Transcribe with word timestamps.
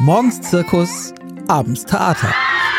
Morgens 0.00 0.42
Zirkus, 0.42 1.14
abends 1.48 1.86
Theater. 1.86 2.28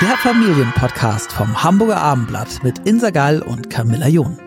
Der 0.02 0.16
Familienpodcast 0.18 1.32
vom 1.32 1.64
Hamburger 1.64 1.98
Abendblatt 1.98 2.64
mit 2.64 2.88
Insa 2.88 3.10
Gall 3.10 3.42
und 3.42 3.72
Camilla 3.72 4.08
John. 4.08 4.38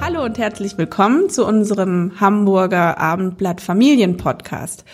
Hallo 0.00 0.22
und 0.24 0.38
herzlich 0.38 0.78
willkommen 0.78 1.28
zu 1.28 1.44
unserem 1.44 2.12
Hamburger 2.20 2.98
Abendblatt 2.98 3.60
Familienpodcast. 3.60 4.84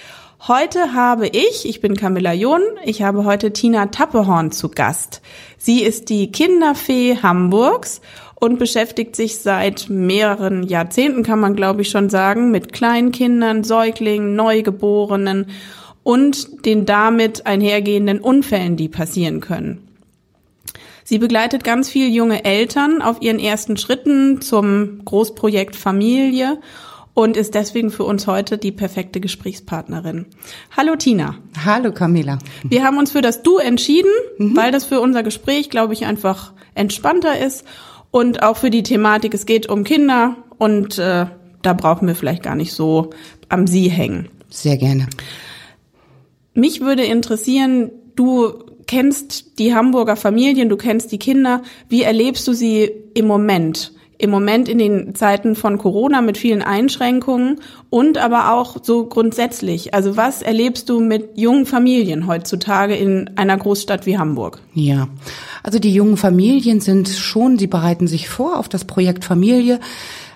Heute 0.48 0.94
habe 0.94 1.28
ich, 1.28 1.68
ich 1.68 1.82
bin 1.82 1.94
Camilla 1.94 2.32
John, 2.32 2.62
ich 2.82 3.02
habe 3.02 3.24
heute 3.24 3.52
Tina 3.52 3.86
Tappehorn 3.86 4.50
zu 4.50 4.70
Gast. 4.70 5.20
Sie 5.58 5.82
ist 5.82 6.08
die 6.08 6.32
Kinderfee 6.32 7.18
Hamburgs 7.22 8.00
und 8.42 8.58
beschäftigt 8.58 9.14
sich 9.14 9.38
seit 9.38 9.88
mehreren 9.88 10.64
Jahrzehnten, 10.64 11.22
kann 11.22 11.38
man 11.38 11.54
glaube 11.54 11.82
ich 11.82 11.90
schon 11.90 12.10
sagen, 12.10 12.50
mit 12.50 12.72
Kleinkindern, 12.72 13.62
Säuglingen, 13.62 14.34
Neugeborenen 14.34 15.46
und 16.02 16.66
den 16.66 16.84
damit 16.84 17.46
einhergehenden 17.46 18.18
Unfällen, 18.18 18.76
die 18.76 18.88
passieren 18.88 19.40
können. 19.40 19.86
Sie 21.04 21.18
begleitet 21.18 21.62
ganz 21.62 21.88
viele 21.88 22.08
junge 22.08 22.44
Eltern 22.44 23.00
auf 23.00 23.22
ihren 23.22 23.38
ersten 23.38 23.76
Schritten 23.76 24.40
zum 24.40 25.04
Großprojekt 25.04 25.76
Familie 25.76 26.58
und 27.14 27.36
ist 27.36 27.54
deswegen 27.54 27.92
für 27.92 28.02
uns 28.02 28.26
heute 28.26 28.58
die 28.58 28.72
perfekte 28.72 29.20
Gesprächspartnerin. 29.20 30.26
Hallo 30.76 30.96
Tina. 30.96 31.36
Hallo 31.64 31.92
Camilla. 31.92 32.40
Wir 32.64 32.82
haben 32.82 32.98
uns 32.98 33.12
für 33.12 33.22
das 33.22 33.44
Du 33.44 33.58
entschieden, 33.58 34.10
mhm. 34.38 34.56
weil 34.56 34.72
das 34.72 34.84
für 34.84 34.98
unser 34.98 35.22
Gespräch, 35.22 35.70
glaube 35.70 35.92
ich, 35.92 36.06
einfach 36.06 36.54
entspannter 36.74 37.38
ist 37.38 37.64
und 38.12 38.44
auch 38.44 38.58
für 38.58 38.70
die 38.70 38.84
Thematik, 38.84 39.34
es 39.34 39.46
geht 39.46 39.68
um 39.68 39.82
Kinder 39.82 40.36
und 40.58 40.98
äh, 40.98 41.26
da 41.62 41.72
brauchen 41.72 42.06
wir 42.06 42.14
vielleicht 42.14 42.44
gar 42.44 42.54
nicht 42.54 42.72
so 42.72 43.10
am 43.48 43.66
Sie 43.66 43.88
hängen. 43.88 44.28
Sehr 44.48 44.76
gerne. 44.76 45.08
Mich 46.54 46.80
würde 46.82 47.04
interessieren, 47.04 47.90
du 48.14 48.52
kennst 48.86 49.58
die 49.58 49.74
Hamburger 49.74 50.16
Familien, 50.16 50.68
du 50.68 50.76
kennst 50.76 51.10
die 51.10 51.18
Kinder. 51.18 51.62
Wie 51.88 52.02
erlebst 52.02 52.46
du 52.46 52.52
sie 52.52 52.90
im 53.14 53.26
Moment? 53.26 53.92
Im 54.22 54.30
Moment 54.30 54.68
in 54.68 54.78
den 54.78 55.16
Zeiten 55.16 55.56
von 55.56 55.78
Corona 55.78 56.22
mit 56.22 56.38
vielen 56.38 56.62
Einschränkungen 56.62 57.60
und 57.90 58.18
aber 58.18 58.52
auch 58.52 58.76
so 58.80 59.06
grundsätzlich. 59.06 59.94
Also 59.94 60.16
was 60.16 60.42
erlebst 60.42 60.88
du 60.88 61.00
mit 61.00 61.30
jungen 61.34 61.66
Familien 61.66 62.28
heutzutage 62.28 62.94
in 62.94 63.30
einer 63.36 63.56
Großstadt 63.56 64.06
wie 64.06 64.18
Hamburg? 64.18 64.60
Ja, 64.74 65.08
also 65.64 65.80
die 65.80 65.92
jungen 65.92 66.16
Familien 66.16 66.80
sind 66.80 67.08
schon, 67.08 67.58
sie 67.58 67.66
bereiten 67.66 68.06
sich 68.06 68.28
vor 68.28 68.60
auf 68.60 68.68
das 68.68 68.84
Projekt 68.84 69.24
Familie. 69.24 69.80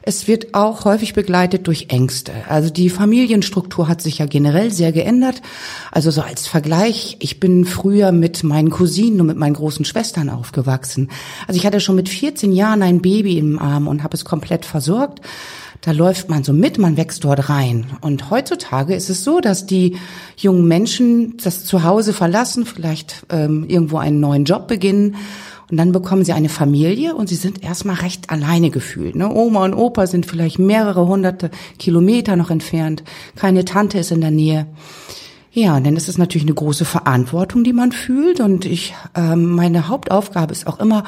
Es 0.08 0.28
wird 0.28 0.54
auch 0.54 0.84
häufig 0.84 1.14
begleitet 1.14 1.66
durch 1.66 1.86
Ängste. 1.88 2.30
Also 2.48 2.70
die 2.70 2.90
Familienstruktur 2.90 3.88
hat 3.88 4.00
sich 4.00 4.18
ja 4.18 4.26
generell 4.26 4.70
sehr 4.70 4.92
geändert. 4.92 5.42
Also 5.90 6.12
so 6.12 6.20
als 6.22 6.46
Vergleich, 6.46 7.16
ich 7.18 7.40
bin 7.40 7.64
früher 7.64 8.12
mit 8.12 8.44
meinen 8.44 8.70
Cousinen 8.70 9.20
und 9.20 9.26
mit 9.26 9.36
meinen 9.36 9.54
großen 9.54 9.84
Schwestern 9.84 10.30
aufgewachsen. 10.30 11.10
Also 11.48 11.58
ich 11.58 11.66
hatte 11.66 11.80
schon 11.80 11.96
mit 11.96 12.08
14 12.08 12.52
Jahren 12.52 12.84
ein 12.84 13.02
Baby 13.02 13.36
im 13.36 13.58
Arm 13.58 13.88
und 13.88 14.04
habe 14.04 14.14
es 14.14 14.24
komplett 14.24 14.64
versorgt. 14.64 15.22
Da 15.80 15.90
läuft 15.90 16.30
man 16.30 16.44
so 16.44 16.52
mit, 16.52 16.78
man 16.78 16.96
wächst 16.96 17.24
dort 17.24 17.48
rein. 17.48 17.86
Und 18.00 18.30
heutzutage 18.30 18.94
ist 18.94 19.10
es 19.10 19.24
so, 19.24 19.40
dass 19.40 19.66
die 19.66 19.96
jungen 20.36 20.68
Menschen 20.68 21.36
das 21.42 21.64
Zuhause 21.64 22.12
verlassen, 22.12 22.64
vielleicht 22.64 23.26
ähm, 23.30 23.64
irgendwo 23.66 23.98
einen 23.98 24.20
neuen 24.20 24.44
Job 24.44 24.68
beginnen 24.68 25.16
und 25.70 25.76
dann 25.76 25.92
bekommen 25.92 26.24
sie 26.24 26.32
eine 26.32 26.48
Familie 26.48 27.14
und 27.14 27.28
sie 27.28 27.34
sind 27.34 27.64
erstmal 27.64 27.96
recht 27.96 28.30
alleine 28.30 28.70
gefühlt. 28.70 29.16
Ne? 29.16 29.28
Oma 29.28 29.64
und 29.64 29.74
Opa 29.74 30.06
sind 30.06 30.26
vielleicht 30.26 30.58
mehrere 30.58 31.06
hunderte 31.06 31.50
Kilometer 31.78 32.36
noch 32.36 32.50
entfernt. 32.50 33.02
Keine 33.34 33.64
Tante 33.64 33.98
ist 33.98 34.12
in 34.12 34.20
der 34.20 34.30
Nähe. 34.30 34.66
Ja, 35.58 35.80
denn 35.80 35.96
es 35.96 36.06
ist 36.06 36.18
natürlich 36.18 36.46
eine 36.46 36.54
große 36.54 36.84
Verantwortung, 36.84 37.64
die 37.64 37.72
man 37.72 37.90
fühlt. 37.90 38.40
Und 38.40 38.66
ich, 38.66 38.94
ähm, 39.14 39.46
meine 39.46 39.88
Hauptaufgabe 39.88 40.52
ist 40.52 40.66
auch 40.66 40.78
immer, 40.80 41.04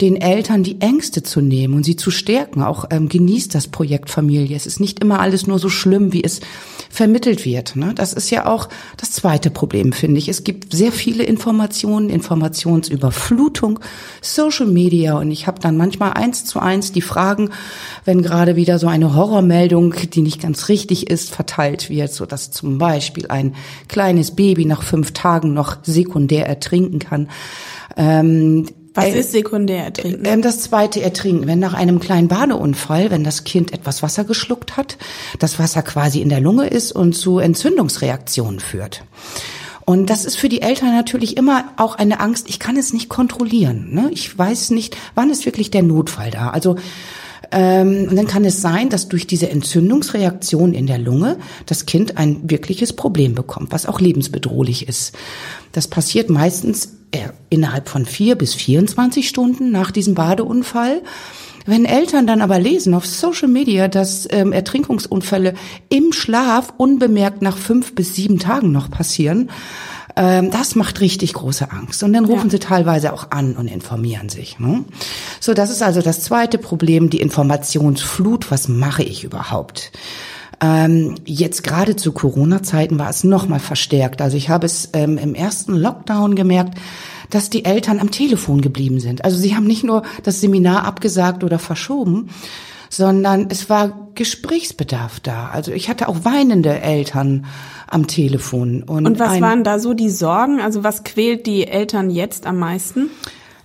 den 0.00 0.16
Eltern 0.16 0.62
die 0.62 0.80
Ängste 0.80 1.22
zu 1.22 1.42
nehmen 1.42 1.74
und 1.74 1.84
sie 1.84 1.96
zu 1.96 2.10
stärken. 2.10 2.62
Auch 2.62 2.86
ähm, 2.90 3.10
genießt 3.10 3.54
das 3.54 3.68
Projekt 3.68 4.08
Familie. 4.08 4.56
Es 4.56 4.64
ist 4.64 4.80
nicht 4.80 5.00
immer 5.00 5.20
alles 5.20 5.46
nur 5.46 5.58
so 5.58 5.68
schlimm, 5.68 6.14
wie 6.14 6.24
es 6.24 6.40
vermittelt 6.88 7.44
wird. 7.44 7.76
Ne? 7.76 7.92
Das 7.94 8.14
ist 8.14 8.30
ja 8.30 8.46
auch 8.46 8.70
das 8.96 9.10
zweite 9.10 9.50
Problem, 9.50 9.92
finde 9.92 10.16
ich. 10.16 10.28
Es 10.28 10.44
gibt 10.44 10.74
sehr 10.74 10.92
viele 10.92 11.24
Informationen, 11.24 12.08
Informationsüberflutung, 12.08 13.80
Social 14.22 14.66
Media. 14.66 15.18
Und 15.18 15.30
ich 15.30 15.46
habe 15.46 15.60
dann 15.60 15.76
manchmal 15.76 16.14
eins 16.14 16.46
zu 16.46 16.58
eins 16.58 16.90
die 16.92 17.02
Fragen, 17.02 17.50
wenn 18.06 18.22
gerade 18.22 18.56
wieder 18.56 18.78
so 18.78 18.86
eine 18.86 19.14
Horrormeldung, 19.14 19.94
die 20.14 20.22
nicht 20.22 20.40
ganz 20.40 20.70
richtig 20.70 21.10
ist, 21.10 21.34
verteilt 21.34 21.90
wird, 21.90 22.14
so 22.14 22.24
dass 22.24 22.50
zum 22.50 22.78
Beispiel 22.78 23.26
ein 23.28 23.54
kleines 23.90 24.30
Baby 24.30 24.64
nach 24.64 24.82
fünf 24.82 25.12
Tagen 25.12 25.52
noch 25.52 25.78
sekundär 25.82 26.46
ertrinken 26.46 26.98
kann. 26.98 27.28
Ähm, 27.96 28.66
was 28.94 29.06
äh, 29.06 29.20
ist 29.20 29.32
sekundär 29.32 29.84
ertrinken? 29.84 30.24
Ähm, 30.24 30.42
das 30.42 30.60
zweite 30.60 31.02
Ertrinken, 31.02 31.46
wenn 31.46 31.58
nach 31.58 31.74
einem 31.74 32.00
kleinen 32.00 32.28
Badeunfall, 32.28 33.10
wenn 33.10 33.24
das 33.24 33.44
Kind 33.44 33.72
etwas 33.72 34.02
Wasser 34.02 34.24
geschluckt 34.24 34.76
hat, 34.76 34.96
das 35.38 35.58
Wasser 35.58 35.82
quasi 35.82 36.20
in 36.20 36.28
der 36.28 36.40
Lunge 36.40 36.68
ist 36.68 36.92
und 36.92 37.14
zu 37.14 37.38
Entzündungsreaktionen 37.38 38.60
führt. 38.60 39.04
Und 39.84 40.08
das 40.08 40.24
ist 40.24 40.36
für 40.36 40.48
die 40.48 40.62
Eltern 40.62 40.94
natürlich 40.94 41.36
immer 41.36 41.64
auch 41.76 41.96
eine 41.96 42.20
Angst, 42.20 42.48
ich 42.48 42.60
kann 42.60 42.76
es 42.76 42.92
nicht 42.92 43.08
kontrollieren. 43.08 43.92
Ne? 43.92 44.08
Ich 44.12 44.38
weiß 44.38 44.70
nicht, 44.70 44.96
wann 45.16 45.30
ist 45.30 45.46
wirklich 45.46 45.70
der 45.72 45.82
Notfall 45.82 46.30
da. 46.30 46.50
Also 46.50 46.76
und 47.52 48.16
dann 48.16 48.26
kann 48.26 48.44
es 48.44 48.60
sein, 48.60 48.90
dass 48.90 49.08
durch 49.08 49.26
diese 49.26 49.50
Entzündungsreaktion 49.50 50.72
in 50.72 50.86
der 50.86 50.98
Lunge 50.98 51.36
das 51.66 51.86
Kind 51.86 52.16
ein 52.16 52.48
wirkliches 52.48 52.92
Problem 52.92 53.34
bekommt, 53.34 53.72
was 53.72 53.86
auch 53.86 54.00
lebensbedrohlich 54.00 54.88
ist. 54.88 55.16
Das 55.72 55.88
passiert 55.88 56.30
meistens 56.30 56.96
äh, 57.10 57.28
innerhalb 57.48 57.88
von 57.88 58.06
vier 58.06 58.36
bis 58.36 58.54
24 58.54 59.28
Stunden 59.28 59.72
nach 59.72 59.90
diesem 59.90 60.14
Badeunfall. 60.14 61.02
Wenn 61.66 61.84
Eltern 61.84 62.26
dann 62.26 62.40
aber 62.40 62.58
lesen 62.58 62.94
auf 62.94 63.04
Social 63.04 63.48
Media, 63.48 63.88
dass 63.88 64.26
ähm, 64.30 64.52
Ertrinkungsunfälle 64.52 65.54
im 65.88 66.12
Schlaf 66.12 66.72
unbemerkt 66.76 67.42
nach 67.42 67.58
fünf 67.58 67.94
bis 67.94 68.14
sieben 68.14 68.38
Tagen 68.38 68.72
noch 68.72 68.90
passieren, 68.90 69.50
ähm, 70.16 70.50
das 70.50 70.74
macht 70.74 71.00
richtig 71.00 71.34
große 71.34 71.70
Angst. 71.70 72.02
Und 72.02 72.12
dann 72.12 72.24
rufen 72.24 72.46
ja. 72.46 72.50
sie 72.50 72.58
teilweise 72.58 73.12
auch 73.12 73.30
an 73.30 73.56
und 73.56 73.68
informieren 73.68 74.28
sich. 74.28 74.58
Ne? 74.58 74.84
So, 75.40 75.54
das 75.54 75.70
ist 75.70 75.82
also 75.82 76.02
das 76.02 76.20
zweite 76.22 76.58
Problem, 76.58 77.10
die 77.10 77.20
Informationsflut. 77.20 78.50
Was 78.50 78.68
mache 78.68 79.02
ich 79.02 79.24
überhaupt? 79.24 79.92
Ähm, 80.62 81.14
jetzt 81.24 81.64
gerade 81.64 81.96
zu 81.96 82.12
Corona-Zeiten 82.12 82.98
war 82.98 83.08
es 83.08 83.24
nochmal 83.24 83.60
verstärkt. 83.60 84.20
Also 84.20 84.36
ich 84.36 84.50
habe 84.50 84.66
es 84.66 84.90
ähm, 84.92 85.16
im 85.16 85.34
ersten 85.34 85.74
Lockdown 85.74 86.34
gemerkt, 86.34 86.78
dass 87.30 87.48
die 87.48 87.64
Eltern 87.64 87.98
am 88.00 88.10
Telefon 88.10 88.60
geblieben 88.60 89.00
sind. 89.00 89.24
Also 89.24 89.38
sie 89.38 89.56
haben 89.56 89.66
nicht 89.66 89.84
nur 89.84 90.02
das 90.22 90.40
Seminar 90.40 90.84
abgesagt 90.84 91.44
oder 91.44 91.58
verschoben, 91.58 92.28
sondern 92.90 93.46
es 93.48 93.70
war 93.70 94.10
Gesprächsbedarf 94.14 95.20
da. 95.20 95.48
Also 95.48 95.72
ich 95.72 95.88
hatte 95.88 96.08
auch 96.08 96.24
weinende 96.24 96.80
Eltern 96.80 97.46
am 97.86 98.06
Telefon. 98.06 98.82
Und, 98.82 99.06
und 99.06 99.18
was 99.18 99.40
waren 99.40 99.64
da 99.64 99.78
so 99.78 99.94
die 99.94 100.10
Sorgen? 100.10 100.60
Also 100.60 100.84
was 100.84 101.04
quält 101.04 101.46
die 101.46 101.66
Eltern 101.66 102.10
jetzt 102.10 102.46
am 102.46 102.58
meisten? 102.58 103.08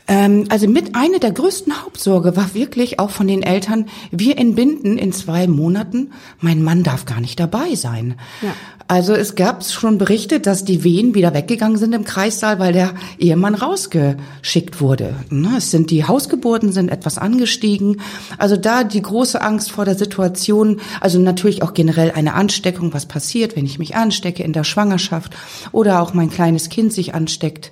Ähm, 0.08 0.46
also 0.50 0.68
mit 0.68 0.96
einer 0.96 1.20
der 1.20 1.32
größten 1.32 1.84
Hauptsorge 1.84 2.36
war 2.36 2.54
wirklich 2.54 3.00
auch 3.00 3.10
von 3.10 3.28
den 3.28 3.42
Eltern, 3.42 3.88
wir 4.12 4.38
entbinden 4.38 4.98
in 4.98 5.12
zwei 5.12 5.48
Monaten, 5.48 6.12
mein 6.40 6.64
Mann 6.64 6.84
darf 6.84 7.06
gar 7.06 7.20
nicht 7.20 7.40
dabei 7.40 7.76
sein. 7.76 8.16
Ja. 8.42 8.54
Also 8.88 9.14
es 9.14 9.34
gab 9.34 9.64
schon 9.64 9.98
Berichte, 9.98 10.40
dass 10.40 10.64
die 10.64 10.84
Wehen 10.84 11.16
wieder 11.16 11.34
weggegangen 11.34 11.78
sind 11.78 11.96
im 11.96 12.04
Kreissaal, 12.04 12.60
weil 12.60 12.72
der 12.72 12.94
Ehemann 13.18 13.56
rausgeschickt 13.56 14.80
wurde. 14.80 15.16
Ne, 15.32 15.56
es 15.58 15.72
sind 15.72 15.90
die 15.90 16.06
Hausgeburten 16.06 16.72
sind 16.72 16.90
etwas 16.90 17.18
angestiegen. 17.18 18.02
Also 18.38 18.58
da 18.58 18.84
die 18.84 19.02
große 19.02 19.42
Angst 19.42 19.72
vor 19.72 19.86
der 19.86 19.96
Situation, 19.96 20.82
also 21.02 21.18
natürlich 21.18 21.64
auch 21.64 21.74
generell 21.74 22.12
eine 22.12 22.36
Ansteckung, 22.36 22.94
was 22.94 23.08
passiert, 23.08 23.56
wenn 23.56 23.66
ich 23.66 23.80
mich 23.80 23.96
anstecke 23.96 24.44
in 24.44 24.54
der 24.54 24.64
Schwangerschaft 24.64 25.36
oder 25.72 26.00
auch 26.00 26.14
mein 26.14 26.30
kleines 26.30 26.70
Kind 26.70 26.94
sich 26.94 27.16
ansteckt. 27.16 27.72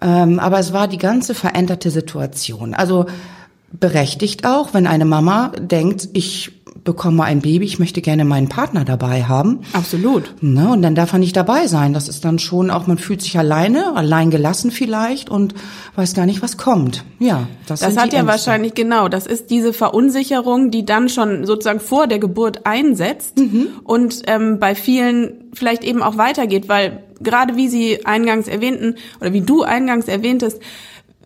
Ähm, 0.00 0.38
aber 0.38 0.58
es 0.58 0.72
war 0.72 0.88
die 0.88 0.98
ganze 0.98 1.34
veränderte 1.34 1.90
Situation. 1.90 2.74
Also 2.74 3.06
berechtigt 3.72 4.46
auch, 4.46 4.74
wenn 4.74 4.86
eine 4.86 5.04
Mama 5.04 5.52
denkt, 5.58 6.08
ich 6.12 6.52
bekomme 6.84 7.24
ein 7.24 7.40
Baby, 7.40 7.66
ich 7.66 7.78
möchte 7.78 8.00
gerne 8.00 8.24
meinen 8.24 8.48
Partner 8.48 8.84
dabei 8.84 9.24
haben. 9.24 9.60
Absolut. 9.72 10.34
Ne, 10.40 10.70
und 10.70 10.82
dann 10.82 10.94
darf 10.94 11.12
er 11.12 11.18
nicht 11.18 11.36
dabei 11.36 11.66
sein. 11.66 11.92
Das 11.92 12.08
ist 12.08 12.24
dann 12.24 12.38
schon 12.38 12.70
auch, 12.70 12.86
man 12.86 12.96
fühlt 12.96 13.20
sich 13.22 13.36
alleine, 13.38 13.96
allein 13.96 14.30
gelassen 14.30 14.70
vielleicht 14.70 15.28
und 15.28 15.54
weiß 15.96 16.14
gar 16.14 16.26
nicht, 16.26 16.42
was 16.42 16.56
kommt. 16.56 17.04
Ja, 17.18 17.48
das, 17.66 17.80
das 17.80 17.96
hat 17.96 18.12
ja 18.12 18.20
Ängste. 18.20 18.26
wahrscheinlich 18.26 18.74
genau. 18.74 19.08
Das 19.08 19.26
ist 19.26 19.50
diese 19.50 19.72
Verunsicherung, 19.72 20.70
die 20.70 20.86
dann 20.86 21.08
schon 21.08 21.44
sozusagen 21.44 21.80
vor 21.80 22.06
der 22.06 22.18
Geburt 22.18 22.64
einsetzt 22.64 23.38
mhm. 23.38 23.68
und 23.82 24.22
ähm, 24.26 24.58
bei 24.60 24.74
vielen 24.74 25.50
vielleicht 25.52 25.84
eben 25.84 26.02
auch 26.02 26.16
weitergeht, 26.16 26.68
weil 26.68 27.02
gerade 27.20 27.56
wie 27.56 27.68
Sie 27.68 28.06
eingangs 28.06 28.48
erwähnten 28.48 28.96
oder 29.20 29.32
wie 29.32 29.40
du 29.40 29.62
eingangs 29.62 30.08
erwähntest, 30.08 30.60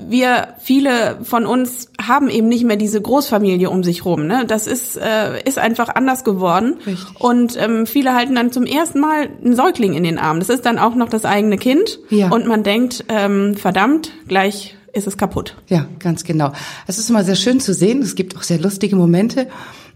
wir 0.09 0.55
viele 0.61 1.19
von 1.23 1.47
uns 1.47 1.91
haben 2.01 2.31
eben 2.31 2.49
nicht 2.49 2.65
mehr 2.65 2.77
diese 2.77 3.01
Großfamilie 3.01 3.69
um 3.69 3.85
sich 3.85 4.05
rum. 4.05 4.27
Ne? 4.27 4.45
Das 4.47 4.67
ist 4.67 4.97
äh, 4.97 5.43
ist 5.45 5.59
einfach 5.59 5.95
anders 5.95 6.25
geworden. 6.25 6.77
Richtig. 6.87 7.21
Und 7.21 7.57
ähm, 7.61 7.87
viele 7.87 8.15
halten 8.15 8.35
dann 8.35 8.53
zum 8.53 8.65
ersten 8.65 9.01
Mal 9.01 9.29
einen 9.45 9.55
Säugling 9.55 9.95
in 9.95 10.05
den 10.05 10.19
Arm. 10.19 10.39
Das 10.39 10.49
ist 10.49 10.65
dann 10.65 10.79
auch 10.79 10.95
noch 10.95 11.09
das 11.09 11.25
eigene 11.25 11.59
Kind. 11.59 11.99
Ja. 12.09 12.31
Und 12.31 12.47
man 12.47 12.63
denkt, 12.63 13.05
ähm, 13.09 13.55
verdammt, 13.57 14.13
gleich 14.27 14.77
ist 14.93 15.07
es 15.07 15.17
kaputt. 15.17 15.57
Ja, 15.69 15.87
ganz 15.99 16.25
genau. 16.25 16.53
Es 16.87 16.99
ist 16.99 17.11
immer 17.11 17.23
sehr 17.23 17.37
schön 17.37 17.61
zu 17.61 17.75
sehen. 17.75 18.03
Es 18.03 18.15
gibt 18.15 18.37
auch 18.37 18.43
sehr 18.43 18.59
lustige 18.59 18.97
Momente, 18.97 19.49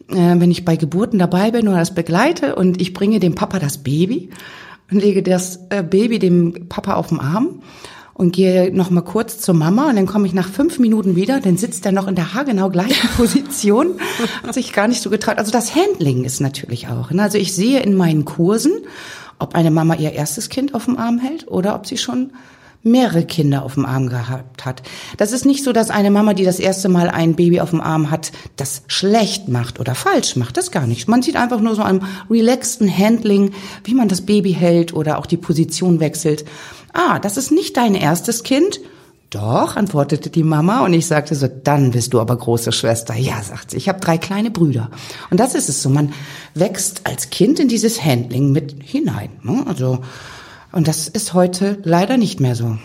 äh, 0.08 0.14
wenn 0.14 0.50
ich 0.50 0.64
bei 0.64 0.76
Geburten 0.76 1.19
dabei 1.19 1.50
bin 1.50 1.67
oder 1.67 1.79
das 1.79 1.94
begleite 1.94 2.56
und 2.56 2.81
ich 2.81 2.93
bringe 2.93 3.20
dem 3.20 3.35
Papa 3.35 3.58
das 3.58 3.79
Baby 3.79 4.31
lege 4.90 5.22
das 5.22 5.60
äh, 5.70 5.82
Baby 5.82 6.19
dem 6.19 6.69
Papa 6.69 6.94
auf 6.94 7.08
den 7.08 7.20
Arm 7.20 7.62
und 8.14 8.32
gehe 8.32 8.75
noch 8.75 8.90
mal 8.90 9.02
kurz 9.02 9.38
zur 9.38 9.54
Mama 9.54 9.90
und 9.90 9.96
dann 9.96 10.06
komme 10.06 10.26
ich 10.26 10.34
nach 10.34 10.48
fünf 10.48 10.78
Minuten 10.78 11.16
wieder, 11.16 11.40
dann 11.40 11.56
sitzt 11.56 11.84
er 11.84 11.92
noch 11.92 12.06
in 12.06 12.14
der 12.14 12.34
haargenau 12.34 12.70
gleichen 12.70 13.08
Position, 13.16 13.94
hat 14.46 14.54
sich 14.54 14.72
gar 14.72 14.88
nicht 14.88 15.02
so 15.02 15.10
getraut. 15.10 15.38
Also 15.38 15.50
das 15.50 15.75
Handling 15.75 16.25
ist 16.25 16.40
natürlich 16.40 16.88
auch. 16.88 17.10
Ne? 17.10 17.22
Also 17.22 17.38
ich 17.38 17.54
sehe 17.54 17.81
in 17.81 17.96
meinen 17.96 18.25
Kursen, 18.25 18.72
ob 19.38 19.54
eine 19.54 19.70
Mama 19.70 19.96
ihr 19.96 20.12
erstes 20.12 20.48
Kind 20.48 20.75
auf 20.75 20.84
dem 20.84 20.96
Arm 20.96 21.19
hält 21.19 21.48
oder 21.48 21.75
ob 21.75 21.87
sie 21.87 21.98
schon 21.98 22.32
mehrere 22.84 23.25
Kinder 23.25 23.64
auf 23.64 23.75
dem 23.75 23.86
Arm 23.86 24.08
gehabt 24.08 24.64
hat. 24.64 24.82
Das 25.16 25.32
ist 25.32 25.46
nicht 25.46 25.64
so, 25.64 25.72
dass 25.72 25.90
eine 25.90 26.10
Mama, 26.10 26.34
die 26.34 26.44
das 26.44 26.60
erste 26.60 26.88
Mal 26.88 27.08
ein 27.08 27.34
Baby 27.34 27.60
auf 27.60 27.70
dem 27.70 27.81
Arm 27.81 28.10
hat, 28.10 28.31
das 28.56 28.82
schlecht 28.86 29.48
macht 29.48 29.81
oder 29.81 29.94
falsch 29.94 30.36
macht. 30.36 30.56
Das 30.56 30.70
gar 30.70 30.86
nicht. 30.86 31.08
Man 31.08 31.22
sieht 31.22 31.36
einfach 31.36 31.60
nur 31.60 31.75
so 31.75 31.82
einem 31.82 32.02
relaxten 32.31 32.94
Handling, 32.96 33.52
wie 33.84 33.94
man 33.94 34.08
das 34.08 34.20
Baby 34.20 34.52
hält 34.52 34.92
oder 34.92 35.19
auch 35.19 35.26
die 35.26 35.38
Position 35.38 35.98
wechselt. 35.98 36.44
Ah, 36.92 37.19
das 37.19 37.36
ist 37.36 37.50
nicht 37.50 37.76
dein 37.76 37.94
erstes 37.94 38.42
Kind? 38.42 38.81
Doch, 39.30 39.75
antwortete 39.75 40.30
die 40.30 40.44
Mama 40.44 40.84
und 40.84 40.92
ich 40.92 41.06
sagte 41.06 41.34
so, 41.34 41.48
dann 41.48 41.90
bist 41.90 42.14
du 42.14 42.20
aber 42.20 42.37
große 42.37 42.70
Schwester. 42.70 43.16
Ja, 43.16 43.42
sagt 43.42 43.72
sie, 43.72 43.78
ich 43.78 43.88
habe 43.88 43.98
drei 43.98 44.16
kleine 44.16 44.52
Brüder. 44.52 44.90
Und 45.30 45.40
das 45.40 45.56
ist 45.56 45.69
es 45.69 45.82
so, 45.82 45.88
man 45.88 46.12
wächst 46.54 47.00
als 47.04 47.30
Kind 47.30 47.58
in 47.58 47.66
dieses 47.66 48.04
Handling 48.04 48.52
mit 48.52 48.76
hinein. 48.80 49.30
Ne? 49.42 49.64
Also 49.66 50.00
und 50.75 50.88
das 50.88 51.09
ist 51.09 51.35
heute 51.35 51.79
leider 51.85 52.17
nicht 52.17 52.41
mehr 52.41 52.55
so. 52.55 52.76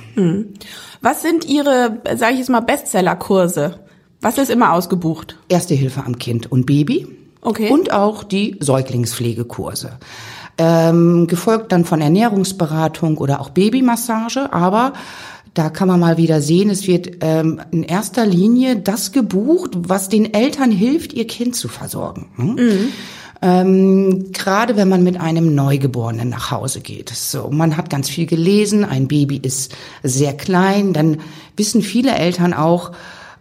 Was 1.02 1.22
sind 1.22 1.46
Ihre, 1.46 2.02
sage 2.16 2.34
ich 2.34 2.40
jetzt 2.40 2.50
mal, 2.50 2.60
Bestsellerkurse? 2.60 3.80
Was 4.22 4.38
ist 4.38 4.52
immer 4.52 4.74
ausgebucht? 4.74 5.38
Erste 5.48 5.76
Hilfe 5.76 6.04
am 6.06 6.20
Kind 6.20 6.52
und 6.52 6.66
Baby. 6.66 7.08
Okay. 7.42 7.70
Und 7.72 7.92
auch 7.92 8.24
die 8.24 8.58
Säuglingspflegekurse. 8.60 9.98
Ähm, 10.58 11.28
gefolgt 11.28 11.72
dann 11.72 11.86
von 11.86 12.02
Ernährungsberatung 12.02 13.18
oder 13.18 13.40
auch 13.40 13.50
Babymassage, 13.50 14.52
aber 14.52 14.92
da 15.54 15.70
kann 15.70 15.88
man 15.88 16.02
mal 16.02 16.18
wieder 16.18 16.42
sehen, 16.42 16.70
es 16.70 16.86
wird 16.86 17.18
ähm, 17.22 17.62
in 17.72 17.84
erster 17.84 18.26
Linie 18.26 18.76
das 18.76 19.14
gebucht, 19.14 19.72
was 19.74 20.10
den 20.10 20.34
Eltern 20.34 20.70
hilft, 20.70 21.14
ihr 21.14 21.28
Kind 21.28 21.56
zu 21.56 21.70
versorgen. 21.70 22.28
Hm? 22.36 22.90
Ähm, 23.42 24.32
gerade 24.34 24.76
wenn 24.76 24.90
man 24.90 25.04
mit 25.04 25.20
einem 25.20 25.56
Neugeborenen 25.56 26.28
nach 26.28 26.52
Hause 26.52 26.82
geht. 26.82 27.10
So, 27.10 27.50
man 27.50 27.78
hat 27.78 27.90
ganz 27.90 28.10
viel 28.10 28.26
gelesen, 28.26 28.84
ein 28.84 29.08
Baby 29.08 29.38
ist 29.38 29.74
sehr 30.04 30.34
klein, 30.34 30.92
dann 30.92 31.20
wissen 31.56 31.82
viele 31.82 32.16
Eltern 32.16 32.54
auch, 32.54 32.92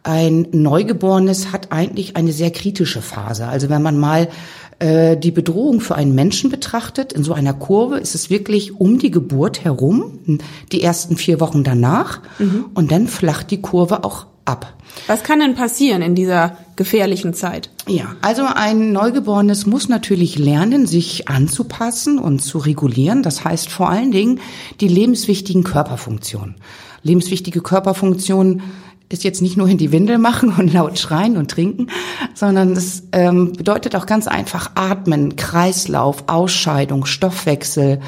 ein 0.04 0.46
Neugeborenes 0.52 1.52
hat 1.52 1.72
eigentlich 1.72 2.16
eine 2.16 2.32
sehr 2.32 2.52
kritische 2.52 3.02
Phase. 3.02 3.48
Also 3.48 3.68
wenn 3.68 3.82
man 3.82 3.98
mal 3.98 4.28
äh, 4.78 5.16
die 5.16 5.32
Bedrohung 5.32 5.80
für 5.80 5.96
einen 5.96 6.14
Menschen 6.14 6.50
betrachtet, 6.50 7.12
in 7.12 7.24
so 7.24 7.32
einer 7.32 7.52
Kurve 7.52 7.98
ist 7.98 8.14
es 8.14 8.30
wirklich 8.30 8.80
um 8.80 9.00
die 9.00 9.10
Geburt 9.10 9.64
herum, 9.64 10.40
die 10.70 10.82
ersten 10.82 11.16
vier 11.16 11.40
Wochen 11.40 11.64
danach, 11.64 12.20
und 12.74 12.92
dann 12.92 13.08
flacht 13.08 13.50
die 13.50 13.60
Kurve 13.60 14.04
auch 14.04 14.26
ab. 14.48 14.72
Was 15.06 15.22
kann 15.22 15.40
denn 15.40 15.54
passieren 15.54 16.02
in 16.02 16.14
dieser 16.14 16.56
gefährlichen 16.76 17.34
Zeit? 17.34 17.70
Ja, 17.86 18.16
also 18.20 18.42
ein 18.44 18.92
Neugeborenes 18.92 19.66
muss 19.66 19.88
natürlich 19.88 20.38
lernen, 20.38 20.86
sich 20.86 21.28
anzupassen 21.28 22.18
und 22.18 22.40
zu 22.40 22.58
regulieren. 22.58 23.22
Das 23.22 23.44
heißt 23.44 23.68
vor 23.68 23.88
allen 23.88 24.10
Dingen 24.10 24.40
die 24.80 24.88
lebenswichtigen 24.88 25.64
Körperfunktionen. 25.64 26.56
Lebenswichtige 27.02 27.60
Körperfunktionen 27.60 28.62
ist 29.08 29.24
jetzt 29.24 29.40
nicht 29.40 29.56
nur 29.56 29.68
in 29.68 29.78
die 29.78 29.92
Windel 29.92 30.18
machen 30.18 30.52
und 30.58 30.72
laut 30.72 30.98
schreien 30.98 31.36
und 31.36 31.50
trinken, 31.50 31.88
sondern 32.34 32.72
es 32.72 33.04
ähm, 33.12 33.52
bedeutet 33.54 33.96
auch 33.96 34.06
ganz 34.06 34.26
einfach 34.26 34.72
Atmen, 34.74 35.36
Kreislauf, 35.36 36.24
Ausscheidung, 36.26 37.06
Stoffwechsel. 37.06 38.00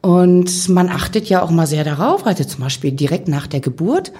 Und 0.00 0.68
man 0.68 0.88
achtet 0.88 1.28
ja 1.28 1.42
auch 1.42 1.50
mal 1.50 1.66
sehr 1.66 1.84
darauf, 1.84 2.26
also 2.26 2.44
zum 2.44 2.60
Beispiel 2.60 2.92
direkt 2.92 3.28
nach 3.28 3.46
der 3.46 3.60
Geburt 3.60 4.12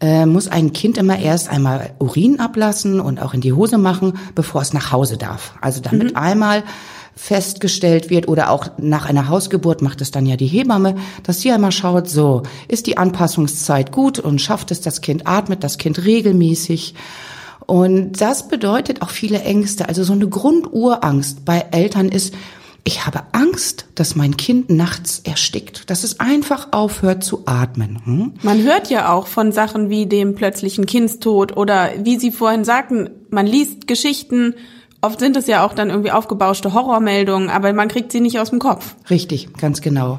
äh, 0.00 0.26
muss 0.26 0.48
ein 0.48 0.72
Kind 0.72 0.98
immer 0.98 1.18
erst 1.18 1.50
einmal 1.50 1.92
Urin 1.98 2.40
ablassen 2.40 3.00
und 3.00 3.20
auch 3.20 3.34
in 3.34 3.40
die 3.40 3.52
Hose 3.52 3.78
machen, 3.78 4.18
bevor 4.34 4.62
es 4.62 4.72
nach 4.72 4.92
Hause 4.92 5.16
darf. 5.16 5.54
Also 5.60 5.80
damit 5.80 6.16
einmal 6.16 6.62
festgestellt 7.14 8.08
wird 8.08 8.28
oder 8.28 8.50
auch 8.50 8.70
nach 8.78 9.04
einer 9.04 9.28
Hausgeburt 9.28 9.82
macht 9.82 10.00
es 10.00 10.10
dann 10.10 10.24
ja 10.24 10.36
die 10.36 10.46
Hebamme, 10.46 10.94
dass 11.22 11.42
sie 11.42 11.52
einmal 11.52 11.72
schaut, 11.72 12.08
so, 12.08 12.44
ist 12.66 12.86
die 12.86 12.96
Anpassungszeit 12.96 13.92
gut 13.92 14.18
und 14.18 14.40
schafft 14.40 14.70
es 14.70 14.80
das 14.80 15.02
Kind, 15.02 15.26
atmet 15.26 15.62
das 15.62 15.76
Kind 15.76 16.02
regelmäßig. 16.04 16.94
Und 17.66 18.20
das 18.20 18.48
bedeutet 18.48 19.02
auch 19.02 19.10
viele 19.10 19.42
Ängste. 19.42 19.86
Also 19.86 20.02
so 20.02 20.14
eine 20.14 20.28
Grundurangst 20.28 21.44
bei 21.44 21.66
Eltern 21.72 22.08
ist, 22.08 22.34
ich 22.84 23.06
habe 23.06 23.22
Angst, 23.32 23.86
dass 23.94 24.16
mein 24.16 24.36
Kind 24.36 24.70
nachts 24.70 25.20
erstickt, 25.24 25.90
dass 25.90 26.04
es 26.04 26.20
einfach 26.20 26.68
aufhört 26.72 27.22
zu 27.22 27.42
atmen. 27.46 28.00
Hm? 28.04 28.32
Man 28.42 28.62
hört 28.62 28.90
ja 28.90 29.12
auch 29.12 29.26
von 29.26 29.52
Sachen 29.52 29.90
wie 29.90 30.06
dem 30.06 30.34
plötzlichen 30.34 30.86
Kindstod 30.86 31.56
oder 31.56 31.90
wie 31.98 32.18
Sie 32.18 32.30
vorhin 32.30 32.64
sagten, 32.64 33.10
man 33.30 33.46
liest 33.46 33.86
Geschichten, 33.86 34.54
oft 35.02 35.20
sind 35.20 35.36
es 35.36 35.46
ja 35.46 35.64
auch 35.64 35.74
dann 35.74 35.90
irgendwie 35.90 36.10
aufgebauschte 36.10 36.72
Horrormeldungen, 36.74 37.50
aber 37.50 37.72
man 37.72 37.88
kriegt 37.88 38.12
sie 38.12 38.20
nicht 38.20 38.38
aus 38.38 38.50
dem 38.50 38.58
Kopf. 38.58 38.94
Richtig, 39.08 39.56
ganz 39.56 39.80
genau. 39.80 40.18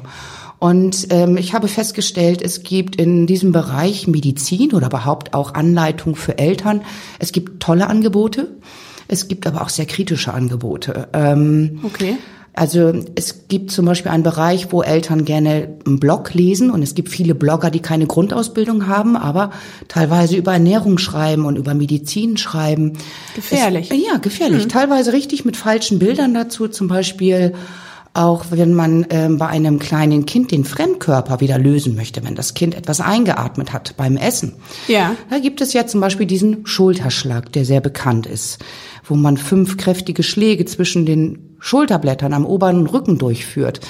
Und 0.58 1.08
ähm, 1.10 1.36
ich 1.36 1.54
habe 1.54 1.66
festgestellt, 1.66 2.40
es 2.40 2.62
gibt 2.62 2.94
in 2.94 3.26
diesem 3.26 3.50
Bereich 3.50 4.06
Medizin 4.06 4.72
oder 4.72 4.86
überhaupt 4.86 5.34
auch 5.34 5.54
Anleitung 5.54 6.14
für 6.14 6.38
Eltern. 6.38 6.82
Es 7.18 7.32
gibt 7.32 7.60
tolle 7.60 7.88
Angebote, 7.88 8.56
es 9.08 9.26
gibt 9.26 9.46
aber 9.46 9.62
auch 9.62 9.68
sehr 9.68 9.86
kritische 9.86 10.32
Angebote. 10.32 11.08
Ähm, 11.12 11.80
Okay. 11.82 12.16
Also 12.54 12.92
es 13.14 13.48
gibt 13.48 13.70
zum 13.70 13.86
Beispiel 13.86 14.12
einen 14.12 14.22
Bereich, 14.22 14.72
wo 14.72 14.82
Eltern 14.82 15.24
gerne 15.24 15.68
einen 15.86 15.98
Blog 15.98 16.34
lesen 16.34 16.70
und 16.70 16.82
es 16.82 16.94
gibt 16.94 17.08
viele 17.08 17.34
Blogger, 17.34 17.70
die 17.70 17.80
keine 17.80 18.06
Grundausbildung 18.06 18.88
haben, 18.88 19.16
aber 19.16 19.52
teilweise 19.88 20.36
über 20.36 20.52
Ernährung 20.52 20.98
schreiben 20.98 21.46
und 21.46 21.56
über 21.56 21.72
Medizin 21.72 22.36
schreiben. 22.36 22.98
Gefährlich. 23.34 23.90
Es, 23.90 23.96
ja, 23.96 24.18
gefährlich. 24.18 24.68
Teilweise 24.68 25.14
richtig 25.14 25.46
mit 25.46 25.56
falschen 25.56 25.98
Bildern 25.98 26.34
dazu, 26.34 26.68
zum 26.68 26.88
Beispiel 26.88 27.54
auch 28.14 28.46
wenn 28.50 28.74
man 28.74 29.06
ähm, 29.08 29.38
bei 29.38 29.46
einem 29.46 29.78
kleinen 29.78 30.26
Kind 30.26 30.50
den 30.50 30.64
Fremdkörper 30.64 31.40
wieder 31.40 31.58
lösen 31.58 31.96
möchte, 31.96 32.22
wenn 32.24 32.34
das 32.34 32.52
Kind 32.52 32.74
etwas 32.74 33.00
eingeatmet 33.00 33.72
hat 33.72 33.96
beim 33.96 34.16
Essen. 34.18 34.54
Ja. 34.86 35.16
Da 35.30 35.38
gibt 35.38 35.62
es 35.62 35.72
ja 35.72 35.86
zum 35.86 36.02
Beispiel 36.02 36.26
diesen 36.26 36.66
Schulterschlag, 36.66 37.50
der 37.52 37.64
sehr 37.64 37.80
bekannt 37.80 38.26
ist, 38.26 38.58
wo 39.04 39.14
man 39.14 39.36
fünf 39.36 39.76
kräftige 39.76 40.22
Schläge 40.22 40.64
zwischen 40.64 41.06
den 41.06 41.56
Schulterblättern 41.58 42.32
am 42.32 42.44
oberen 42.46 42.86
Rücken 42.86 43.18
durchführt. 43.18 43.80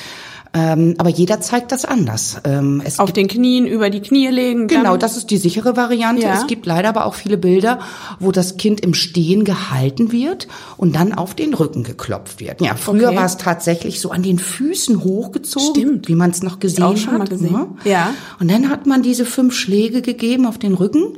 Ähm, 0.55 0.97
aber 0.99 1.09
jeder 1.09 1.41
zeigt 1.41 1.73
das 1.73 1.87
anders. 1.87 2.37
Ähm, 2.45 2.83
Auf 2.99 3.11
den 3.11 3.27
Knien, 3.27 3.67
über 3.67 3.89
die 3.89 4.01
Knie 4.03 4.27
legen. 4.29 4.67
genau, 4.67 4.99
das 4.99 5.17
ist 5.17 5.31
die 5.31 5.39
sichere 5.39 5.79
Variante. 5.79 6.25
Ja. 6.27 6.35
Es 6.35 6.47
gibt 6.47 6.67
leider 6.67 6.91
aber 6.91 7.07
auch 7.07 7.15
viele 7.15 7.39
Bilder, 7.39 7.79
wo 8.21 8.33
das 8.33 8.59
Kind 8.59 8.81
im 8.83 8.93
Stehen 8.93 9.45
gehalten 9.45 10.13
wird 10.13 10.49
und 10.77 10.95
dann 10.95 11.15
auf 11.15 11.35
den 11.35 11.55
Rücken 11.55 11.85
geklopft 11.85 12.39
wird. 12.41 12.61
Ja, 12.61 12.75
früher 12.77 13.09
Okay. 13.09 13.17
war 13.17 13.25
es 13.25 13.39
tatsächlich 13.39 13.99
so 13.99 14.11
an 14.11 14.23
den 14.23 14.39
Füßen 14.39 15.03
hochgezogen, 15.03 15.71
Stimmt. 15.71 16.09
wie 16.09 16.15
man 16.15 16.33
es 16.33 16.43
noch 16.43 16.61
gesehen 16.61 16.85
auch 16.85 16.99
schon 16.99 17.13
hat. 17.13 17.19
mal 17.21 17.29
gesehen. 17.29 17.53
ne? 17.53 17.69
Ja. 17.85 18.13
Und 18.39 18.51
dann 18.51 18.69
hat 18.69 18.85
man 18.87 19.03
diese 19.03 19.25
fünf 19.25 19.55
Schläge 19.55 20.03
gegeben 20.03 20.45
auf 20.45 20.59
den 20.59 20.75
Rücken. 20.75 21.17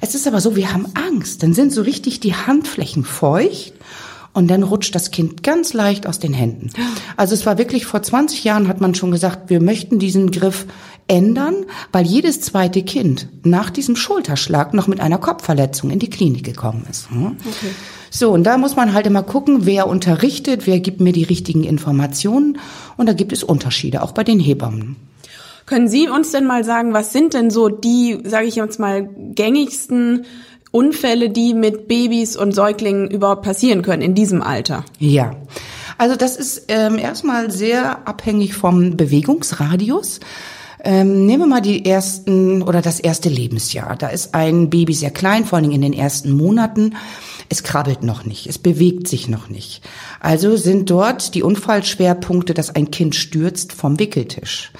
Es 0.00 0.14
ist 0.14 0.26
aber 0.26 0.40
so, 0.40 0.56
wir 0.56 0.72
haben 0.72 0.86
Angst. 0.94 1.42
Dann 1.42 1.54
sind 1.54 1.72
so 1.72 1.82
richtig 1.82 2.20
die 2.20 2.34
Handflächen 2.34 3.04
feucht. 3.04 3.74
Und 4.32 4.48
dann 4.48 4.62
rutscht 4.62 4.94
das 4.94 5.12
Kind 5.12 5.42
ganz 5.42 5.72
leicht 5.72 6.06
aus 6.06 6.18
den 6.18 6.34
Händen. 6.34 6.70
Also 7.16 7.32
es 7.32 7.46
war 7.46 7.56
wirklich 7.56 7.86
vor 7.86 8.02
20 8.02 8.44
Jahren 8.44 8.68
hat 8.68 8.82
man 8.82 8.94
schon 8.94 9.10
gesagt, 9.10 9.48
wir 9.48 9.62
möchten 9.62 9.98
diesen 9.98 10.30
Griff 10.30 10.66
ändern, 11.08 11.64
weil 11.90 12.04
jedes 12.04 12.42
zweite 12.42 12.82
Kind 12.82 13.28
nach 13.44 13.70
diesem 13.70 13.96
Schulterschlag 13.96 14.74
noch 14.74 14.88
mit 14.88 15.00
einer 15.00 15.16
Kopfverletzung 15.16 15.88
in 15.88 16.00
die 16.00 16.10
Klinik 16.10 16.44
gekommen 16.44 16.84
ist. 16.90 17.08
Hm? 17.08 17.38
So, 18.10 18.30
und 18.30 18.44
da 18.44 18.58
muss 18.58 18.76
man 18.76 18.92
halt 18.92 19.06
immer 19.06 19.22
gucken, 19.22 19.64
wer 19.64 19.86
unterrichtet, 19.86 20.66
wer 20.66 20.80
gibt 20.80 21.00
mir 21.00 21.14
die 21.14 21.24
richtigen 21.24 21.64
Informationen. 21.64 22.58
Und 22.98 23.06
da 23.06 23.14
gibt 23.14 23.32
es 23.32 23.42
Unterschiede, 23.42 24.02
auch 24.02 24.12
bei 24.12 24.22
den 24.22 24.38
Hebammen. 24.38 24.96
Können 25.66 25.88
Sie 25.88 26.08
uns 26.08 26.30
denn 26.30 26.46
mal 26.46 26.62
sagen, 26.64 26.92
was 26.92 27.12
sind 27.12 27.34
denn 27.34 27.50
so 27.50 27.68
die, 27.68 28.20
sage 28.24 28.46
ich 28.46 28.54
jetzt 28.54 28.78
mal, 28.78 29.08
gängigsten 29.34 30.24
Unfälle, 30.70 31.28
die 31.28 31.54
mit 31.54 31.88
Babys 31.88 32.36
und 32.36 32.52
Säuglingen 32.52 33.10
überhaupt 33.10 33.42
passieren 33.42 33.82
können 33.82 34.02
in 34.02 34.14
diesem 34.14 34.42
Alter? 34.42 34.84
Ja, 34.98 35.34
also 35.98 36.14
das 36.14 36.36
ist 36.36 36.66
ähm, 36.68 36.98
erstmal 36.98 37.50
sehr 37.50 38.06
abhängig 38.06 38.54
vom 38.54 38.96
Bewegungsradius. 38.96 40.20
Ähm, 40.84 41.26
nehmen 41.26 41.42
wir 41.42 41.46
mal 41.48 41.62
die 41.62 41.84
ersten 41.84 42.62
oder 42.62 42.80
das 42.80 43.00
erste 43.00 43.28
Lebensjahr. 43.28 43.96
Da 43.96 44.08
ist 44.08 44.34
ein 44.34 44.70
Baby 44.70 44.94
sehr 44.94 45.10
klein, 45.10 45.44
vor 45.44 45.56
allen 45.56 45.64
Dingen 45.68 45.82
in 45.82 45.92
den 45.92 45.98
ersten 45.98 46.30
Monaten. 46.30 46.94
Es 47.48 47.64
krabbelt 47.64 48.04
noch 48.04 48.24
nicht, 48.24 48.46
es 48.46 48.58
bewegt 48.58 49.08
sich 49.08 49.28
noch 49.28 49.48
nicht. 49.48 49.82
Also 50.20 50.56
sind 50.56 50.90
dort 50.90 51.34
die 51.34 51.42
Unfallschwerpunkte, 51.42 52.54
dass 52.54 52.70
ein 52.70 52.92
Kind 52.92 53.16
stürzt 53.16 53.72
vom 53.72 53.98
Wickeltisch. 53.98 54.70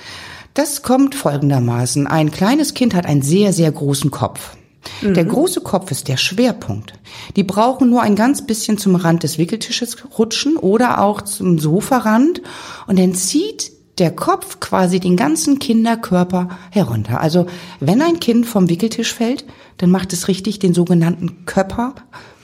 Das 0.57 0.83
kommt 0.83 1.15
folgendermaßen. 1.15 2.07
Ein 2.07 2.31
kleines 2.31 2.73
Kind 2.73 2.95
hat 2.95 3.05
einen 3.05 3.21
sehr, 3.21 3.53
sehr 3.53 3.71
großen 3.71 4.11
Kopf. 4.11 4.57
Der 5.03 5.25
große 5.25 5.61
Kopf 5.61 5.91
ist 5.91 6.09
der 6.09 6.17
Schwerpunkt. 6.17 6.95
Die 7.35 7.43
brauchen 7.43 7.91
nur 7.91 8.01
ein 8.03 8.17
ganz 8.17 8.47
bisschen 8.47 8.79
zum 8.79 8.95
Rand 8.95 9.23
des 9.23 9.37
Wickeltisches 9.37 9.97
rutschen 10.19 10.57
oder 10.57 11.03
auch 11.03 11.21
zum 11.21 11.59
Sofarand 11.59 12.41
und 12.87 12.99
dann 12.99 13.13
zieht 13.15 13.73
der 13.99 14.13
Kopf 14.15 14.61
quasi 14.61 14.99
den 14.99 15.17
ganzen 15.17 15.59
Kinderkörper 15.59 16.49
herunter. 16.71 17.21
Also 17.21 17.47
wenn 17.81 18.01
ein 18.01 18.19
Kind 18.19 18.47
vom 18.47 18.71
Wickeltisch 18.71 19.13
fällt, 19.13 19.45
dann 19.77 19.91
macht 19.91 20.15
es 20.15 20.29
richtig 20.29 20.59
den 20.59 20.73
sogenannten 20.73 21.45
Körper 21.45 21.95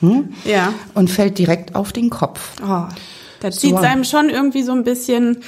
hm, 0.00 0.34
Ja. 0.44 0.74
und 0.94 1.08
fällt 1.10 1.38
direkt 1.38 1.74
auf 1.76 1.92
den 1.92 2.10
Kopf. 2.10 2.60
Oh, 2.62 2.84
da 3.40 3.50
zieht 3.50 3.70
So. 3.70 3.76
einem 3.76 4.04
schon 4.04 4.28
irgendwie 4.28 4.62
so 4.64 4.72
ein 4.72 4.84
bisschen. 4.84 5.38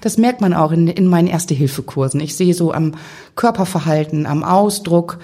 Das 0.00 0.18
merkt 0.18 0.40
man 0.40 0.54
auch 0.54 0.72
in, 0.72 0.88
in 0.88 1.06
meinen 1.06 1.28
Erste-Hilfe-Kursen. 1.28 2.20
Ich 2.20 2.36
sehe 2.36 2.54
so 2.54 2.72
am 2.72 2.94
Körperverhalten, 3.36 4.26
am 4.26 4.42
Ausdruck, 4.42 5.18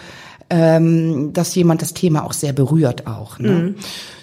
ähm, 0.48 1.32
dass 1.32 1.54
jemand 1.54 1.82
das 1.82 1.94
Thema 1.94 2.24
auch 2.24 2.32
sehr 2.32 2.52
berührt 2.52 3.06
auch. 3.06 3.38
Ne? 3.38 3.74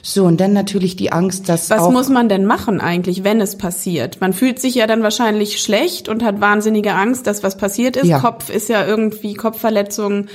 So, 0.01 0.25
und 0.25 0.39
dann 0.39 0.53
natürlich 0.53 0.95
die 0.95 1.11
Angst, 1.11 1.49
dass 1.49 1.69
Was 1.69 1.89
muss 1.89 2.09
man 2.09 2.29
denn 2.29 2.45
machen 2.45 2.79
eigentlich, 2.79 3.23
wenn 3.23 3.41
es 3.41 3.57
passiert? 3.57 4.21
Man 4.21 4.33
fühlt 4.33 4.59
sich 4.59 4.75
ja 4.75 4.87
dann 4.87 5.03
wahrscheinlich 5.03 5.61
schlecht 5.61 6.07
und 6.07 6.23
hat 6.23 6.39
wahnsinnige 6.39 6.93
Angst, 6.93 7.27
dass 7.27 7.43
was 7.43 7.57
passiert 7.57 7.97
ist. 7.97 8.07
Ja. 8.07 8.19
Kopf 8.19 8.49
ist 8.49 8.69
ja 8.69 8.85
irgendwie 8.85 9.33
Kopfverletzung. 9.33 10.27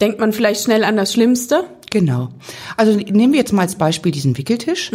Denkt 0.00 0.20
man 0.20 0.32
vielleicht 0.32 0.62
schnell 0.62 0.84
an 0.84 0.96
das 0.96 1.12
Schlimmste? 1.12 1.64
Genau. 1.90 2.28
Also 2.76 2.92
nehmen 2.92 3.32
wir 3.32 3.40
jetzt 3.40 3.52
mal 3.52 3.62
als 3.62 3.76
Beispiel 3.76 4.12
diesen 4.12 4.36
Wickeltisch. 4.36 4.90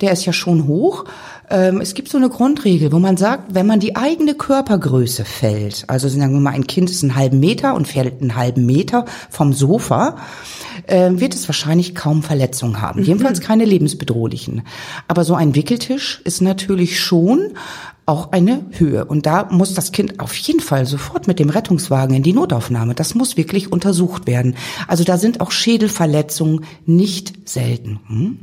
Der 0.00 0.12
ist 0.12 0.24
ja 0.24 0.32
schon 0.32 0.66
hoch. 0.66 1.04
Ähm, 1.50 1.80
es 1.80 1.94
gibt 1.94 2.08
so 2.08 2.16
eine 2.16 2.28
Grundregel, 2.28 2.92
wo 2.92 2.98
man 2.98 3.16
sagt, 3.16 3.54
wenn 3.54 3.66
man 3.66 3.80
die 3.80 3.96
eigene 3.96 4.34
Körpergröße 4.34 5.24
fällt, 5.24 5.84
also 5.88 6.08
sagen 6.08 6.32
wir 6.32 6.40
mal, 6.40 6.54
ein 6.54 6.66
Kind 6.66 6.90
ist 6.90 7.02
einen 7.02 7.16
halben 7.16 7.40
Meter 7.40 7.74
und 7.74 7.88
fällt 7.88 8.20
einen 8.20 8.36
halben 8.36 8.66
Meter 8.66 9.04
vom 9.28 9.52
Sofa, 9.52 10.16
äh, 10.86 11.10
wird 11.14 11.34
es 11.34 11.48
wahrscheinlich 11.48 11.94
kaum 11.94 12.22
Verletzungen 12.22 12.80
haben. 12.80 13.02
Jedenfalls 13.02 13.40
keine 13.40 13.64
lebensbedrohlichen. 13.64 14.62
Aber 15.08 15.24
so 15.24 15.34
ein 15.34 15.54
Wickeltisch 15.54 16.20
ist 16.24 16.40
natürlich 16.40 17.00
schon 17.00 17.54
auch 18.06 18.32
eine 18.32 18.66
Höhe. 18.72 19.04
Und 19.04 19.26
da 19.26 19.48
muss 19.50 19.74
das 19.74 19.92
Kind 19.92 20.20
auf 20.20 20.34
jeden 20.34 20.60
Fall 20.60 20.86
sofort 20.86 21.26
mit 21.26 21.38
dem 21.38 21.50
Rettungswagen 21.50 22.14
in 22.14 22.22
die 22.22 22.32
Notaufnahme. 22.32 22.94
Das 22.94 23.14
muss 23.14 23.36
wirklich 23.36 23.70
untersucht 23.70 24.26
werden. 24.26 24.56
Also 24.88 25.04
da 25.04 25.16
sind 25.16 25.40
auch 25.40 25.50
Schädelverletzungen 25.50 26.64
nicht 26.86 27.48
selten. 27.48 28.00
Hm? 28.08 28.38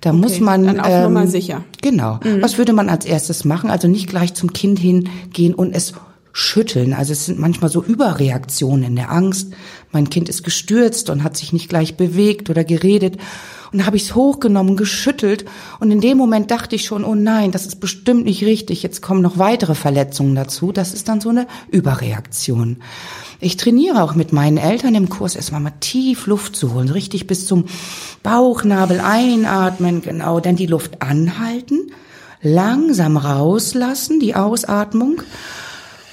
Da 0.00 0.12
muss 0.12 0.40
man 0.40 0.62
ähm, 0.62 0.76
dann 0.76 0.80
auf 0.80 1.02
Nummer 1.04 1.26
sicher. 1.26 1.64
Genau. 1.80 2.20
Was 2.40 2.58
würde 2.58 2.72
man 2.72 2.88
als 2.88 3.04
erstes 3.04 3.44
machen? 3.44 3.70
Also 3.70 3.88
nicht 3.88 4.08
gleich 4.08 4.34
zum 4.34 4.52
Kind 4.52 4.78
hingehen 4.78 5.54
und 5.54 5.74
es 5.74 5.94
schütteln. 6.32 6.94
Also 6.94 7.12
es 7.12 7.26
sind 7.26 7.38
manchmal 7.38 7.70
so 7.70 7.82
Überreaktionen 7.82 8.84
in 8.84 8.96
der 8.96 9.10
Angst. 9.10 9.52
Mein 9.90 10.08
Kind 10.08 10.28
ist 10.28 10.42
gestürzt 10.42 11.10
und 11.10 11.22
hat 11.22 11.36
sich 11.36 11.52
nicht 11.52 11.68
gleich 11.68 11.96
bewegt 11.96 12.48
oder 12.48 12.64
geredet. 12.64 13.18
Und 13.72 13.86
habe 13.86 13.96
ich 13.96 14.04
es 14.04 14.14
hochgenommen, 14.14 14.76
geschüttelt. 14.76 15.44
Und 15.80 15.90
in 15.90 16.00
dem 16.00 16.18
Moment 16.18 16.50
dachte 16.50 16.76
ich 16.76 16.84
schon, 16.84 17.04
oh 17.04 17.14
nein, 17.14 17.52
das 17.52 17.66
ist 17.66 17.80
bestimmt 17.80 18.24
nicht 18.24 18.44
richtig. 18.44 18.82
Jetzt 18.82 19.00
kommen 19.00 19.22
noch 19.22 19.38
weitere 19.38 19.74
Verletzungen 19.74 20.34
dazu. 20.34 20.72
Das 20.72 20.92
ist 20.92 21.08
dann 21.08 21.20
so 21.20 21.30
eine 21.30 21.46
Überreaktion. 21.70 22.78
Ich 23.40 23.56
trainiere 23.56 24.04
auch 24.04 24.14
mit 24.14 24.32
meinen 24.32 24.56
Eltern 24.56 24.94
im 24.94 25.08
Kurs 25.08 25.34
erstmal 25.34 25.60
mal 25.60 25.72
tief 25.80 26.28
Luft 26.28 26.54
zu 26.54 26.74
holen, 26.74 26.88
richtig 26.88 27.26
bis 27.26 27.46
zum 27.46 27.64
Bauchnabel 28.22 29.00
einatmen, 29.00 30.00
genau, 30.00 30.38
dann 30.38 30.54
die 30.54 30.66
Luft 30.66 31.02
anhalten, 31.02 31.90
langsam 32.40 33.16
rauslassen, 33.16 34.20
die 34.20 34.36
Ausatmung. 34.36 35.22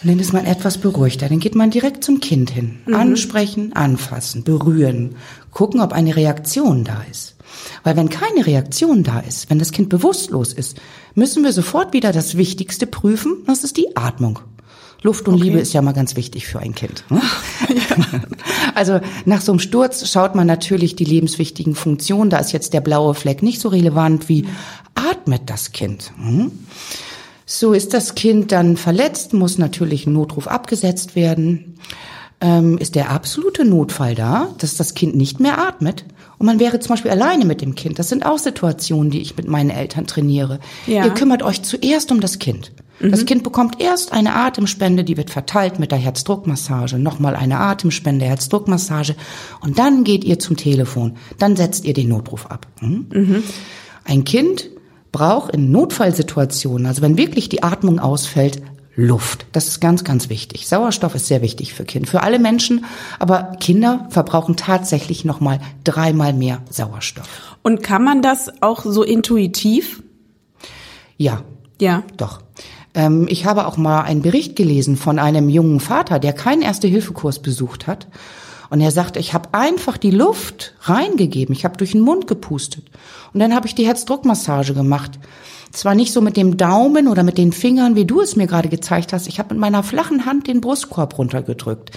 Und 0.02 0.10
dann 0.10 0.20
ist 0.20 0.34
man 0.34 0.46
etwas 0.46 0.78
beruhigter. 0.78 1.28
Dann 1.28 1.40
geht 1.40 1.56
man 1.56 1.72
direkt 1.72 2.04
zum 2.04 2.20
Kind 2.20 2.50
hin. 2.50 2.80
Ansprechen, 2.94 3.74
anfassen, 3.74 4.44
berühren, 4.44 5.16
gucken, 5.52 5.82
ob 5.82 5.94
eine 5.94 6.16
Reaktion 6.16 6.84
da 6.84 7.04
ist. 7.10 7.36
Weil 7.84 7.98
wenn 7.98 8.10
keine 8.10 8.46
Reaktion 8.46 9.04
da 9.04 9.20
ist, 9.20 9.50
wenn 9.50 9.60
das 9.60 9.72
Kind 9.72 9.90
bewusstlos 9.90 10.54
ist, 10.54 10.78
müssen 11.16 11.44
wir 11.44 11.52
sofort 11.52 11.94
wieder 11.94 12.12
das 12.12 12.38
Wichtigste 12.38 12.88
prüfen, 12.88 13.38
das 13.48 13.64
ist 13.64 13.78
die 13.78 13.98
Atmung. 13.98 14.40
Luft 15.02 15.28
und 15.28 15.40
Liebe 15.40 15.60
ist 15.60 15.74
ja 15.74 15.82
mal 15.82 15.94
ganz 15.94 16.16
wichtig 16.18 16.46
für 16.46 16.60
ein 16.60 16.76
Kind. 16.76 17.06
Ne? 17.10 17.22
Also 18.76 19.00
nach 19.26 19.42
so 19.42 19.52
einem 19.52 19.60
Sturz 19.60 20.10
schaut 20.10 20.36
man 20.36 20.48
natürlich 20.48 20.96
die 20.96 21.06
lebenswichtigen 21.06 21.76
Funktionen. 21.76 22.30
Da 22.30 22.38
ist 22.38 22.52
jetzt 22.52 22.74
der 22.74 22.82
blaue 22.82 23.14
Fleck 23.14 23.42
nicht 23.44 23.60
so 23.60 23.70
relevant 23.70 24.30
wie 24.30 24.48
atmet 24.96 25.50
das 25.50 25.72
Kind. 25.72 26.12
Hm? 26.18 26.52
So 27.52 27.74
ist 27.74 27.96
das 27.96 28.14
Kind 28.14 28.52
dann 28.52 28.78
verletzt, 28.78 29.34
muss 29.34 29.58
natürlich 29.58 30.06
ein 30.06 30.14
Notruf 30.14 30.48
abgesetzt 30.48 31.16
werden. 31.16 31.80
Ähm, 32.42 32.78
ist 32.78 32.94
der 32.94 33.10
absolute 33.10 33.66
Notfall 33.66 34.14
da, 34.14 34.50
dass 34.60 34.78
das 34.78 34.94
Kind 34.94 35.16
nicht 35.16 35.40
mehr 35.40 35.58
atmet 35.58 36.06
und 36.38 36.46
man 36.46 36.60
wäre 36.60 36.80
zum 36.80 36.90
Beispiel 36.90 37.10
alleine 37.10 37.46
mit 37.46 37.62
dem 37.62 37.74
Kind. 37.74 37.98
Das 37.98 38.08
sind 38.08 38.24
auch 38.24 38.38
Situationen, 38.38 39.10
die 39.10 39.20
ich 39.20 39.36
mit 39.36 39.48
meinen 39.48 39.72
Eltern 39.72 40.06
trainiere. 40.06 40.60
Ja. 40.86 41.04
Ihr 41.04 41.10
kümmert 41.10 41.42
euch 41.42 41.64
zuerst 41.64 42.12
um 42.12 42.22
das 42.22 42.38
Kind. 42.38 42.72
Das 43.02 43.26
Kind 43.26 43.44
bekommt 43.44 43.82
erst 43.82 44.12
eine 44.14 44.36
Atemspende, 44.36 45.04
die 45.04 45.18
wird 45.18 45.32
verteilt 45.32 45.80
mit 45.80 45.92
der 45.92 45.98
Herzdruckmassage, 45.98 47.00
nochmal 47.00 47.36
eine 47.36 47.58
Atemspende, 47.58 48.26
Herzdruckmassage 48.26 49.16
und 49.62 49.80
dann 49.80 50.04
geht 50.04 50.24
ihr 50.24 50.38
zum 50.38 50.56
Telefon, 50.56 51.18
dann 51.40 51.56
setzt 51.56 51.86
ihr 51.86 51.94
den 51.94 52.10
Notruf 52.10 52.46
ab. 52.46 52.68
Hm? 52.80 53.44
Ein 54.06 54.24
Kind 54.24 54.70
braucht 55.12 55.54
in 55.54 55.72
Notfallsituationen, 55.72 56.88
also 56.88 57.02
wenn 57.02 57.18
wirklich 57.18 57.50
die 57.50 57.64
Atmung 57.64 58.00
ausfällt, 58.00 58.62
Luft. 58.96 59.46
Das 59.54 59.68
ist 59.70 59.80
ganz, 59.80 60.04
ganz 60.04 60.30
wichtig. 60.30 60.68
Sauerstoff 60.68 61.16
ist 61.16 61.28
sehr 61.28 61.42
wichtig 61.42 61.74
für 61.74 61.86
Kinder, 61.86 62.10
für 62.10 62.22
alle 62.22 62.38
Menschen, 62.38 62.84
aber 63.18 63.54
Kinder 63.60 64.08
verbrauchen 64.10 64.58
tatsächlich 64.58 65.24
nochmal 65.24 65.60
dreimal 65.86 66.34
mehr 66.34 66.62
Sauerstoff. 66.70 67.58
Und 67.62 67.82
kann 67.82 68.04
man 68.04 68.22
das 68.22 68.52
auch 68.62 68.84
so 68.84 69.04
intuitiv? 69.04 70.04
Ja, 71.18 71.44
Ja. 71.80 72.04
Doch. 72.18 72.42
Ähm, 72.94 73.28
ich 73.30 73.46
habe 73.46 73.68
auch 73.68 73.78
mal 73.78 74.02
einen 74.02 74.22
Bericht 74.22 74.56
gelesen 74.56 74.98
von 74.98 75.20
einem 75.20 75.48
jungen 75.48 75.80
Vater, 75.80 76.20
der 76.20 76.34
keinen 76.34 76.62
Erste-Hilfe-Kurs 76.62 77.40
besucht 77.40 77.88
hat. 77.88 78.08
Und 78.70 78.82
er 78.82 78.92
sagte, 78.92 79.20
ich 79.20 79.34
habe 79.34 79.50
einfach 79.54 79.98
die 79.98 80.12
Luft 80.12 80.76
reingegeben. 80.82 81.54
Ich 81.56 81.66
habe 81.66 81.78
durch 81.78 81.94
den 81.94 82.02
Mund 82.02 82.28
gepustet. 82.28 82.84
Und 83.34 83.40
dann 83.40 83.56
habe 83.56 83.68
ich 83.68 83.76
die 83.76 83.86
Herzdruckmassage 83.86 84.74
gemacht. 84.74 85.20
Zwar 85.72 85.96
nicht 85.96 86.14
so 86.14 86.22
mit 86.22 86.38
dem 86.38 86.58
Daumen 86.58 87.08
oder 87.08 87.24
mit 87.24 87.38
den 87.38 87.52
Fingern, 87.52 87.96
wie 87.96 88.06
du 88.06 88.22
es 88.22 88.36
mir 88.36 88.48
gerade 88.48 88.70
gezeigt 88.70 89.14
hast. 89.14 89.28
Ich 89.28 89.40
habe 89.40 89.54
mit 89.54 89.62
meiner 89.62 89.84
flachen 89.84 90.26
Hand 90.26 90.48
den 90.48 90.62
Brustkorb 90.62 91.18
runtergedrückt. 91.18 91.92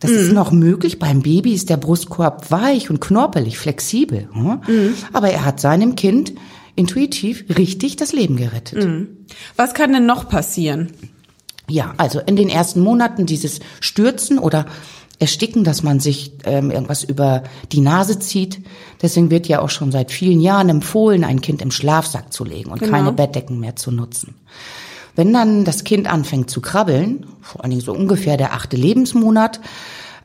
Das 0.00 0.10
ist 0.10 0.32
noch 0.32 0.52
möglich. 0.52 0.98
Beim 0.98 1.22
Baby 1.22 1.54
ist 1.54 1.70
der 1.70 1.76
Brustkorb 1.78 2.50
weich 2.50 2.90
und 2.90 3.00
knorpelig, 3.00 3.58
flexibel. 3.58 4.28
hm? 4.34 4.94
Aber 5.12 5.30
er 5.30 5.44
hat 5.44 5.60
seinem 5.60 5.94
Kind 5.96 6.32
intuitiv 6.76 7.44
richtig 7.56 7.96
das 7.96 8.12
Leben 8.12 8.36
gerettet. 8.36 8.82
Was 9.56 9.74
kann 9.74 9.92
denn 9.92 10.06
noch 10.06 10.28
passieren? 10.28 10.90
Ja, 11.70 11.94
also 11.96 12.20
in 12.20 12.36
den 12.36 12.50
ersten 12.50 12.80
Monaten 12.80 13.24
dieses 13.24 13.60
Stürzen 13.80 14.38
oder 14.38 14.66
Ersticken, 15.18 15.64
dass 15.64 15.82
man 15.82 16.00
sich 16.00 16.32
ähm, 16.44 16.70
irgendwas 16.70 17.04
über 17.04 17.44
die 17.72 17.80
Nase 17.80 18.18
zieht. 18.18 18.60
Deswegen 19.00 19.30
wird 19.30 19.46
ja 19.46 19.60
auch 19.60 19.70
schon 19.70 19.92
seit 19.92 20.10
vielen 20.10 20.40
Jahren 20.40 20.68
empfohlen, 20.68 21.24
ein 21.24 21.40
Kind 21.40 21.62
im 21.62 21.70
Schlafsack 21.70 22.32
zu 22.32 22.44
legen 22.44 22.70
und 22.70 22.80
Genau. 22.80 22.92
keine 22.92 23.12
Bettdecken 23.12 23.60
mehr 23.60 23.76
zu 23.76 23.92
nutzen. 23.92 24.34
Wenn 25.16 25.32
dann 25.32 25.64
das 25.64 25.84
Kind 25.84 26.12
anfängt 26.12 26.50
zu 26.50 26.60
krabbeln, 26.60 27.26
vor 27.40 27.62
allen 27.62 27.70
Dingen 27.70 27.82
so 27.82 27.92
ungefähr 27.92 28.36
der 28.36 28.52
achte 28.54 28.76
Lebensmonat, 28.76 29.60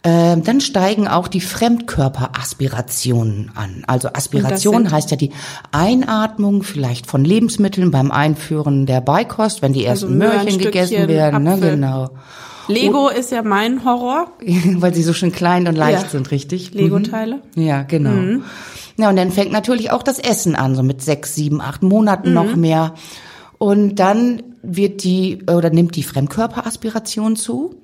äh, 0.02 0.38
dann 0.38 0.62
steigen 0.62 1.08
auch 1.08 1.28
die 1.28 1.42
Fremdkörperaspirationen 1.42 3.52
an. 3.56 3.84
Also 3.86 4.10
Aspiration 4.14 4.92
heißt 4.92 5.12
ja 5.12 5.18
die 5.18 5.32
Einatmung 5.72 6.64
vielleicht 6.64 7.06
von 7.06 7.26
Lebensmitteln 7.26 7.92
beim 7.92 8.12
Einführen 8.12 8.86
der 8.86 9.02
Beikost, 9.02 9.62
wenn 9.62 9.74
die 9.74 9.86
ersten 9.86 10.08
Also 10.08 10.18
Möhrchen 10.18 10.58
gegessen 10.58 11.08
werden. 11.08 11.44
Ne? 11.44 11.60
Genau. 11.60 12.10
Lego 12.70 13.10
ist 13.10 13.32
ja 13.32 13.42
mein 13.44 13.84
Horror. 13.84 14.32
Weil 14.76 14.94
sie 14.94 15.04
so 15.04 15.14
schön 15.14 15.32
klein 15.32 15.68
und 15.68 15.76
leicht 15.76 16.04
Ja. 16.04 16.10
sind, 16.10 16.32
richtig? 16.32 16.74
Lego-Teile. 16.74 17.42
Mhm. 17.56 17.62
Ja, 17.64 17.84
genau. 17.84 18.42
Ja, 18.98 19.10
und 19.10 19.16
dann 19.16 19.32
fängt 19.32 19.52
natürlich 19.52 19.92
auch 19.92 20.04
das 20.04 20.20
Essen 20.20 20.56
an, 20.56 20.76
so 20.76 20.84
mit 20.84 21.02
sechs, 21.02 21.36
sieben, 21.36 21.62
acht 21.62 21.84
Monaten 21.84 22.34
noch 22.34 22.56
mehr. 22.56 22.94
Und 23.58 23.96
dann 23.96 24.44
wird 24.62 25.04
die, 25.04 25.40
oder 25.50 25.70
nimmt 25.70 25.96
die 25.96 26.04
Fremdkörperaspiration 26.04 27.36
zu, 27.36 27.76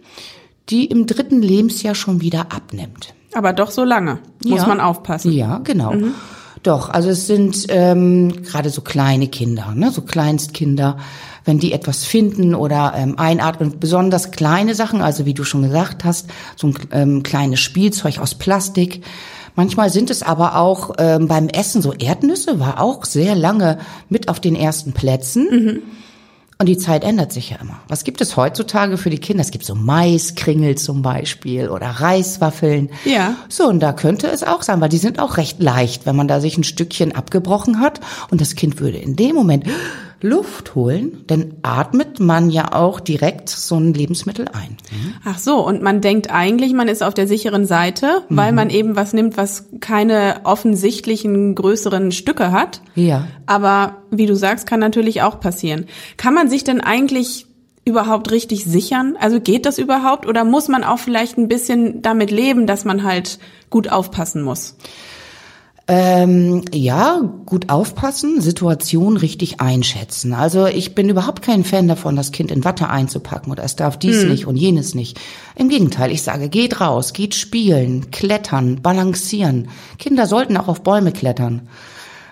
die 0.70 0.86
im 0.86 1.06
dritten 1.06 1.42
Lebensjahr 1.42 1.96
schon 1.96 2.22
wieder 2.22 2.51
abnimmt. 2.54 3.13
Aber 3.34 3.54
doch 3.54 3.72
so 3.72 3.84
lange. 3.84 4.20
Muss 4.46 4.62
Ja. 4.62 4.68
man 4.68 4.80
aufpassen. 4.82 5.32
Ja, 5.32 5.60
genau. 5.63 5.94
Doch, 6.65 6.89
also 6.89 7.10
es 7.10 7.27
sind 7.27 7.67
ähm, 7.69 8.41
gerade 8.41 8.72
so 8.72 8.81
kleine 8.81 9.27
Kinder, 9.27 9.74
ne, 9.75 9.91
so 9.91 10.01
Kleinstkinder, 10.01 10.98
wenn 11.43 11.60
die 11.60 11.74
etwas 11.74 12.05
finden 12.05 12.55
oder 12.55 12.93
ähm, 12.98 13.19
einatmen, 13.19 13.79
besonders 13.79 14.31
kleine 14.31 14.74
Sachen, 14.74 15.00
also 15.03 15.27
wie 15.27 15.36
du 15.36 15.43
schon 15.43 15.62
gesagt 15.62 16.03
hast, 16.03 16.27
so 16.55 16.65
ein 16.65 16.75
ähm, 16.91 17.22
kleines 17.22 17.60
Spielzeug 17.60 18.17
aus 18.17 18.34
Plastik. 18.34 19.03
Manchmal 19.55 19.91
sind 19.91 20.10
es 20.10 20.24
aber 20.24 20.57
auch 20.57 20.95
ähm, 20.98 21.27
beim 21.27 21.50
Essen 21.50 21.84
so 21.84 21.93
Erdnüsse, 21.93 22.60
war 22.60 22.81
auch 22.81 23.05
sehr 23.05 23.36
lange 23.36 23.77
mit 24.10 24.27
auf 24.27 24.39
den 24.39 24.55
ersten 24.55 24.91
Plätzen. 24.91 25.48
Mhm. 25.51 25.81
Und 26.57 26.67
die 26.67 26.77
Zeit 26.77 27.03
ändert 27.03 27.33
sich 27.33 27.50
ja 27.50 27.57
immer. 27.57 27.79
Was 27.89 28.05
gibt 28.05 28.21
es 28.21 28.38
heutzutage 28.38 28.97
für 28.97 29.09
die 29.09 29.17
Kinder? 29.17 29.41
Es 29.41 29.51
gibt 29.51 29.65
so 29.65 29.75
Maiskringel 29.75 30.75
zum 30.75 31.01
Beispiel 31.01 31.67
oder 31.67 31.88
Reiswaffeln. 31.88 32.89
Ja. 33.03 33.35
So, 33.50 33.67
und 33.67 33.81
da 33.81 33.91
könnte 33.91 34.27
es 34.27 34.43
auch 34.43 34.62
sein, 34.62 34.79
weil 34.79 34.88
die 34.88 34.97
sind 34.97 35.19
auch 35.19 35.35
recht 35.35 35.62
leicht, 35.62 36.05
wenn 36.05 36.15
man 36.15 36.29
da 36.29 36.39
sich 36.39 36.57
ein 36.57 36.63
Stückchen 36.63 37.13
abgebrochen 37.13 37.81
hat 37.81 38.00
und 38.31 38.39
das 38.39 38.55
Kind 38.55 38.79
würde 38.79 38.97
in 38.97 39.17
dem 39.17 39.35
Moment 39.35 39.65
Luft 40.22 40.75
holen, 40.75 41.24
dann 41.27 41.55
atmet 41.62 42.19
man 42.19 42.50
ja 42.50 42.74
auch 42.74 43.00
direkt 43.00 43.50
so 43.50 43.75
ein 43.75 43.93
Lebensmittel 43.93 44.48
ein. 44.48 44.77
Ach 45.24 45.38
so, 45.38 45.65
und 45.65 45.81
man 45.81 46.01
denkt 46.01 46.31
eigentlich, 46.31 46.74
man 46.74 46.88
ist 46.88 47.03
auf 47.03 47.13
der 47.13 47.27
sicheren 47.27 47.65
Seite, 47.65 48.24
weil 48.29 48.51
mhm. 48.51 48.55
man 48.55 48.69
eben 48.69 48.95
was 48.95 49.13
nimmt, 49.13 49.38
was 49.38 49.65
keine 49.79 50.41
offensichtlichen 50.43 51.55
größeren 51.55 52.12
Stücke 52.12 52.51
hat. 52.51 52.81
Ja. 52.95 53.27
Aber 53.45 53.98
wie 54.10 54.25
du 54.25 54.36
sagst, 54.36 54.67
kann 54.67 54.79
natürlich 54.79 55.22
auch 55.22 55.39
passieren. 55.39 55.86
Kann 56.17 56.34
man 56.34 56.50
sich 56.50 56.63
denn 56.63 56.81
eigentlich 56.81 57.48
überhaupt 57.86 58.31
richtig 58.31 58.65
sichern? 58.65 59.15
Also 59.19 59.39
geht 59.39 59.65
das 59.65 59.77
überhaupt 59.77 60.25
oder 60.25 60.43
muss 60.43 60.67
man 60.67 60.84
auch 60.84 61.00
vielleicht 61.00 61.38
ein 61.38 61.48
bisschen 61.48 62.01
damit 62.01 62.31
leben, 62.31 62.67
dass 62.67 62.84
man 62.84 63.03
halt 63.03 63.39
gut 63.69 63.91
aufpassen 63.91 64.41
muss? 64.41 64.75
Ähm, 65.88 66.63
ja, 66.74 67.22
gut 67.46 67.70
aufpassen, 67.70 68.42
Situation 68.42 69.18
richtig 69.18 69.62
einschätzen. 69.62 70.34
Also 70.34 70.65
ich 70.65 70.96
bin 70.96 71.10
überhaupt 71.10 71.44
kein 71.44 71.63
Fan 71.63 71.88
davon, 71.88 72.15
das 72.15 72.32
Kind 72.32 72.50
in 72.50 72.65
Watte 72.65 72.89
einzupacken 72.89 73.51
oder 73.51 73.63
es 73.63 73.75
darf 73.75 74.00
dies 74.00 74.24
hm. 74.24 74.30
nicht 74.30 74.48
und 74.48 74.56
jenes 74.56 74.96
nicht. 74.96 75.20
Im 75.56 75.70
Gegenteil, 75.70 76.12
ich 76.12 76.24
sage, 76.24 76.50
geht 76.50 76.82
raus, 76.82 77.13
geht 77.13 77.36
spielen, 77.36 78.10
klettern, 78.10 78.82
balancieren. 78.82 79.68
Kinder 80.00 80.25
sollten 80.25 80.58
auch 80.58 80.68
auf 80.68 80.82
Bäume 80.82 81.12
klettern. 81.12 81.68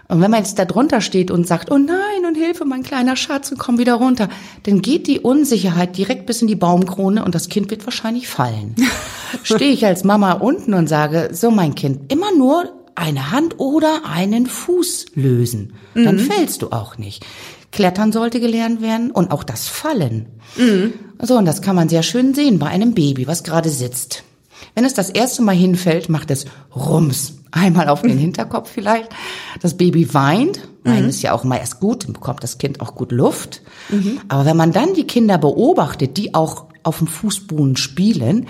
Und 0.07 0.19
wenn 0.19 0.31
man 0.31 0.39
jetzt 0.39 0.57
da 0.57 0.65
drunter 0.65 0.99
steht 0.99 1.29
und 1.29 1.47
sagt, 1.47 1.71
oh 1.71 1.77
nein, 1.77 2.25
und 2.27 2.35
Hilfe, 2.35 2.65
mein 2.65 2.83
kleiner 2.83 3.15
Schatz, 3.15 3.51
und 3.51 3.59
komm 3.59 3.77
wieder 3.77 3.95
runter, 3.95 4.29
dann 4.63 4.81
geht 4.81 5.05
die 5.05 5.19
Unsicherheit 5.19 5.95
direkt 5.95 6.25
bis 6.25 6.41
in 6.41 6.47
die 6.47 6.55
Baumkrone 6.55 7.23
und 7.23 7.35
das 7.35 7.49
Kind 7.49 7.69
wird 7.69 7.85
wahrscheinlich 7.85 8.27
fallen. 8.27 8.75
Stehe 9.43 9.71
ich 9.71 9.85
als 9.85 10.03
Mama 10.03 10.33
unten 10.33 10.73
und 10.73 10.89
sage, 10.89 11.29
so 11.33 11.51
mein 11.51 11.75
Kind, 11.75 12.11
immer 12.11 12.35
nur 12.35 12.82
eine 12.95 13.31
Hand 13.31 13.59
oder 13.59 14.01
einen 14.05 14.45
Fuß 14.45 15.07
lösen. 15.15 15.73
Dann 15.93 16.15
mhm. 16.15 16.19
fällst 16.19 16.61
du 16.61 16.71
auch 16.71 16.97
nicht. 16.97 17.25
Klettern 17.71 18.11
sollte 18.11 18.39
gelernt 18.39 18.81
werden 18.81 19.11
und 19.11 19.31
auch 19.31 19.43
das 19.43 19.67
Fallen. 19.67 20.27
Mhm. 20.57 20.93
So, 21.19 21.37
und 21.37 21.45
das 21.45 21.61
kann 21.61 21.75
man 21.75 21.89
sehr 21.89 22.03
schön 22.03 22.33
sehen 22.33 22.59
bei 22.59 22.67
einem 22.67 22.93
Baby, 22.93 23.27
was 23.27 23.43
gerade 23.43 23.69
sitzt. 23.69 24.23
Wenn 24.75 24.85
es 24.85 24.93
das 24.93 25.09
erste 25.09 25.41
Mal 25.41 25.55
hinfällt, 25.55 26.09
macht 26.09 26.31
es 26.31 26.45
Rums. 26.75 27.39
Einmal 27.51 27.89
auf 27.89 28.01
den 28.01 28.17
Hinterkopf 28.17 28.69
vielleicht. 28.71 29.09
Das 29.61 29.75
Baby 29.75 30.13
weint. 30.13 30.67
Weinen 30.83 31.03
mhm. 31.03 31.09
ist 31.09 31.21
ja 31.21 31.33
auch 31.33 31.45
immer 31.45 31.59
erst 31.59 31.79
gut, 31.79 32.03
dann 32.03 32.13
bekommt 32.13 32.43
das 32.43 32.57
Kind 32.57 32.81
auch 32.81 32.95
gut 32.95 33.11
Luft. 33.11 33.61
Mhm. 33.89 34.19
Aber 34.27 34.45
wenn 34.45 34.57
man 34.57 34.71
dann 34.71 34.93
die 34.93 35.07
Kinder 35.07 35.37
beobachtet, 35.37 36.17
die 36.17 36.35
auch 36.35 36.65
auf 36.83 36.97
dem 36.97 37.07
Fußboden 37.07 37.77
spielen, 37.77 38.47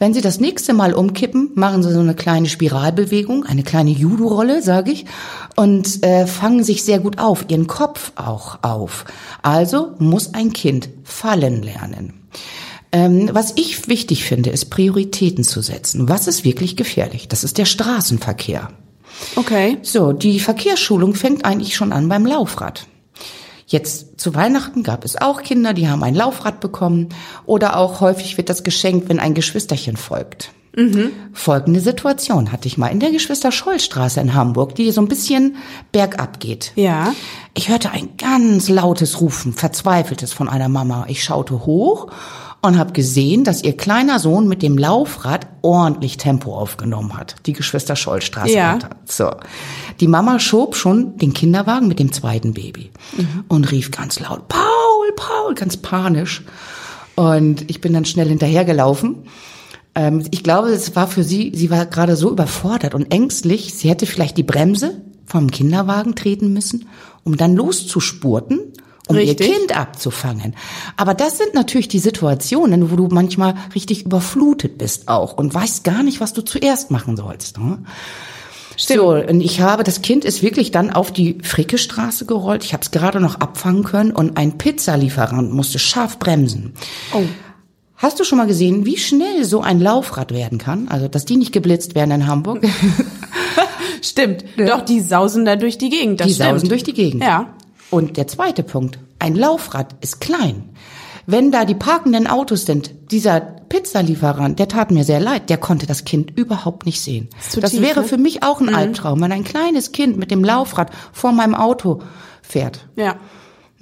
wenn 0.00 0.14
Sie 0.14 0.22
das 0.22 0.40
nächste 0.40 0.72
Mal 0.72 0.94
umkippen, 0.94 1.50
machen 1.54 1.82
Sie 1.82 1.92
so 1.92 2.00
eine 2.00 2.14
kleine 2.14 2.48
Spiralbewegung, 2.48 3.44
eine 3.44 3.62
kleine 3.62 3.90
Judo-Rolle, 3.90 4.62
sage 4.62 4.90
ich, 4.90 5.04
und 5.56 6.02
äh, 6.02 6.26
fangen 6.26 6.64
sich 6.64 6.82
sehr 6.82 6.98
gut 7.00 7.18
auf, 7.18 7.44
Ihren 7.48 7.66
Kopf 7.66 8.12
auch 8.16 8.58
auf. 8.62 9.04
Also 9.42 9.92
muss 9.98 10.32
ein 10.32 10.54
Kind 10.54 10.88
fallen 11.04 11.62
lernen. 11.62 12.14
Ähm, 12.92 13.28
was 13.32 13.52
ich 13.56 13.88
wichtig 13.88 14.24
finde, 14.24 14.48
ist 14.48 14.70
Prioritäten 14.70 15.44
zu 15.44 15.60
setzen. 15.60 16.08
Was 16.08 16.26
ist 16.26 16.44
wirklich 16.44 16.76
gefährlich? 16.76 17.28
Das 17.28 17.44
ist 17.44 17.58
der 17.58 17.66
Straßenverkehr. 17.66 18.70
Okay. 19.36 19.76
So, 19.82 20.12
die 20.12 20.40
Verkehrsschulung 20.40 21.14
fängt 21.14 21.44
eigentlich 21.44 21.76
schon 21.76 21.92
an 21.92 22.08
beim 22.08 22.24
Laufrad. 22.24 22.86
Jetzt 23.70 24.20
zu 24.20 24.34
Weihnachten 24.34 24.82
gab 24.82 25.04
es 25.04 25.14
auch 25.14 25.42
Kinder, 25.42 25.74
die 25.74 25.88
haben 25.88 26.02
ein 26.02 26.16
Laufrad 26.16 26.58
bekommen 26.58 27.10
oder 27.46 27.76
auch 27.76 28.00
häufig 28.00 28.36
wird 28.36 28.48
das 28.48 28.64
geschenkt, 28.64 29.08
wenn 29.08 29.20
ein 29.20 29.32
Geschwisterchen 29.32 29.96
folgt. 29.96 30.50
Mhm. 30.76 31.10
Folgende 31.32 31.80
Situation 31.80 32.52
hatte 32.52 32.68
ich 32.68 32.78
mal 32.78 32.88
in 32.88 33.00
der 33.00 33.10
Geschwister-Scholl-Straße 33.10 34.20
in 34.20 34.34
Hamburg, 34.34 34.74
die 34.74 34.90
so 34.92 35.00
ein 35.00 35.08
bisschen 35.08 35.56
bergab 35.92 36.38
geht. 36.40 36.72
Ja. 36.76 37.12
Ich 37.54 37.68
hörte 37.68 37.90
ein 37.90 38.10
ganz 38.16 38.68
lautes 38.68 39.20
Rufen, 39.20 39.52
verzweifeltes 39.52 40.32
von 40.32 40.48
einer 40.48 40.68
Mama. 40.68 41.06
Ich 41.08 41.24
schaute 41.24 41.66
hoch 41.66 42.08
und 42.62 42.78
habe 42.78 42.92
gesehen, 42.92 43.44
dass 43.44 43.62
ihr 43.62 43.76
kleiner 43.76 44.18
Sohn 44.18 44.46
mit 44.46 44.62
dem 44.62 44.76
Laufrad 44.76 45.46
ordentlich 45.62 46.18
Tempo 46.18 46.54
aufgenommen 46.54 47.16
hat. 47.16 47.36
Die 47.46 47.52
Geschwister 47.52 47.96
Schollstraße. 47.96 48.52
Ja. 48.52 48.78
So. 49.06 49.30
Die 49.98 50.08
Mama 50.08 50.38
schob 50.38 50.76
schon 50.76 51.16
den 51.16 51.32
Kinderwagen 51.32 51.88
mit 51.88 51.98
dem 51.98 52.12
zweiten 52.12 52.54
Baby 52.54 52.90
mhm. 53.16 53.44
und 53.48 53.70
rief 53.70 53.90
ganz 53.90 54.20
laut, 54.20 54.48
Paul, 54.48 55.12
Paul, 55.16 55.54
ganz 55.54 55.78
panisch. 55.78 56.44
Und 57.16 57.68
ich 57.70 57.80
bin 57.80 57.92
dann 57.92 58.04
schnell 58.04 58.28
hinterhergelaufen. 58.28 59.24
Ähm, 59.94 60.24
ich 60.30 60.42
glaube, 60.42 60.68
es 60.68 60.94
war 60.96 61.06
für 61.06 61.24
sie, 61.24 61.52
sie 61.54 61.70
war 61.70 61.86
gerade 61.86 62.16
so 62.16 62.30
überfordert 62.30 62.94
und 62.94 63.12
ängstlich, 63.12 63.74
sie 63.74 63.88
hätte 63.88 64.06
vielleicht 64.06 64.36
die 64.36 64.42
Bremse 64.42 65.00
vom 65.26 65.50
Kinderwagen 65.50 66.14
treten 66.14 66.52
müssen, 66.52 66.86
um 67.24 67.36
dann 67.36 67.54
loszuspurten 67.54 68.72
um 69.10 69.16
richtig. 69.16 69.48
ihr 69.48 69.54
Kind 69.54 69.76
abzufangen. 69.76 70.54
Aber 70.96 71.14
das 71.14 71.36
sind 71.38 71.52
natürlich 71.54 71.88
die 71.88 71.98
Situationen, 71.98 72.90
wo 72.90 72.96
du 72.96 73.08
manchmal 73.10 73.54
richtig 73.74 74.06
überflutet 74.06 74.78
bist 74.78 75.08
auch 75.08 75.36
und 75.36 75.52
weißt 75.52 75.84
gar 75.84 76.02
nicht, 76.02 76.20
was 76.20 76.32
du 76.32 76.42
zuerst 76.42 76.90
machen 76.90 77.16
sollst. 77.16 77.58
Ne? 77.58 77.78
Stimmt. 78.76 79.00
So, 79.00 79.10
und 79.10 79.40
ich 79.40 79.60
habe, 79.60 79.82
das 79.82 80.00
Kind 80.00 80.24
ist 80.24 80.42
wirklich 80.42 80.70
dann 80.70 80.90
auf 80.90 81.12
die 81.12 81.38
Frickestraße 81.42 82.24
gerollt. 82.24 82.64
Ich 82.64 82.72
habe 82.72 82.82
es 82.82 82.90
gerade 82.92 83.20
noch 83.20 83.40
abfangen 83.40 83.82
können 83.84 84.12
und 84.12 84.36
ein 84.36 84.56
Pizzalieferant 84.56 85.52
musste 85.52 85.78
scharf 85.78 86.18
bremsen. 86.18 86.72
Oh. 87.12 87.24
Hast 88.00 88.18
du 88.18 88.24
schon 88.24 88.38
mal 88.38 88.46
gesehen, 88.46 88.86
wie 88.86 88.96
schnell 88.96 89.44
so 89.44 89.60
ein 89.60 89.78
Laufrad 89.78 90.32
werden 90.32 90.56
kann? 90.56 90.88
Also, 90.88 91.06
dass 91.06 91.26
die 91.26 91.36
nicht 91.36 91.52
geblitzt 91.52 91.94
werden 91.94 92.10
in 92.12 92.26
Hamburg. 92.26 92.66
stimmt. 94.02 94.42
Ja. 94.56 94.78
Doch, 94.78 94.84
die 94.86 95.00
sausen 95.00 95.44
da 95.44 95.54
durch 95.56 95.76
die 95.76 95.90
Gegend. 95.90 96.18
Das 96.18 96.26
die 96.26 96.32
stimmt. 96.32 96.50
sausen 96.50 96.68
durch 96.70 96.82
die 96.82 96.94
Gegend. 96.94 97.22
Ja. 97.22 97.54
Und 97.90 98.16
der 98.16 98.26
zweite 98.26 98.62
Punkt, 98.62 98.98
ein 99.18 99.34
Laufrad 99.34 99.96
ist 100.00 100.20
klein. 100.22 100.70
Wenn 101.26 101.52
da 101.52 101.66
die 101.66 101.74
parkenden 101.74 102.26
Autos 102.26 102.64
sind, 102.64 102.90
dieser 103.10 103.40
Pizzalieferant, 103.40 104.58
der 104.58 104.68
tat 104.68 104.90
mir 104.90 105.04
sehr 105.04 105.20
leid, 105.20 105.50
der 105.50 105.58
konnte 105.58 105.86
das 105.86 106.06
Kind 106.06 106.36
überhaupt 106.36 106.86
nicht 106.86 107.02
sehen. 107.02 107.28
Das, 107.36 107.60
das 107.60 107.70
tief, 107.72 107.82
wäre 107.82 108.00
ne? 108.00 108.06
für 108.06 108.16
mich 108.16 108.42
auch 108.42 108.60
ein 108.60 108.68
mhm. 108.68 108.76
Albtraum, 108.76 109.20
wenn 109.20 109.30
ein 109.30 109.44
kleines 109.44 109.92
Kind 109.92 110.16
mit 110.16 110.30
dem 110.30 110.42
Laufrad 110.42 110.90
vor 111.12 111.32
meinem 111.32 111.54
Auto 111.54 112.00
fährt. 112.40 112.86
Ja. 112.96 113.16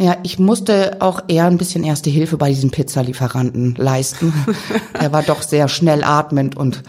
Ja, 0.01 0.17
ich 0.23 0.39
musste 0.39 0.99
auch 1.01 1.25
eher 1.27 1.47
ein 1.47 1.59
bisschen 1.59 1.83
erste 1.83 2.09
Hilfe 2.09 2.37
bei 2.37 2.51
diesem 2.51 2.71
Pizzalieferanten 2.71 3.75
leisten. 3.77 4.33
er 4.93 5.13
war 5.13 5.25
doch 5.25 5.43
sehr 5.43 5.67
schnell 5.67 6.05
atmend 6.05 6.57
und 6.57 6.85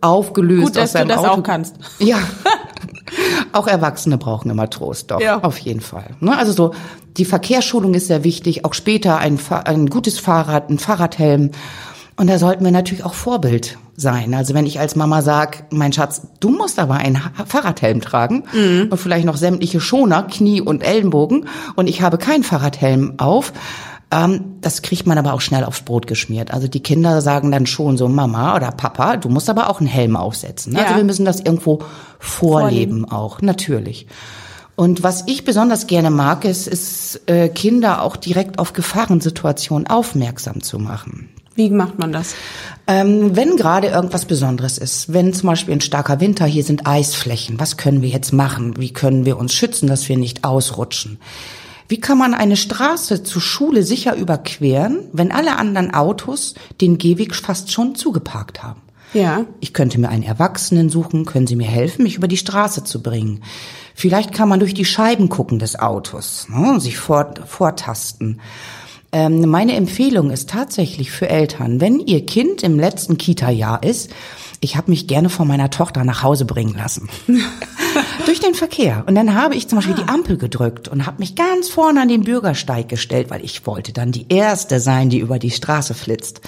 aufgelöst 0.00 0.66
Gut, 0.66 0.76
dass 0.76 0.84
aus 0.84 0.92
seinem 0.92 1.08
du 1.08 1.14
das 1.14 1.24
Auto. 1.24 1.40
auch 1.40 1.42
kannst. 1.42 1.74
Ja. 1.98 2.18
Auch 3.52 3.66
Erwachsene 3.66 4.16
brauchen 4.16 4.50
immer 4.50 4.70
Trost, 4.70 5.10
doch, 5.10 5.20
ja. 5.20 5.40
auf 5.42 5.58
jeden 5.58 5.82
Fall. 5.82 6.16
Ne? 6.20 6.36
Also 6.36 6.52
so, 6.52 6.74
die 7.18 7.26
Verkehrsschulung 7.26 7.92
ist 7.92 8.06
sehr 8.06 8.24
wichtig, 8.24 8.64
auch 8.64 8.72
später 8.72 9.18
ein, 9.18 9.38
ein 9.64 9.88
gutes 9.88 10.18
Fahrrad, 10.18 10.70
ein 10.70 10.78
Fahrradhelm. 10.78 11.50
Und 12.16 12.28
da 12.28 12.38
sollten 12.38 12.64
wir 12.64 12.72
natürlich 12.72 13.04
auch 13.04 13.14
Vorbild 13.14 13.78
sein. 13.96 14.34
Also 14.34 14.54
wenn 14.54 14.66
ich 14.66 14.80
als 14.80 14.96
Mama 14.96 15.22
sag, 15.22 15.72
mein 15.72 15.92
Schatz, 15.92 16.22
du 16.40 16.50
musst 16.50 16.78
aber 16.78 16.94
einen 16.94 17.20
Fahrradhelm 17.46 18.00
tragen 18.00 18.44
mhm. 18.52 18.88
und 18.90 18.98
vielleicht 18.98 19.24
noch 19.24 19.36
sämtliche 19.36 19.80
Schoner, 19.80 20.24
Knie 20.24 20.60
und 20.60 20.82
Ellenbogen 20.82 21.46
und 21.74 21.88
ich 21.88 22.02
habe 22.02 22.18
keinen 22.18 22.42
Fahrradhelm 22.42 23.14
auf, 23.18 23.52
ähm, 24.12 24.56
das 24.60 24.82
kriegt 24.82 25.06
man 25.06 25.18
aber 25.18 25.32
auch 25.32 25.40
schnell 25.40 25.64
aufs 25.64 25.82
Brot 25.82 26.06
geschmiert. 26.06 26.52
Also 26.52 26.68
die 26.68 26.80
Kinder 26.80 27.20
sagen 27.22 27.50
dann 27.50 27.66
schon 27.66 27.96
so, 27.96 28.08
Mama 28.08 28.54
oder 28.56 28.70
Papa, 28.70 29.16
du 29.16 29.28
musst 29.28 29.48
aber 29.48 29.70
auch 29.70 29.80
einen 29.80 29.88
Helm 29.88 30.16
aufsetzen. 30.16 30.76
Also 30.76 30.90
ja. 30.90 30.96
Wir 30.96 31.04
müssen 31.04 31.24
das 31.24 31.40
irgendwo 31.40 31.80
vorleben, 32.18 33.00
vorleben. 33.00 33.04
auch, 33.10 33.40
natürlich. 33.40 34.06
Und 34.74 35.02
was 35.02 35.24
ich 35.26 35.44
besonders 35.44 35.86
gerne 35.86 36.10
mag, 36.10 36.44
ist, 36.44 36.66
ist 36.66 37.22
äh, 37.26 37.48
Kinder 37.48 38.02
auch 38.02 38.16
direkt 38.16 38.58
auf 38.58 38.72
Gefahrensituationen 38.72 39.86
aufmerksam 39.86 40.62
zu 40.62 40.78
machen. 40.78 41.28
Wie 41.54 41.70
macht 41.70 41.98
man 41.98 42.12
das? 42.12 42.34
Ähm, 42.86 43.36
wenn 43.36 43.56
gerade 43.56 43.88
irgendwas 43.88 44.24
Besonderes 44.24 44.78
ist, 44.78 45.12
wenn 45.12 45.32
zum 45.32 45.48
Beispiel 45.48 45.74
ein 45.74 45.80
starker 45.80 46.20
Winter, 46.20 46.46
hier 46.46 46.64
sind 46.64 46.86
Eisflächen, 46.86 47.60
was 47.60 47.76
können 47.76 48.02
wir 48.02 48.08
jetzt 48.08 48.32
machen? 48.32 48.78
Wie 48.78 48.92
können 48.92 49.24
wir 49.24 49.38
uns 49.38 49.54
schützen, 49.54 49.86
dass 49.86 50.08
wir 50.08 50.16
nicht 50.16 50.44
ausrutschen? 50.44 51.18
Wie 51.88 52.00
kann 52.00 52.16
man 52.16 52.32
eine 52.32 52.56
Straße 52.56 53.22
zur 53.22 53.42
Schule 53.42 53.82
sicher 53.82 54.16
überqueren, 54.16 55.00
wenn 55.12 55.30
alle 55.30 55.56
anderen 55.56 55.92
Autos 55.92 56.54
den 56.80 56.96
Gehweg 56.96 57.34
fast 57.34 57.70
schon 57.70 57.94
zugeparkt 57.94 58.62
haben? 58.62 58.80
Ja. 59.12 59.44
Ich 59.60 59.74
könnte 59.74 60.00
mir 60.00 60.08
einen 60.08 60.22
Erwachsenen 60.22 60.88
suchen, 60.88 61.26
können 61.26 61.46
Sie 61.46 61.56
mir 61.56 61.68
helfen, 61.68 62.04
mich 62.04 62.16
über 62.16 62.28
die 62.28 62.38
Straße 62.38 62.84
zu 62.84 63.02
bringen. 63.02 63.42
Vielleicht 63.94 64.32
kann 64.32 64.48
man 64.48 64.58
durch 64.58 64.72
die 64.72 64.86
Scheiben 64.86 65.28
gucken 65.28 65.58
des 65.58 65.78
Autos, 65.78 66.46
ne, 66.48 66.80
sich 66.80 66.96
vor, 66.96 67.34
vortasten. 67.46 68.40
Ähm, 69.12 69.48
meine 69.48 69.74
Empfehlung 69.74 70.30
ist 70.30 70.48
tatsächlich 70.48 71.10
für 71.10 71.28
Eltern, 71.28 71.80
wenn 71.80 72.00
ihr 72.00 72.24
Kind 72.24 72.62
im 72.62 72.78
letzten 72.78 73.18
Kita-Jahr 73.18 73.82
ist, 73.82 74.10
ich 74.60 74.76
habe 74.76 74.90
mich 74.90 75.06
gerne 75.06 75.28
von 75.28 75.46
meiner 75.46 75.70
Tochter 75.70 76.04
nach 76.04 76.22
Hause 76.22 76.44
bringen 76.44 76.74
lassen. 76.74 77.08
Durch 78.26 78.40
den 78.40 78.54
Verkehr. 78.54 79.04
Und 79.06 79.16
dann 79.16 79.34
habe 79.34 79.54
ich 79.54 79.68
zum 79.68 79.76
Beispiel 79.76 79.96
ah. 79.98 80.02
die 80.02 80.08
Ampel 80.08 80.38
gedrückt 80.38 80.88
und 80.88 81.04
habe 81.04 81.18
mich 81.18 81.34
ganz 81.34 81.68
vorne 81.68 82.00
an 82.00 82.08
den 82.08 82.22
Bürgersteig 82.22 82.88
gestellt, 82.88 83.28
weil 83.28 83.44
ich 83.44 83.66
wollte 83.66 83.92
dann 83.92 84.12
die 84.12 84.26
Erste 84.28 84.80
sein, 84.80 85.10
die 85.10 85.18
über 85.18 85.38
die 85.38 85.50
Straße 85.50 85.94
flitzt. 85.94 86.40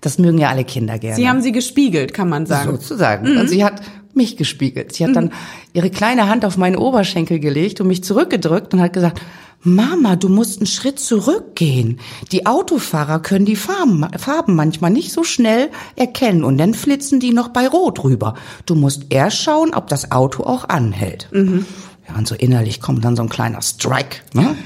Das 0.00 0.18
mögen 0.18 0.38
ja 0.38 0.50
alle 0.50 0.64
Kinder 0.64 0.98
gerne. 0.98 1.16
Sie 1.16 1.28
haben 1.28 1.40
sie 1.40 1.50
gespiegelt, 1.50 2.14
kann 2.14 2.28
man 2.28 2.46
sagen. 2.46 2.70
Sozusagen. 2.70 3.32
Mhm. 3.32 3.40
Und 3.40 3.48
sie 3.48 3.64
hat 3.64 3.82
mich 4.14 4.36
gespiegelt. 4.36 4.92
Sie 4.92 5.04
hat 5.04 5.16
dann 5.16 5.26
mhm. 5.26 5.32
ihre 5.72 5.90
kleine 5.90 6.28
Hand 6.28 6.44
auf 6.44 6.58
meinen 6.58 6.76
Oberschenkel 6.76 7.40
gelegt 7.40 7.80
und 7.80 7.88
mich 7.88 8.04
zurückgedrückt 8.04 8.74
und 8.74 8.82
hat 8.82 8.92
gesagt, 8.92 9.20
Mama, 9.62 10.14
du 10.16 10.28
musst 10.28 10.60
einen 10.60 10.66
Schritt 10.66 11.00
zurückgehen. 11.00 11.98
Die 12.30 12.46
Autofahrer 12.46 13.20
können 13.20 13.44
die 13.44 13.56
Farben, 13.56 14.06
Farben 14.16 14.54
manchmal 14.54 14.90
nicht 14.90 15.12
so 15.12 15.24
schnell 15.24 15.70
erkennen 15.96 16.44
und 16.44 16.58
dann 16.58 16.74
flitzen 16.74 17.18
die 17.18 17.32
noch 17.32 17.48
bei 17.48 17.66
Rot 17.66 18.04
rüber. 18.04 18.34
Du 18.66 18.76
musst 18.76 19.06
erst 19.10 19.42
schauen, 19.42 19.74
ob 19.74 19.88
das 19.88 20.12
Auto 20.12 20.44
auch 20.44 20.68
anhält. 20.68 21.28
Mhm. 21.32 21.66
Ja, 22.08 22.16
und 22.16 22.26
so 22.26 22.34
innerlich 22.34 22.80
kommt 22.80 23.04
dann 23.04 23.16
so 23.16 23.22
ein 23.22 23.28
kleiner 23.28 23.60
Strike. 23.60 24.18
Ne? 24.32 24.56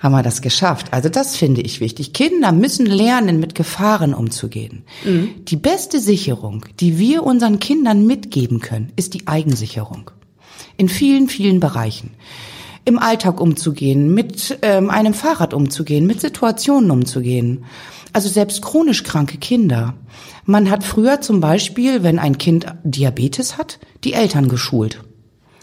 Haben 0.00 0.12
wir 0.12 0.22
das 0.22 0.42
geschafft. 0.42 0.86
Also 0.92 1.08
das 1.08 1.36
finde 1.36 1.60
ich 1.60 1.80
wichtig. 1.80 2.12
Kinder 2.12 2.50
müssen 2.50 2.86
lernen, 2.86 3.38
mit 3.38 3.54
Gefahren 3.54 4.14
umzugehen. 4.14 4.82
Mhm. 5.04 5.44
Die 5.44 5.56
beste 5.56 6.00
Sicherung, 6.00 6.64
die 6.80 6.98
wir 6.98 7.22
unseren 7.22 7.60
Kindern 7.60 8.06
mitgeben 8.06 8.60
können, 8.60 8.92
ist 8.96 9.14
die 9.14 9.28
Eigensicherung. 9.28 10.10
In 10.76 10.88
vielen, 10.88 11.28
vielen 11.28 11.60
Bereichen 11.60 12.10
im 12.88 12.98
Alltag 12.98 13.40
umzugehen, 13.40 14.14
mit 14.14 14.58
ähm, 14.62 14.88
einem 14.88 15.12
Fahrrad 15.12 15.52
umzugehen, 15.52 16.06
mit 16.06 16.20
Situationen 16.20 16.90
umzugehen. 16.90 17.64
Also 18.14 18.30
selbst 18.30 18.62
chronisch 18.62 19.04
kranke 19.04 19.36
Kinder. 19.36 19.94
Man 20.46 20.70
hat 20.70 20.82
früher 20.82 21.20
zum 21.20 21.40
Beispiel, 21.40 22.02
wenn 22.02 22.18
ein 22.18 22.38
Kind 22.38 22.66
Diabetes 22.82 23.58
hat, 23.58 23.78
die 24.04 24.14
Eltern 24.14 24.48
geschult. 24.48 25.04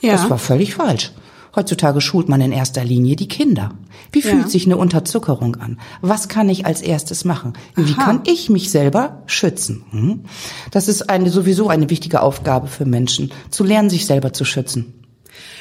Ja. 0.01 0.11
Das 0.11 0.29
war 0.29 0.37
völlig 0.37 0.75
falsch. 0.75 1.11
Heutzutage 1.55 2.01
schult 2.01 2.29
man 2.29 2.41
in 2.41 2.51
erster 2.51 2.83
Linie 2.83 3.15
die 3.15 3.27
Kinder. 3.27 3.71
Wie 4.11 4.19
ja. 4.19 4.29
fühlt 4.29 4.51
sich 4.51 4.65
eine 4.65 4.77
Unterzuckerung 4.77 5.55
an? 5.55 5.79
Was 6.01 6.27
kann 6.27 6.49
ich 6.49 6.65
als 6.67 6.81
erstes 6.81 7.25
machen? 7.25 7.53
Wie 7.75 7.93
Aha. 7.93 8.03
kann 8.03 8.21
ich 8.27 8.49
mich 8.49 8.69
selber 8.69 9.23
schützen? 9.25 9.83
Hm? 9.89 10.19
Das 10.69 10.87
ist 10.87 11.09
eine, 11.09 11.31
sowieso 11.31 11.69
eine 11.69 11.89
wichtige 11.89 12.21
Aufgabe 12.21 12.67
für 12.67 12.85
Menschen, 12.85 13.31
zu 13.49 13.63
lernen, 13.63 13.89
sich 13.89 14.05
selber 14.05 14.33
zu 14.33 14.45
schützen. 14.45 15.04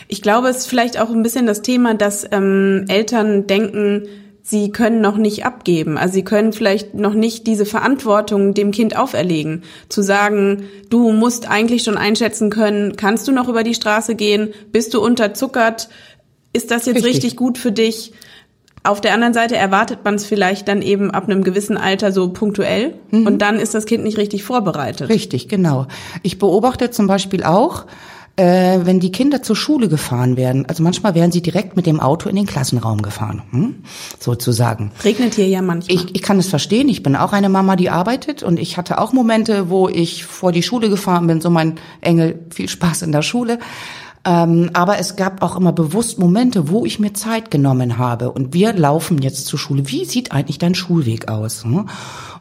Ich 0.08 0.22
glaube, 0.22 0.48
es 0.48 0.58
ist 0.58 0.66
vielleicht 0.66 1.00
auch 1.00 1.10
ein 1.10 1.22
bisschen 1.22 1.46
das 1.46 1.62
Thema, 1.62 1.94
dass 1.94 2.26
ähm, 2.30 2.84
Eltern 2.88 3.46
denken, 3.46 4.06
sie 4.42 4.70
können 4.70 5.00
noch 5.00 5.16
nicht 5.16 5.46
abgeben. 5.46 5.96
Also 5.96 6.14
sie 6.14 6.24
können 6.24 6.52
vielleicht 6.52 6.94
noch 6.94 7.14
nicht 7.14 7.46
diese 7.46 7.64
Verantwortung 7.64 8.52
dem 8.52 8.70
Kind 8.70 8.96
auferlegen. 8.96 9.62
Zu 9.88 10.02
sagen, 10.02 10.64
du 10.90 11.12
musst 11.12 11.50
eigentlich 11.50 11.82
schon 11.82 11.96
einschätzen 11.96 12.50
können, 12.50 12.96
kannst 12.96 13.26
du 13.26 13.32
noch 13.32 13.48
über 13.48 13.64
die 13.64 13.74
Straße 13.74 14.14
gehen? 14.14 14.52
Bist 14.70 14.92
du 14.92 15.02
unterzuckert? 15.02 15.88
Ist 16.52 16.70
das 16.70 16.84
jetzt 16.86 16.96
richtig, 16.96 17.14
richtig 17.14 17.36
gut 17.36 17.56
für 17.56 17.72
dich? 17.72 18.12
Auf 18.86 19.00
der 19.00 19.14
anderen 19.14 19.32
Seite 19.32 19.56
erwartet 19.56 20.00
man 20.04 20.16
es 20.16 20.26
vielleicht 20.26 20.68
dann 20.68 20.82
eben 20.82 21.10
ab 21.10 21.24
einem 21.24 21.42
gewissen 21.42 21.78
Alter 21.78 22.12
so 22.12 22.28
punktuell 22.28 22.94
mhm. 23.10 23.26
und 23.26 23.38
dann 23.38 23.58
ist 23.58 23.72
das 23.74 23.86
Kind 23.86 24.04
nicht 24.04 24.18
richtig 24.18 24.44
vorbereitet. 24.44 25.08
Richtig, 25.08 25.48
genau. 25.48 25.86
Ich 26.22 26.38
beobachte 26.38 26.90
zum 26.90 27.06
Beispiel 27.06 27.44
auch, 27.44 27.86
äh, 28.36 28.80
wenn 28.82 28.98
die 28.98 29.12
Kinder 29.12 29.42
zur 29.42 29.54
Schule 29.54 29.88
gefahren 29.88 30.36
werden. 30.36 30.66
Also 30.66 30.82
manchmal 30.82 31.14
werden 31.14 31.30
sie 31.30 31.42
direkt 31.42 31.76
mit 31.76 31.86
dem 31.86 32.00
Auto 32.00 32.28
in 32.28 32.36
den 32.36 32.46
Klassenraum 32.46 33.02
gefahren, 33.02 33.42
hm? 33.50 33.76
sozusagen. 34.18 34.90
Regnet 35.04 35.34
hier 35.34 35.48
ja 35.48 35.62
manchmal. 35.62 35.94
Ich, 35.94 36.14
ich 36.14 36.22
kann 36.22 36.38
es 36.38 36.48
verstehen. 36.48 36.88
Ich 36.88 37.02
bin 37.02 37.14
auch 37.14 37.32
eine 37.32 37.48
Mama, 37.48 37.76
die 37.76 37.90
arbeitet 37.90 38.42
und 38.42 38.58
ich 38.58 38.76
hatte 38.76 38.98
auch 38.98 39.12
Momente, 39.12 39.70
wo 39.70 39.88
ich 39.88 40.24
vor 40.24 40.50
die 40.50 40.62
Schule 40.62 40.90
gefahren 40.90 41.26
bin. 41.26 41.40
So 41.40 41.50
mein 41.50 41.76
Engel, 42.00 42.40
viel 42.50 42.68
Spaß 42.68 43.02
in 43.02 43.12
der 43.12 43.22
Schule. 43.22 43.58
Ähm, 44.26 44.70
aber 44.72 44.98
es 44.98 45.16
gab 45.16 45.42
auch 45.42 45.54
immer 45.54 45.72
bewusst 45.72 46.18
Momente, 46.18 46.70
wo 46.70 46.86
ich 46.86 46.98
mir 46.98 47.12
Zeit 47.12 47.50
genommen 47.50 47.98
habe. 47.98 48.32
Und 48.32 48.54
wir 48.54 48.72
laufen 48.72 49.18
jetzt 49.18 49.46
zur 49.46 49.58
Schule. 49.58 49.88
Wie 49.90 50.06
sieht 50.06 50.32
eigentlich 50.32 50.58
dein 50.58 50.74
Schulweg 50.74 51.28
aus? 51.28 51.64
Hm? 51.64 51.88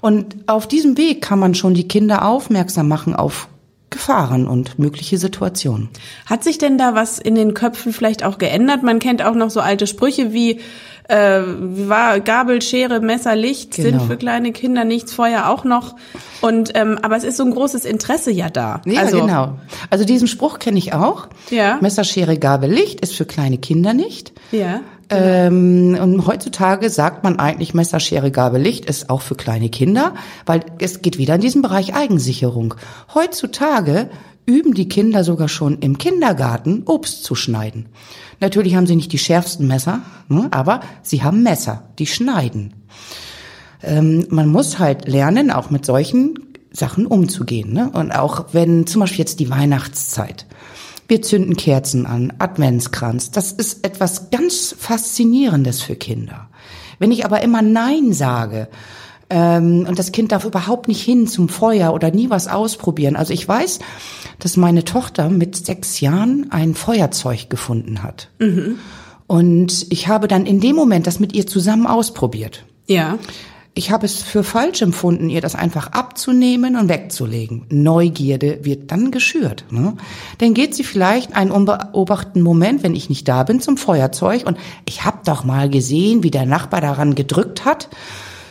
Und 0.02 0.36
auf 0.48 0.68
diesem 0.68 0.98
Weg 0.98 1.22
kann 1.22 1.40
man 1.40 1.56
schon 1.56 1.74
die 1.74 1.88
Kinder 1.88 2.26
aufmerksam 2.26 2.88
machen 2.88 3.16
auf 3.16 3.50
Gefahren 3.94 4.48
und 4.48 4.78
mögliche 4.78 5.18
Situationen. 5.18 5.90
Hat 6.26 6.44
sich 6.44 6.58
denn 6.58 6.78
da 6.78 6.96
was 6.96 7.20
in 7.20 7.36
den 7.36 7.54
Köpfen 7.54 7.94
vielleicht 7.94 8.26
auch 8.26 8.38
geändert? 8.38 8.84
Man 8.84 9.00
kennt 9.00 9.24
auch 9.24 9.36
noch 9.36 9.50
so 9.50 9.62
alte 9.62 9.88
Sprüche 9.88 10.34
wie 10.34 10.60
äh, 11.08 11.42
war 11.46 12.20
Gabel, 12.20 12.62
Schere, 12.62 13.00
Messer, 13.00 13.36
Licht 13.36 13.76
genau. 13.76 14.00
sind 14.00 14.02
für 14.08 14.18
kleine 14.18 14.52
Kinder 14.52 14.84
nichts, 14.84 15.14
Feuer 15.14 15.48
auch 15.48 15.64
noch. 15.64 15.96
Und 16.42 16.72
ähm, 16.76 16.98
aber 17.02 17.18
es 17.18 17.24
ist 17.24 17.38
so 17.38 17.44
ein 17.44 17.52
großes 17.52 17.86
Interesse 17.86 18.32
ja 18.32 18.50
da. 18.50 18.82
Ja, 18.86 19.02
also, 19.02 19.22
genau. 19.22 19.58
Also 19.90 20.06
diesen 20.06 20.28
Spruch 20.28 20.60
kenne 20.60 20.78
ich 20.78 20.94
auch. 20.94 21.28
Ja. 21.50 21.78
Messer, 21.82 22.04
Schere, 22.04 22.38
Gabel, 22.38 22.72
Licht 22.72 23.02
ist 23.02 23.16
für 23.16 23.26
kleine 23.26 23.58
Kinder 23.58 23.94
nicht. 23.94 24.34
Ja. 24.52 24.82
Ähm, 25.16 25.98
und 26.02 26.28
heutzutage 26.28 26.90
sagt 26.90 27.24
man 27.24 27.40
eigentlich 27.40 27.74
Messer, 27.74 28.00
Schere, 28.00 28.32
Gabel, 28.32 28.62
Licht 28.62 28.86
ist 28.86 29.10
auch 29.10 29.22
für 29.22 29.36
kleine 29.36 29.70
Kinder, 29.70 30.14
weil 30.46 30.62
es 30.80 31.02
geht 31.02 31.18
wieder 31.18 31.36
in 31.36 31.42
diesen 31.42 31.62
Bereich 31.62 31.96
Eigensicherung. 31.96 32.76
Heutzutage 33.14 34.10
üben 34.46 34.74
die 34.74 34.90
Kinder 34.90 35.24
sogar 35.24 35.48
schon 35.48 35.80
im 35.80 35.98
Kindergarten 35.98 36.84
Obst 36.86 37.24
zu 37.24 37.36
schneiden. 37.36 37.88
Natürlich 38.40 38.76
haben 38.76 38.88
sie 38.88 38.96
nicht 38.96 39.14
die 39.14 39.18
schärfsten 39.18 39.68
Messer, 39.68 40.02
ne, 40.28 40.48
aber 40.52 40.82
sie 41.02 41.24
haben 41.24 41.44
Messer, 41.44 41.84
die 41.98 42.08
schneiden. 42.08 42.74
Ähm, 43.82 44.26
man 44.30 44.50
muss 44.50 44.80
halt 44.80 45.08
lernen, 45.08 45.52
auch 45.52 45.70
mit 45.70 45.86
solchen 45.86 46.40
Sachen 46.72 47.06
umzugehen. 47.06 47.72
Ne? 47.72 47.90
Und 47.94 48.12
auch 48.12 48.48
wenn 48.52 48.88
zum 48.88 49.02
Beispiel 49.02 49.20
jetzt 49.20 49.40
die 49.40 49.50
Weihnachtszeit. 49.50 50.46
Wir 51.08 51.22
zünden 51.22 51.58
Kerzen 51.58 52.06
an, 52.06 52.34
Adventskranz. 52.40 53.32
Das 53.32 53.52
ist 53.52 53.86
etwas 53.86 54.30
ganz 54.32 54.76
Faszinierendes 54.78 55.82
für 55.82 55.96
Kinder. 55.96 56.50
Wenn 57.00 57.12
ich 57.12 57.26
aber 57.26 57.42
immer 57.42 57.62
Nein 57.62 58.14
sage, 58.14 58.70
ähm, 59.30 59.86
und 59.88 59.98
das 59.98 60.12
Kind 60.12 60.32
darf 60.32 60.46
überhaupt 60.46 60.88
nicht 60.88 61.02
hin 61.02 61.28
zum 61.28 61.50
Feuer 61.50 61.94
oder 61.94 62.12
nie 62.12 62.30
was 62.30 62.48
ausprobieren. 62.48 63.16
Also 63.16 63.34
ich 63.34 63.48
weiß, 63.48 63.80
dass 64.40 64.58
meine 64.58 64.84
Tochter 64.84 65.30
mit 65.30 65.56
sechs 65.56 66.00
Jahren 66.02 66.52
ein 66.52 66.76
Feuerzeug 66.76 67.50
gefunden 67.50 68.04
hat. 68.04 68.30
Mhm. 68.40 68.78
Und 69.26 69.88
ich 69.90 70.08
habe 70.08 70.28
dann 70.28 70.46
in 70.46 70.60
dem 70.60 70.76
Moment 70.76 71.08
das 71.08 71.20
mit 71.20 71.34
ihr 71.34 71.48
zusammen 71.48 71.88
ausprobiert. 71.88 72.66
Ja. 72.86 73.18
Ich 73.76 73.90
habe 73.90 74.06
es 74.06 74.22
für 74.22 74.44
falsch 74.44 74.84
empfunden, 74.84 75.32
ihr 75.32 75.42
das 75.42 75.56
einfach 75.56 75.94
abzunehmen 75.94 76.76
und 76.76 76.90
wegzulegen. 76.90 77.66
Neugierde 77.70 78.60
wird 78.64 78.92
dann 78.92 79.10
geschürt. 79.10 79.66
Ne? 79.72 79.96
Dann 80.38 80.54
geht 80.54 80.76
sie 80.76 80.84
vielleicht 80.84 81.36
einen 81.36 81.50
unbeobachteten 81.50 82.44
Moment, 82.44 82.84
wenn 82.84 82.94
ich 82.94 83.10
nicht 83.10 83.28
da 83.28 83.42
bin, 83.42 83.62
zum 83.62 83.78
Feuerzeug 83.78 84.46
und 84.46 84.60
ich 84.86 85.06
habe 85.06 85.20
doch 85.26 85.44
mal 85.44 85.72
gesehen, 85.72 86.22
wie 86.22 86.30
der 86.30 86.46
Nachbar 86.46 86.82
daran 86.82 87.16
gedrückt 87.16 87.66
hat. 87.66 87.90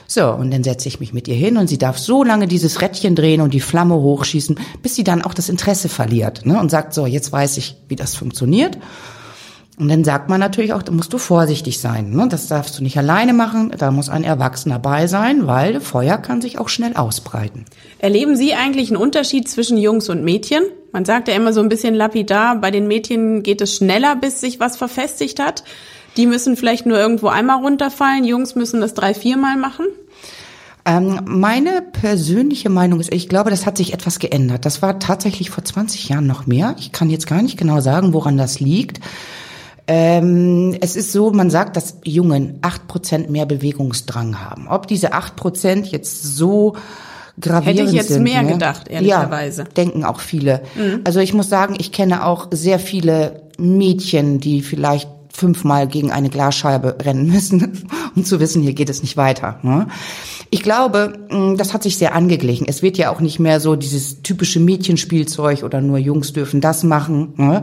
So, 0.08 0.28
und 0.32 0.50
dann 0.50 0.64
setze 0.64 0.88
ich 0.88 0.98
mich 0.98 1.14
mit 1.14 1.28
ihr 1.28 1.36
hin 1.36 1.56
und 1.56 1.68
sie 1.68 1.78
darf 1.78 1.98
so 1.98 2.24
lange 2.24 2.48
dieses 2.48 2.82
Rädchen 2.82 3.14
drehen 3.14 3.40
und 3.40 3.54
die 3.54 3.60
Flamme 3.60 3.94
hochschießen, 3.94 4.58
bis 4.82 4.96
sie 4.96 5.04
dann 5.04 5.22
auch 5.22 5.34
das 5.34 5.48
Interesse 5.48 5.88
verliert 5.88 6.44
ne? 6.44 6.60
und 6.60 6.70
sagt, 6.70 6.94
so, 6.94 7.06
jetzt 7.06 7.30
weiß 7.30 7.58
ich, 7.58 7.76
wie 7.86 7.96
das 7.96 8.16
funktioniert. 8.16 8.76
Und 9.78 9.88
dann 9.88 10.04
sagt 10.04 10.28
man 10.28 10.38
natürlich 10.38 10.74
auch, 10.74 10.82
da 10.82 10.92
musst 10.92 11.12
du 11.12 11.18
vorsichtig 11.18 11.80
sein. 11.80 12.10
Ne? 12.10 12.28
Das 12.28 12.46
darfst 12.46 12.78
du 12.78 12.82
nicht 12.82 12.98
alleine 12.98 13.32
machen, 13.32 13.72
da 13.76 13.90
muss 13.90 14.10
ein 14.10 14.22
Erwachsener 14.22 14.78
bei 14.78 15.06
sein, 15.06 15.46
weil 15.46 15.80
Feuer 15.80 16.18
kann 16.18 16.42
sich 16.42 16.58
auch 16.58 16.68
schnell 16.68 16.94
ausbreiten. 16.94 17.64
Erleben 17.98 18.36
Sie 18.36 18.52
eigentlich 18.54 18.90
einen 18.90 18.98
Unterschied 18.98 19.48
zwischen 19.48 19.78
Jungs 19.78 20.10
und 20.10 20.24
Mädchen? 20.24 20.62
Man 20.92 21.06
sagt 21.06 21.28
ja 21.28 21.34
immer 21.34 21.54
so 21.54 21.60
ein 21.60 21.70
bisschen 21.70 21.94
lapidar, 21.94 22.56
bei 22.56 22.70
den 22.70 22.86
Mädchen 22.86 23.42
geht 23.42 23.62
es 23.62 23.74
schneller, 23.74 24.14
bis 24.14 24.42
sich 24.42 24.60
was 24.60 24.76
verfestigt 24.76 25.40
hat. 25.40 25.64
Die 26.18 26.26
müssen 26.26 26.56
vielleicht 26.56 26.84
nur 26.84 26.98
irgendwo 26.98 27.28
einmal 27.28 27.62
runterfallen, 27.62 28.24
Jungs 28.24 28.54
müssen 28.54 28.82
das 28.82 28.92
drei, 28.92 29.14
viermal 29.14 29.56
machen. 29.56 29.86
Ähm, 30.84 31.20
meine 31.24 31.80
persönliche 31.80 32.68
Meinung 32.68 33.00
ist, 33.00 33.12
ich 33.12 33.28
glaube, 33.28 33.50
das 33.50 33.64
hat 33.64 33.78
sich 33.78 33.94
etwas 33.94 34.18
geändert. 34.18 34.66
Das 34.66 34.82
war 34.82 34.98
tatsächlich 34.98 35.48
vor 35.48 35.64
20 35.64 36.08
Jahren 36.08 36.26
noch 36.26 36.46
mehr. 36.46 36.74
Ich 36.78 36.92
kann 36.92 37.08
jetzt 37.08 37.26
gar 37.26 37.40
nicht 37.40 37.56
genau 37.56 37.80
sagen, 37.80 38.12
woran 38.12 38.36
das 38.36 38.60
liegt. 38.60 39.00
Ähm, 39.94 40.74
es 40.80 40.96
ist 40.96 41.12
so, 41.12 41.32
man 41.32 41.50
sagt, 41.50 41.76
dass 41.76 41.98
Jungen 42.02 42.58
acht 42.62 42.88
Prozent 42.88 43.28
mehr 43.28 43.44
Bewegungsdrang 43.44 44.40
haben. 44.40 44.66
Ob 44.68 44.86
diese 44.86 45.12
acht 45.12 45.36
Prozent 45.36 45.92
jetzt 45.92 46.22
so 46.22 46.76
gravierend 47.38 47.80
Hätte 47.80 47.90
ich 47.90 47.94
jetzt 47.94 48.08
sind, 48.08 48.22
mehr 48.22 48.42
ne? 48.42 48.52
gedacht, 48.52 48.88
ehrlicherweise. 48.88 49.62
Ja, 49.62 49.68
denken 49.68 50.04
auch 50.04 50.20
viele. 50.20 50.62
Mhm. 50.76 51.02
Also 51.04 51.20
ich 51.20 51.34
muss 51.34 51.50
sagen, 51.50 51.74
ich 51.78 51.92
kenne 51.92 52.24
auch 52.24 52.48
sehr 52.52 52.78
viele 52.78 53.42
Mädchen, 53.58 54.40
die 54.40 54.62
vielleicht 54.62 55.10
fünfmal 55.30 55.86
gegen 55.86 56.10
eine 56.10 56.30
Glasscheibe 56.30 56.96
rennen 57.02 57.26
müssen, 57.26 57.86
um 58.16 58.24
zu 58.24 58.40
wissen, 58.40 58.62
hier 58.62 58.72
geht 58.72 58.88
es 58.88 59.02
nicht 59.02 59.18
weiter. 59.18 59.58
Ne? 59.62 59.88
Ich 60.48 60.62
glaube, 60.62 61.18
mh, 61.28 61.56
das 61.56 61.74
hat 61.74 61.82
sich 61.82 61.98
sehr 61.98 62.14
angeglichen. 62.14 62.66
Es 62.66 62.80
wird 62.80 62.96
ja 62.96 63.10
auch 63.10 63.20
nicht 63.20 63.38
mehr 63.38 63.60
so 63.60 63.76
dieses 63.76 64.22
typische 64.22 64.58
Mädchenspielzeug 64.58 65.64
oder 65.64 65.82
nur 65.82 65.98
Jungs 65.98 66.32
dürfen 66.32 66.62
das 66.62 66.82
machen. 66.82 67.34
Ne? 67.36 67.62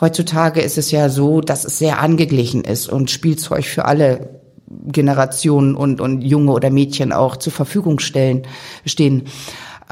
Heutzutage 0.00 0.60
ist 0.60 0.78
es 0.78 0.90
ja 0.90 1.08
so, 1.08 1.40
dass 1.40 1.64
es 1.64 1.78
sehr 1.78 2.00
angeglichen 2.00 2.64
ist 2.64 2.88
und 2.88 3.10
Spielzeug 3.10 3.64
für 3.64 3.84
alle 3.84 4.40
Generationen 4.86 5.74
und, 5.74 6.00
und 6.00 6.22
Junge 6.22 6.52
oder 6.52 6.70
Mädchen 6.70 7.12
auch 7.12 7.36
zur 7.36 7.52
Verfügung 7.52 8.00
stellen, 8.00 8.42
stehen. 8.86 9.24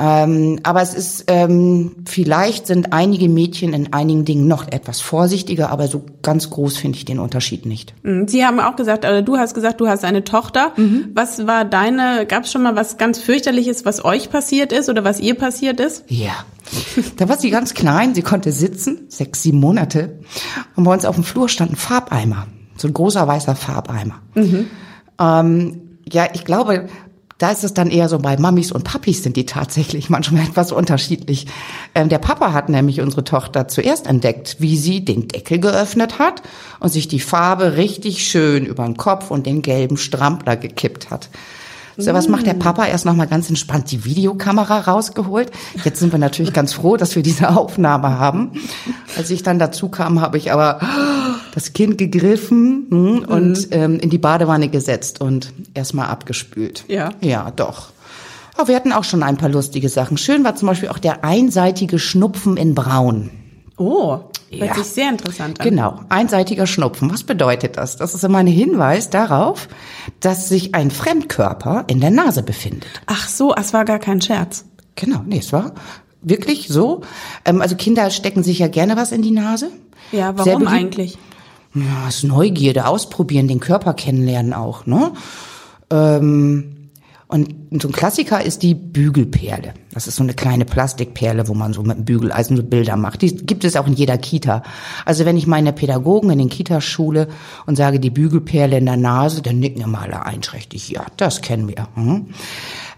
Ähm, 0.05 0.59
aber 0.65 0.83
es 0.83 0.95
ist, 0.95 1.27
ähm, 1.29 1.95
vielleicht 2.07 2.67
sind 2.67 2.93
einige 2.93 3.29
Mädchen 3.29 3.73
in 3.73 3.93
einigen 3.93 4.25
Dingen 4.25 4.49
noch 4.49 4.67
etwas 4.67 5.01
vorsichtiger, 5.01 5.71
aber 5.71 5.87
so 5.87 6.03
ganz 6.23 6.51
groß 6.51 6.77
finde 6.77 6.99
ich 6.99 7.05
den 7.05 7.21
Unterschied 7.21 7.67
nicht. 7.67 7.95
Mhm. 8.03 8.27
Sie 8.27 8.45
haben 8.45 8.59
auch 8.59 8.75
gesagt, 8.75 9.05
oder 9.05 9.23
du 9.23 9.37
hast 9.37 9.55
gesagt, 9.55 9.81
du 9.81 9.87
hast 9.87 10.05
eine 10.05 10.25
Tochter. 10.25 10.73
Mhm. 10.77 11.11
Was 11.15 11.47
war 11.47 11.65
deine, 11.65 12.27
gab 12.27 12.43
es 12.45 12.51
schon 12.51 12.65
mal 12.65 12.75
was 12.75 12.99
ganz 12.99 13.21
fürchterliches, 13.21 13.85
was 13.85 14.05
euch 14.05 14.29
passiert 14.29 14.73
ist 14.73 14.89
oder 14.89 15.05
was 15.05 15.21
ihr 15.21 15.37
passiert 15.37 15.79
ist? 15.79 16.03
Ja. 16.09 16.33
Da 17.17 17.29
war 17.29 17.39
sie 17.39 17.51
ganz 17.51 17.73
klein, 17.73 18.13
sie 18.13 18.23
konnte 18.23 18.51
sitzen, 18.51 19.03
sechs, 19.07 19.45
sieben 19.45 19.61
Monate. 19.61 20.19
Und 20.75 20.83
bei 20.83 20.93
uns 20.93 21.05
auf 21.05 21.15
dem 21.15 21.23
Flur 21.23 21.49
stand 21.49 21.73
ein 21.73 21.77
Farbeimer, 21.77 22.49
so 22.77 22.89
ein 22.89 22.95
großer 22.95 23.29
weißer 23.29 23.55
Farbeimer. 23.55 24.21
Mhm. 24.35 24.67
Ähm, 25.21 25.81
ja, 26.11 26.27
ich 26.33 26.45
glaube, 26.45 26.89
da 27.39 27.51
ist 27.51 27.65
es 27.65 27.75
dann 27.75 27.91
eher 27.91 28.09
so 28.09 28.19
bei 28.19 28.37
Mamis 28.37 28.73
und 28.73 28.85
Papis 28.85 29.23
sind 29.23 29.37
die 29.37 29.47
tatsächlich 29.47 30.11
manchmal 30.11 30.45
etwas 30.45 30.73
unterschiedlich. 30.73 31.47
Ähm, 31.95 32.09
der 32.09 32.19
Papa 32.19 32.53
hat 32.53 32.69
nämlich 32.69 33.01
unsere 33.01 33.25
Tochter 33.25 33.69
zuerst 33.69 34.07
entdeckt, 34.07 34.57
wie 34.59 34.77
sie 34.77 35.05
den 35.05 35.29
Deckel 35.29 35.59
geöffnet 35.59 36.19
hat 36.19 36.43
und 36.81 36.91
sich 36.91 37.09
die 37.09 37.21
Farbe 37.21 37.77
richtig 37.77 38.27
schön 38.27 38.67
über 38.67 38.85
den 38.85 38.97
Kopf 38.97 39.31
und 39.31 39.47
den 39.47 39.63
gelben 39.63 39.97
Strampler 39.97 40.57
gekippt 40.57 41.11
hat. 41.11 41.29
So, 41.97 42.13
was 42.13 42.29
macht 42.29 42.47
der 42.47 42.55
Papa? 42.55 42.87
Erst 42.87 43.05
nochmal 43.05 43.27
ganz 43.27 43.49
entspannt 43.49 43.91
die 43.91 44.05
Videokamera 44.05 44.81
rausgeholt. 44.81 45.51
Jetzt 45.85 46.01
sind 46.01 46.13
wir 46.13 46.19
natürlich 46.19 46.53
ganz 46.53 46.73
froh, 46.73 46.97
dass 46.97 47.15
wir 47.17 47.23
diese 47.23 47.49
Aufnahme 47.57 48.19
haben. 48.19 48.53
Als 49.17 49.31
ich 49.31 49.43
dann 49.43 49.59
dazu 49.59 49.89
kam, 49.89 50.21
habe 50.21 50.39
ich 50.39 50.53
aber 50.53 50.81
das 51.55 51.73
Kind 51.73 51.99
gegriffen 51.99 52.87
hm, 52.89 53.25
und 53.25 53.71
mhm. 53.71 53.73
ähm, 53.73 54.01
in 54.01 54.11
die 54.11 54.19
Badewanne 54.19 54.69
gesetzt 54.69 55.21
und 55.21 55.53
erstmal 55.75 56.09
abgespült. 56.09 56.85
Ja. 56.89 57.11
Ja, 57.21 57.51
doch. 57.51 57.91
Aber 58.57 58.69
wir 58.69 58.77
hatten 58.77 58.93
auch 58.93 59.05
schon 59.05 59.23
ein 59.23 59.37
paar 59.37 59.49
lustige 59.49 59.89
Sachen. 59.89 60.17
Schön 60.17 60.45
war 60.45 60.57
zum 60.57 60.69
Beispiel 60.69 60.89
auch 60.89 60.99
der 60.99 61.25
einseitige 61.25 61.99
Schnupfen 61.99 62.57
in 62.57 62.75
Braun. 62.75 63.31
Oh, 63.83 64.21
hört 64.51 64.69
ja. 64.69 64.75
sich 64.75 64.87
sehr 64.87 65.09
interessant 65.09 65.61
an. 65.61 65.69
Genau, 65.69 66.01
einseitiger 66.09 66.67
Schnupfen. 66.67 67.11
Was 67.13 67.25
bedeutet 67.25 67.77
das? 67.77 67.97
Das 67.97 68.15
ist 68.15 68.25
immer 68.25 68.39
ein 68.39 68.47
Hinweis 68.47 69.11
darauf, 69.11 69.69
dass 70.21 70.49
sich 70.49 70.75
ein 70.75 70.91
Fremdkörper 70.91 71.85
in 71.89 72.01
der 72.01 72.11
Nase 72.11 72.43
befindet. 72.43 73.03
Ach 73.07 73.29
so, 73.29 73.55
es 73.55 73.73
war 73.73 73.85
gar 73.85 73.99
kein 73.99 74.21
Scherz. 74.21 74.65
Genau, 74.95 75.23
nee, 75.27 75.39
es 75.39 75.53
war 75.53 75.73
wirklich 76.23 76.69
so. 76.69 77.03
Ähm, 77.45 77.61
also 77.61 77.77
Kinder 77.77 78.11
stecken 78.11 78.43
sich 78.43 78.59
ja 78.59 78.69
gerne 78.69 78.97
was 78.97 79.13
in 79.13 79.23
die 79.23 79.31
Nase. 79.31 79.71
Ja, 80.13 80.37
warum 80.37 80.67
eigentlich? 80.67 81.19
Ja, 81.75 82.05
das 82.05 82.23
Neugierde, 82.23 82.87
ausprobieren, 82.87 83.49
den 83.49 83.61
Körper 83.61 83.95
kennenlernen 83.95 84.53
auch, 84.53 84.85
ne? 84.85 85.13
Ähm, 85.91 86.82
und 87.33 87.55
so 87.81 87.89
ein 87.89 87.93
Klassiker 87.93 88.45
ist 88.45 88.63
die 88.63 88.75
Bügelperle. 88.75 89.73
Das 89.95 90.07
ist 90.07 90.17
so 90.17 90.23
eine 90.23 90.35
kleine 90.35 90.67
Plastikperle, 90.67 91.49
wo 91.49 91.55
man 91.55 91.73
so 91.73 91.83
mit 91.83 91.97
dem 91.97 92.05
Bügeleisen 92.05 92.59
so 92.59 92.63
Bilder 92.63 92.97
macht. 92.97 93.23
Die 93.23 93.35
gibt 93.35 93.65
es 93.65 93.75
auch 93.75 93.87
in 93.87 93.95
jeder 93.95 94.19
Kita. 94.19 94.63
Also 95.07 95.25
wenn 95.25 95.39
ich 95.39 95.47
meine 95.47 95.73
Pädagogen 95.73 96.29
in 96.29 96.39
den 96.39 96.51
Kitaschule 96.51 97.29
und 97.65 97.77
sage 97.77 98.01
die 98.01 98.11
Bügelperle 98.11 98.77
in 98.77 98.85
der 98.85 98.99
Nase, 98.99 99.41
dann 99.41 99.61
nicken 99.61 99.81
immer 99.81 100.03
alle 100.03 100.27
einträchtig. 100.27 100.91
Ja, 100.91 101.07
das 101.17 101.41
kennen 101.41 101.69
wir. 101.69 101.89
Hm. 101.95 102.27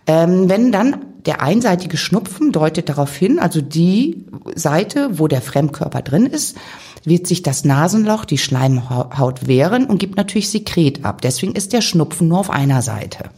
Ähm, 0.08 0.48
wenn 0.48 0.72
dann 0.72 0.96
der 1.26 1.40
einseitige 1.40 1.96
Schnupfen 1.96 2.50
deutet 2.50 2.88
darauf 2.88 3.14
hin, 3.14 3.38
also 3.38 3.60
die 3.60 4.26
Seite, 4.56 5.10
wo 5.12 5.28
der 5.28 5.42
Fremdkörper 5.42 6.02
drin 6.02 6.26
ist, 6.26 6.56
wird 7.04 7.28
sich 7.28 7.42
das 7.42 7.64
Nasenloch, 7.64 8.24
die 8.24 8.38
Schleimhaut 8.38 9.46
wehren 9.46 9.86
und 9.86 9.98
gibt 9.98 10.16
natürlich 10.16 10.50
Sekret 10.50 11.04
ab. 11.04 11.20
Deswegen 11.22 11.54
ist 11.54 11.72
der 11.72 11.82
Schnupfen 11.82 12.26
nur 12.26 12.40
auf 12.40 12.50
einer 12.50 12.82
Seite. 12.82 13.30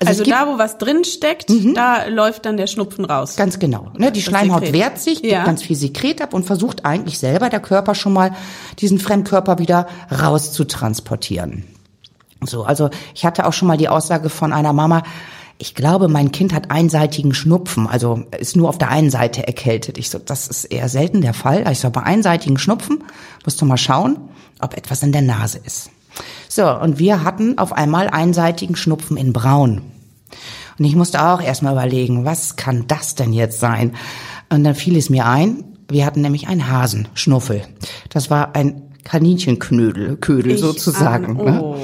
Also, 0.00 0.22
also 0.22 0.30
da, 0.30 0.46
wo 0.46 0.58
was 0.58 0.78
drin 0.78 1.02
steckt, 1.04 1.50
mhm. 1.50 1.74
da 1.74 2.06
läuft 2.06 2.46
dann 2.46 2.56
der 2.56 2.68
Schnupfen 2.68 3.04
raus. 3.04 3.34
Ganz 3.36 3.58
genau. 3.58 3.90
Ne, 3.96 4.12
die 4.12 4.22
Schleimhaut 4.22 4.60
Sekret. 4.60 4.80
wehrt 4.80 4.98
sich, 4.98 5.22
gibt 5.22 5.32
ja. 5.32 5.44
ganz 5.44 5.62
viel 5.62 5.74
Sekret 5.74 6.22
ab 6.22 6.34
und 6.34 6.44
versucht 6.44 6.84
eigentlich 6.84 7.18
selber 7.18 7.48
der 7.48 7.60
Körper 7.60 7.94
schon 7.96 8.12
mal 8.12 8.32
diesen 8.78 9.00
Fremdkörper 9.00 9.58
wieder 9.58 9.88
raus 10.10 10.52
zu 10.52 10.64
transportieren. 10.64 11.64
So, 12.44 12.62
also 12.62 12.90
ich 13.14 13.24
hatte 13.24 13.46
auch 13.46 13.52
schon 13.52 13.66
mal 13.66 13.76
die 13.76 13.88
Aussage 13.88 14.28
von 14.28 14.52
einer 14.52 14.72
Mama, 14.72 15.02
ich 15.60 15.74
glaube, 15.74 16.06
mein 16.06 16.30
Kind 16.30 16.54
hat 16.54 16.70
einseitigen 16.70 17.34
Schnupfen, 17.34 17.88
also 17.88 18.22
ist 18.38 18.56
nur 18.56 18.68
auf 18.68 18.78
der 18.78 18.90
einen 18.90 19.10
Seite 19.10 19.44
erkältet. 19.44 19.98
Ich 19.98 20.08
so, 20.08 20.20
das 20.20 20.46
ist 20.46 20.66
eher 20.66 20.88
selten 20.88 21.20
der 21.20 21.34
Fall. 21.34 21.68
Ich 21.70 21.80
so, 21.80 21.90
bei 21.90 22.04
einseitigen 22.04 22.58
Schnupfen 22.58 23.02
musst 23.44 23.60
du 23.60 23.64
mal 23.64 23.76
schauen, 23.76 24.18
ob 24.60 24.76
etwas 24.76 25.02
in 25.02 25.10
der 25.10 25.22
Nase 25.22 25.58
ist. 25.58 25.90
So, 26.48 26.68
und 26.70 26.98
wir 26.98 27.24
hatten 27.24 27.58
auf 27.58 27.72
einmal 27.72 28.08
einseitigen 28.08 28.76
Schnupfen 28.76 29.16
in 29.16 29.32
Braun. 29.32 29.82
Und 30.78 30.84
ich 30.84 30.94
musste 30.94 31.24
auch 31.24 31.42
erstmal 31.42 31.72
überlegen, 31.72 32.24
was 32.24 32.56
kann 32.56 32.86
das 32.86 33.14
denn 33.14 33.32
jetzt 33.32 33.60
sein? 33.60 33.94
Und 34.48 34.64
dann 34.64 34.74
fiel 34.74 34.96
es 34.96 35.10
mir 35.10 35.26
ein, 35.26 35.64
wir 35.88 36.06
hatten 36.06 36.20
nämlich 36.20 36.48
einen 36.48 36.68
Hasenschnuffel. 36.68 37.62
Das 38.10 38.30
war 38.30 38.54
ein 38.54 38.82
Kaninchenknödel, 39.04 40.16
Ködel 40.16 40.52
ich 40.52 40.60
sozusagen. 40.60 41.40
An, 41.40 41.44
ne? 41.44 41.62
oh. 41.62 41.74
Ne? 41.74 41.80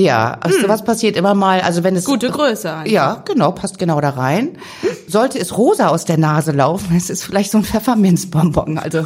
Ja, 0.00 0.38
also 0.40 0.62
hm. 0.62 0.68
was 0.68 0.84
passiert 0.84 1.16
immer 1.16 1.34
mal, 1.34 1.60
also 1.60 1.84
wenn 1.84 1.96
es 1.96 2.04
gute 2.04 2.30
Größe. 2.30 2.72
Einfach. 2.72 2.90
Ja, 2.90 3.22
genau, 3.26 3.52
passt 3.52 3.78
genau 3.78 4.00
da 4.00 4.10
rein. 4.10 4.58
Sollte 5.06 5.38
es 5.38 5.56
rosa 5.56 5.88
aus 5.88 6.04
der 6.04 6.18
Nase 6.18 6.52
laufen, 6.52 6.96
es 6.96 7.10
ist 7.10 7.24
vielleicht 7.24 7.50
so 7.50 7.58
ein 7.58 7.64
Pfefferminzbonbon. 7.64 8.78
Also 8.78 9.04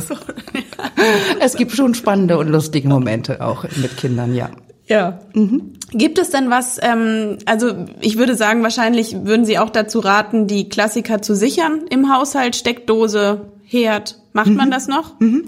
es 1.40 1.56
gibt 1.56 1.72
schon 1.72 1.94
spannende 1.94 2.38
und 2.38 2.48
lustige 2.48 2.88
Momente 2.88 3.44
auch 3.44 3.64
mit 3.76 3.96
Kindern, 3.96 4.34
ja. 4.34 4.50
Ja. 4.86 5.20
Mhm. 5.32 5.74
Gibt 5.92 6.18
es 6.18 6.30
denn 6.30 6.50
was, 6.50 6.78
ähm, 6.82 7.38
also 7.46 7.86
ich 8.00 8.18
würde 8.18 8.34
sagen, 8.34 8.62
wahrscheinlich 8.62 9.16
würden 9.24 9.46
Sie 9.46 9.58
auch 9.58 9.70
dazu 9.70 10.00
raten, 10.00 10.46
die 10.46 10.68
Klassiker 10.68 11.22
zu 11.22 11.34
sichern 11.34 11.82
im 11.88 12.12
Haushalt, 12.12 12.56
Steckdose, 12.56 13.52
Herd. 13.64 14.18
Macht 14.32 14.48
mhm. 14.48 14.56
man 14.56 14.70
das 14.70 14.88
noch? 14.88 15.18
Mhm. 15.20 15.46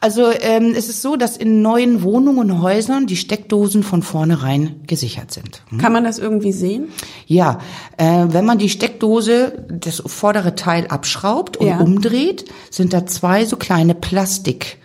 Also 0.00 0.30
ähm, 0.30 0.74
es 0.76 0.88
ist 0.88 1.02
so, 1.02 1.16
dass 1.16 1.36
in 1.36 1.62
neuen 1.62 2.02
Wohnungen 2.02 2.38
und 2.50 2.62
Häusern 2.62 3.06
die 3.06 3.16
Steckdosen 3.16 3.82
von 3.82 4.02
vornherein 4.02 4.80
gesichert 4.86 5.32
sind. 5.32 5.62
Hm? 5.70 5.78
Kann 5.78 5.92
man 5.92 6.04
das 6.04 6.18
irgendwie 6.18 6.52
sehen? 6.52 6.88
Ja, 7.26 7.58
äh, 7.96 8.26
wenn 8.28 8.44
man 8.44 8.58
die 8.58 8.68
Steckdose, 8.68 9.66
das 9.68 10.02
vordere 10.06 10.54
Teil 10.54 10.86
abschraubt 10.86 11.56
und 11.56 11.66
ja. 11.66 11.78
umdreht, 11.78 12.44
sind 12.70 12.92
da 12.92 13.06
zwei 13.06 13.44
so 13.44 13.56
kleine 13.56 13.94
Plastik 13.94 14.78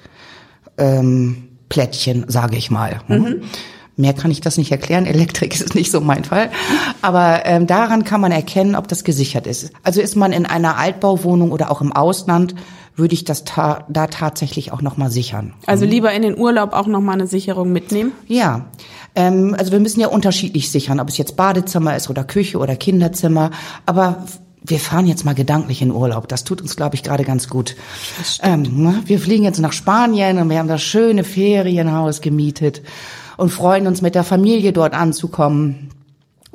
ähm, 0.78 1.50
Plättchen, 1.70 2.26
sage 2.28 2.58
ich 2.58 2.72
mal. 2.72 3.02
Hm? 3.08 3.22
Mhm. 3.22 3.42
Mehr 3.96 4.14
kann 4.14 4.32
ich 4.32 4.42
das 4.42 4.58
nicht 4.58 4.72
erklären. 4.72 5.06
Elektrik 5.06 5.54
ist 5.54 5.76
nicht 5.76 5.92
so 5.92 6.02
mein 6.02 6.24
Fall. 6.24 6.50
Aber 7.02 7.46
ähm, 7.46 7.68
daran 7.68 8.04
kann 8.04 8.22
man 8.22 8.32
erkennen, 8.32 8.76
ob 8.76 8.88
das 8.88 9.04
gesichert 9.04 9.46
ist. 9.46 9.72
Also 9.84 10.02
ist 10.02 10.16
man 10.16 10.32
in 10.32 10.46
einer 10.46 10.78
Altbauwohnung 10.78 11.52
oder 11.52 11.70
auch 11.70 11.82
im 11.82 11.92
Ausland, 11.92 12.56
würde 12.96 13.14
ich 13.14 13.24
das 13.24 13.44
ta 13.44 13.86
da 13.90 14.08
tatsächlich 14.08 14.72
auch 14.72 14.82
nochmal 14.82 15.10
sichern. 15.10 15.54
Also 15.66 15.86
lieber 15.86 16.12
in 16.12 16.22
den 16.22 16.38
Urlaub 16.38 16.74
auch 16.74 16.88
nochmal 16.88 17.16
eine 17.16 17.28
Sicherung 17.28 17.72
mitnehmen? 17.72 18.12
Ja. 18.28 18.66
Ähm, 19.16 19.56
also 19.58 19.72
wir 19.72 19.80
müssen 19.80 20.00
ja 20.00 20.08
unterschiedlich 20.08 20.72
sichern, 20.72 21.00
ob 21.00 21.10
es 21.10 21.18
jetzt 21.18 21.36
Badezimmer 21.36 21.96
ist 21.96 22.10
oder 22.10 22.24
Küche 22.24 22.58
oder 22.58 22.76
Kinderzimmer. 22.76 23.52
Aber 23.86 24.26
wir 24.64 24.80
fahren 24.80 25.08
jetzt 25.08 25.26
mal 25.26 25.36
gedanklich 25.36 25.82
in 25.82 25.92
Urlaub. 25.92 26.28
Das 26.28 26.44
tut 26.44 26.62
uns, 26.62 26.76
glaube 26.76 26.96
ich, 26.96 27.04
gerade 27.04 27.24
ganz 27.24 27.50
gut. 27.50 27.76
Ähm, 28.42 28.62
ne? 28.84 29.04
wir 29.06 29.20
fliegen 29.20 29.44
jetzt 29.44 29.60
nach 29.60 29.74
Spanien 29.74 30.38
und 30.38 30.50
wir 30.50 30.60
haben 30.60 30.68
das 30.68 30.82
schöne 30.82 31.24
Ferienhaus 31.24 32.22
gemietet 32.22 32.82
und 33.38 33.50
freuen 33.50 33.88
uns 33.88 34.02
mit 34.02 34.16
der 34.16 34.24
Familie 34.24 34.74
dort 34.74 34.94
anzukommen. 34.94 35.90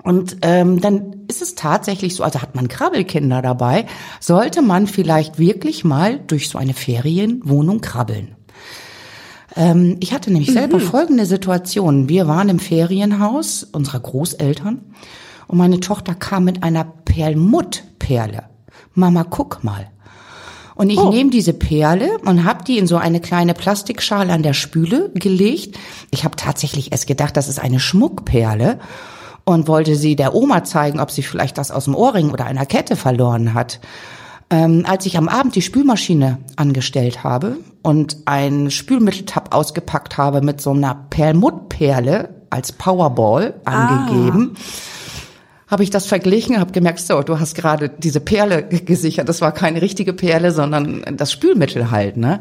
Und 0.03 0.39
ähm, 0.43 0.81
dann 0.81 1.25
ist 1.29 1.43
es 1.43 1.55
tatsächlich 1.55 2.15
so, 2.15 2.23
also 2.23 2.41
hat 2.41 2.55
man 2.55 2.69
Krabbelkinder 2.69 3.43
dabei, 3.43 3.87
sollte 4.21 4.63
man 4.63 4.87
vielleicht 4.87 5.39
wirklich 5.39 5.85
mal 5.85 6.21
durch 6.21 6.49
so 6.49 6.59
eine 6.59 6.73
Ferienwohnung 6.73 7.81
krabbeln. 7.81 8.37
Ähm, 9.57 9.97
ich 10.01 10.13
hatte 10.13 10.31
nämlich 10.31 10.51
mhm. 10.51 10.55
selber 10.55 10.81
folgende 10.81 11.27
Situation. 11.27 12.09
Wir 12.09 12.29
waren 12.29 12.49
im 12.49 12.59
Ferienhaus 12.61 13.65
unserer 13.65 14.01
Großeltern 14.01 14.81
und 15.49 15.59
meine 15.59 15.81
Tochter 15.81 16.15
kam 16.15 16.45
mit 16.45 16.63
einer 16.63 16.85
Perlmuttperle. 16.85 18.45
Mama, 18.95 19.25
guck 19.25 19.65
mal. 19.65 19.91
Und 20.79 20.91
ich 20.91 20.99
oh. 20.99 21.11
nehme 21.11 21.31
diese 21.31 21.55
Perle 21.55 22.19
und 22.25 22.45
habe 22.45 22.63
die 22.63 22.79
in 22.79 22.87
so 22.87 22.97
eine 22.97 23.21
kleine 23.21 23.53
Plastikschale 23.53 24.33
an 24.33 24.45
der 24.45 24.55
Spüle 24.55 25.11
gelegt. 25.13 25.77
Ich 26.13 26.23
habe 26.23 26.37
tatsächlich 26.37 26.93
erst 26.93 27.09
gedacht, 27.09 27.37
das 27.37 27.49
ist 27.49 27.59
eine 27.59 27.81
Schmuckperle 27.81 28.79
und 29.45 29.67
wollte 29.67 29.97
sie 29.97 30.15
der 30.15 30.37
Oma 30.37 30.63
zeigen, 30.63 31.01
ob 31.01 31.11
sie 31.11 31.25
vielleicht 31.25 31.59
das 31.59 31.73
aus 31.73 31.87
dem 31.87 31.97
Ohrring 31.97 32.31
oder 32.31 32.47
einer 32.47 32.65
Kette 32.65 32.95
verloren 32.95 33.55
hat. 33.55 33.81
Ähm, 34.51 34.85
als 34.87 35.05
ich 35.05 35.19
am 35.19 35.29
Abend 35.29 35.57
die 35.57 35.63
Spülmaschine 35.63 36.39
angestellt 36.55 37.25
habe 37.25 37.57
und 37.83 38.19
einen 38.27 38.71
Spülmitteltab 38.71 39.53
ausgepackt 39.53 40.17
habe 40.17 40.43
mit 40.43 40.61
so 40.61 40.71
einer 40.71 40.95
Perlmuttperle 41.11 42.37
als 42.51 42.71
Powerball 42.71 43.55
angegeben, 43.65 44.55
ah 44.55 44.61
habe 45.69 45.83
ich 45.83 45.91
das 45.91 46.07
verglichen, 46.07 46.59
habe 46.59 46.73
gemerkt, 46.73 47.01
so, 47.01 47.21
du 47.23 47.39
hast 47.39 47.55
gerade 47.55 47.89
diese 47.91 48.21
Perle 48.21 48.63
gesichert. 48.69 49.29
Das 49.29 49.41
war 49.41 49.53
keine 49.53 49.83
richtige 49.83 50.13
Perle, 50.13 50.51
sondern 50.53 51.05
das 51.17 51.31
Spülmittel 51.33 51.91
halt, 51.91 52.17
ne? 52.17 52.41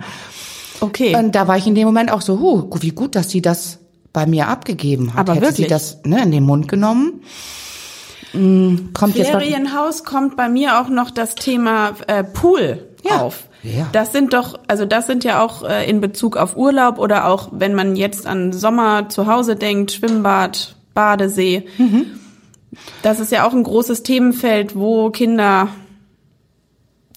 Okay. 0.79 1.15
Und 1.15 1.33
da 1.35 1.47
war 1.47 1.57
ich 1.57 1.67
in 1.67 1.75
dem 1.75 1.85
Moment 1.85 2.11
auch 2.11 2.21
so, 2.21 2.39
huh, 2.39 2.69
wie 2.81 2.91
gut, 2.91 3.15
dass 3.15 3.29
sie 3.29 3.41
das 3.41 3.79
bei 4.13 4.25
mir 4.25 4.47
abgegeben 4.47 5.13
hat. 5.13 5.19
Aber 5.21 5.33
Hätte 5.33 5.47
wirklich? 5.47 5.65
sie 5.65 5.67
das 5.67 5.99
ne, 6.05 6.23
in 6.23 6.31
den 6.31 6.43
Mund 6.43 6.67
genommen. 6.67 7.21
Mm, 8.33 8.93
Kommt 8.93 9.15
jetzt 9.15 9.33
noch, 9.33 9.39
Ferienhaus 9.41 10.03
kommt 10.03 10.35
bei 10.37 10.49
mir 10.49 10.79
auch 10.79 10.89
noch 10.89 11.11
das 11.11 11.35
Thema 11.35 11.93
äh, 12.07 12.23
Pool 12.23 12.87
Ja. 13.03 13.21
auf. 13.21 13.47
Ja. 13.63 13.87
Das 13.91 14.11
sind 14.11 14.33
doch, 14.33 14.59
also 14.67 14.85
das 14.85 15.07
sind 15.07 15.23
ja 15.23 15.43
auch 15.43 15.63
äh, 15.67 15.89
in 15.89 15.99
Bezug 15.99 16.37
auf 16.37 16.55
Urlaub 16.55 16.99
oder 16.99 17.27
auch 17.27 17.49
wenn 17.51 17.73
man 17.73 17.95
jetzt 17.95 18.27
an 18.27 18.53
Sommer 18.53 19.09
zu 19.09 19.27
Hause 19.27 19.55
denkt, 19.55 19.91
Schwimmbad, 19.91 20.75
Badesee. 20.93 21.65
Mhm. 21.77 22.05
Das 23.01 23.19
ist 23.19 23.31
ja 23.31 23.47
auch 23.47 23.53
ein 23.53 23.63
großes 23.63 24.03
Themenfeld, 24.03 24.75
wo 24.75 25.09
Kinder 25.09 25.69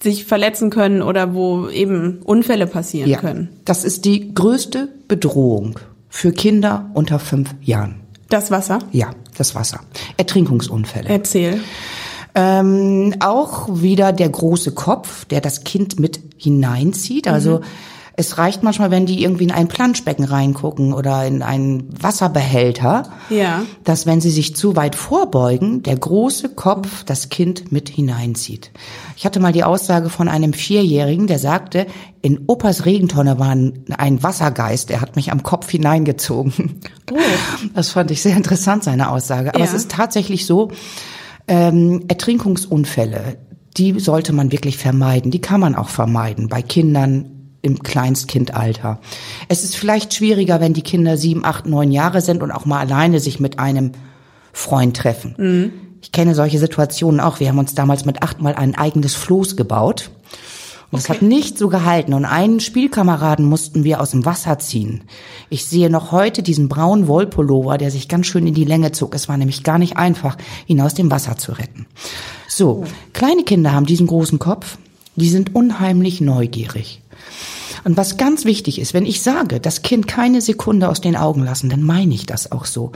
sich 0.01 0.25
verletzen 0.25 0.69
können 0.69 1.01
oder 1.01 1.33
wo 1.33 1.69
eben 1.69 2.19
Unfälle 2.23 2.65
passieren 2.65 3.09
ja, 3.09 3.19
können. 3.19 3.49
das 3.65 3.83
ist 3.83 4.05
die 4.05 4.33
größte 4.33 4.89
Bedrohung 5.07 5.79
für 6.09 6.31
Kinder 6.31 6.89
unter 6.93 7.19
fünf 7.19 7.53
Jahren. 7.61 8.01
Das 8.29 8.49
Wasser? 8.49 8.79
Ja, 8.91 9.11
das 9.37 9.55
Wasser. 9.55 9.81
Ertrinkungsunfälle. 10.17 11.09
Erzähl. 11.09 11.59
Ähm, 12.33 13.13
auch 13.19 13.81
wieder 13.81 14.13
der 14.13 14.29
große 14.29 14.71
Kopf, 14.71 15.25
der 15.25 15.41
das 15.41 15.63
Kind 15.63 15.99
mit 15.99 16.19
hineinzieht. 16.37 17.27
Also 17.27 17.61
es 18.17 18.37
reicht 18.37 18.61
manchmal, 18.61 18.91
wenn 18.91 19.05
die 19.05 19.23
irgendwie 19.23 19.45
in 19.45 19.51
ein 19.51 19.67
Planschbecken 19.67 20.25
reingucken 20.25 20.93
oder 20.93 21.25
in 21.25 21.41
einen 21.41 21.87
Wasserbehälter, 22.01 23.03
Ja. 23.29 23.63
dass 23.83 24.05
wenn 24.05 24.19
sie 24.21 24.29
sich 24.29 24.55
zu 24.55 24.75
weit 24.75 24.95
vorbeugen, 24.95 25.81
der 25.83 25.95
große 25.95 26.49
Kopf 26.49 27.03
das 27.05 27.29
Kind 27.29 27.71
mit 27.71 27.89
hineinzieht. 27.89 28.71
Ich 29.15 29.25
hatte 29.25 29.39
mal 29.39 29.53
die 29.53 29.63
Aussage 29.63 30.09
von 30.09 30.27
einem 30.27 30.53
Vierjährigen, 30.53 31.27
der 31.27 31.39
sagte, 31.39 31.87
in 32.21 32.41
Opas 32.47 32.85
Regentonne 32.85 33.39
war 33.39 33.49
ein 33.49 34.23
Wassergeist, 34.23 34.89
der 34.89 35.01
hat 35.01 35.15
mich 35.15 35.31
am 35.31 35.41
Kopf 35.43 35.69
hineingezogen. 35.69 36.81
Das 37.73 37.89
fand 37.89 38.11
ich 38.11 38.21
sehr 38.21 38.35
interessant, 38.37 38.83
seine 38.83 39.09
Aussage. 39.09 39.49
Aber 39.49 39.59
Ja. 39.59 39.65
es 39.65 39.73
ist 39.73 39.91
tatsächlich 39.91 40.45
so, 40.45 40.69
ähm, 41.47 42.03
Ertrinkungsunfälle, 42.07 43.37
die 43.77 43.99
sollte 43.99 44.33
man 44.33 44.51
wirklich 44.51 44.77
vermeiden. 44.77 45.31
Die 45.31 45.41
kann 45.41 45.59
man 45.61 45.75
auch 45.75 45.89
vermeiden 45.89 46.47
bei 46.49 46.61
Kindern 46.61 47.40
im 47.61 47.83
Kleinstkindalter. 47.83 48.99
Es 49.47 49.63
ist 49.63 49.75
vielleicht 49.75 50.13
schwieriger, 50.13 50.59
wenn 50.59 50.73
die 50.73 50.81
Kinder 50.81 51.17
sieben, 51.17 51.45
acht, 51.45 51.65
neun 51.65 51.91
Jahre 51.91 52.21
sind 52.21 52.41
und 52.43 52.51
auch 52.51 52.65
mal 52.65 52.79
alleine 52.79 53.19
sich 53.19 53.39
mit 53.39 53.59
einem 53.59 53.91
Freund 54.53 54.97
treffen. 54.97 55.35
Ich 56.01 56.11
kenne 56.11 56.33
solche 56.35 56.59
Situationen 56.59 57.19
auch. 57.19 57.39
Wir 57.39 57.49
haben 57.49 57.59
uns 57.59 57.75
damals 57.75 58.05
mit 58.05 58.23
acht 58.23 58.41
mal 58.41 58.55
ein 58.55 58.75
eigenes 58.75 59.15
Floß 59.15 59.55
gebaut. 59.55 60.09
Und 60.89 60.99
es 60.99 61.07
hat 61.07 61.21
nicht 61.21 61.57
so 61.57 61.69
gehalten. 61.69 62.13
Und 62.13 62.25
einen 62.25 62.59
Spielkameraden 62.59 63.45
mussten 63.45 63.85
wir 63.85 64.01
aus 64.01 64.11
dem 64.11 64.25
Wasser 64.25 64.59
ziehen. 64.59 65.03
Ich 65.49 65.65
sehe 65.65 65.89
noch 65.89 66.11
heute 66.11 66.43
diesen 66.43 66.67
braunen 66.67 67.07
Wollpullover, 67.07 67.77
der 67.77 67.91
sich 67.91 68.09
ganz 68.09 68.25
schön 68.25 68.45
in 68.45 68.53
die 68.53 68.65
Länge 68.65 68.91
zog. 68.91 69.15
Es 69.15 69.29
war 69.29 69.37
nämlich 69.37 69.63
gar 69.63 69.77
nicht 69.77 69.95
einfach, 69.95 70.37
ihn 70.67 70.81
aus 70.81 70.93
dem 70.93 71.09
Wasser 71.09 71.37
zu 71.37 71.53
retten. 71.53 71.85
So, 72.49 72.83
kleine 73.13 73.43
Kinder 73.43 73.71
haben 73.71 73.85
diesen 73.85 74.07
großen 74.07 74.37
Kopf. 74.37 74.77
Die 75.15 75.29
sind 75.29 75.55
unheimlich 75.55 76.19
neugierig. 76.19 77.00
Und 77.83 77.97
was 77.97 78.17
ganz 78.17 78.45
wichtig 78.45 78.79
ist, 78.79 78.93
wenn 78.93 79.05
ich 79.05 79.21
sage, 79.21 79.59
das 79.59 79.81
Kind 79.81 80.07
keine 80.07 80.41
Sekunde 80.41 80.89
aus 80.89 81.01
den 81.01 81.15
Augen 81.15 81.43
lassen, 81.43 81.69
dann 81.69 81.83
meine 81.83 82.13
ich 82.13 82.25
das 82.25 82.51
auch 82.51 82.65
so. 82.65 82.91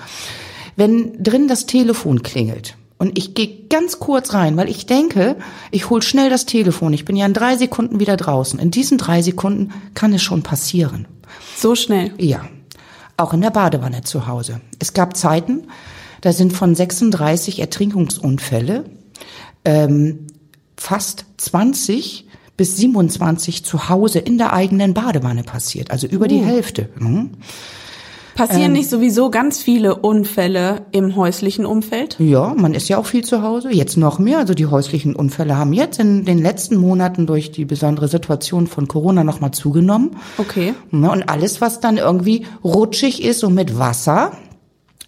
Wenn 0.75 1.23
drin 1.23 1.47
das 1.47 1.65
Telefon 1.65 2.21
klingelt 2.21 2.75
und 2.97 3.17
ich 3.17 3.33
gehe 3.33 3.65
ganz 3.69 3.99
kurz 3.99 4.33
rein, 4.33 4.57
weil 4.57 4.69
ich 4.69 4.85
denke, 4.85 5.37
ich 5.71 5.89
hol 5.89 6.01
schnell 6.01 6.29
das 6.29 6.45
Telefon, 6.45 6.93
ich 6.93 7.05
bin 7.05 7.15
ja 7.15 7.25
in 7.25 7.33
drei 7.33 7.57
Sekunden 7.57 7.99
wieder 7.99 8.17
draußen. 8.17 8.59
In 8.59 8.71
diesen 8.71 8.97
drei 8.97 9.21
Sekunden 9.21 9.73
kann 9.93 10.13
es 10.13 10.21
schon 10.21 10.43
passieren. 10.43 11.07
So 11.57 11.75
schnell. 11.75 12.13
Ja, 12.17 12.45
auch 13.17 13.33
in 13.33 13.41
der 13.41 13.49
Badewanne 13.49 14.03
zu 14.03 14.27
Hause. 14.27 14.61
Es 14.79 14.93
gab 14.93 15.17
Zeiten, 15.17 15.67
da 16.21 16.33
sind 16.33 16.53
von 16.53 16.75
36 16.75 17.59
Ertrinkungsunfälle 17.59 18.85
ähm, 19.63 20.27
fast 20.77 21.25
20 21.37 22.24
bis 22.57 22.77
27 22.77 23.65
zu 23.65 23.89
Hause 23.89 24.19
in 24.19 24.37
der 24.37 24.53
eigenen 24.53 24.93
Badewanne 24.93 25.43
passiert, 25.43 25.91
also 25.91 26.07
über 26.07 26.27
die 26.27 26.39
Hälfte. 26.39 26.89
Mhm. 26.99 27.31
Passieren 28.35 28.65
Ähm. 28.65 28.73
nicht 28.73 28.89
sowieso 28.89 29.29
ganz 29.29 29.61
viele 29.61 29.95
Unfälle 29.95 30.85
im 30.91 31.15
häuslichen 31.15 31.65
Umfeld? 31.65 32.17
Ja, 32.19 32.53
man 32.53 32.73
ist 32.73 32.89
ja 32.89 32.97
auch 32.97 33.05
viel 33.05 33.23
zu 33.23 33.41
Hause, 33.41 33.71
jetzt 33.71 33.95
noch 33.95 34.19
mehr. 34.19 34.39
Also 34.39 34.53
die 34.53 34.65
häuslichen 34.65 35.15
Unfälle 35.15 35.57
haben 35.57 35.71
jetzt 35.71 35.99
in 35.99 36.25
den 36.25 36.39
letzten 36.39 36.75
Monaten 36.75 37.27
durch 37.27 37.53
die 37.53 37.63
besondere 37.63 38.09
Situation 38.09 38.67
von 38.67 38.89
Corona 38.89 39.23
nochmal 39.23 39.51
zugenommen. 39.51 40.17
Okay. 40.37 40.73
Ne, 40.91 41.09
Und 41.09 41.29
alles, 41.29 41.61
was 41.61 41.79
dann 41.79 41.95
irgendwie 41.95 42.45
rutschig 42.61 43.23
ist 43.23 43.43
und 43.45 43.53
mit 43.53 43.79
Wasser. 43.79 44.33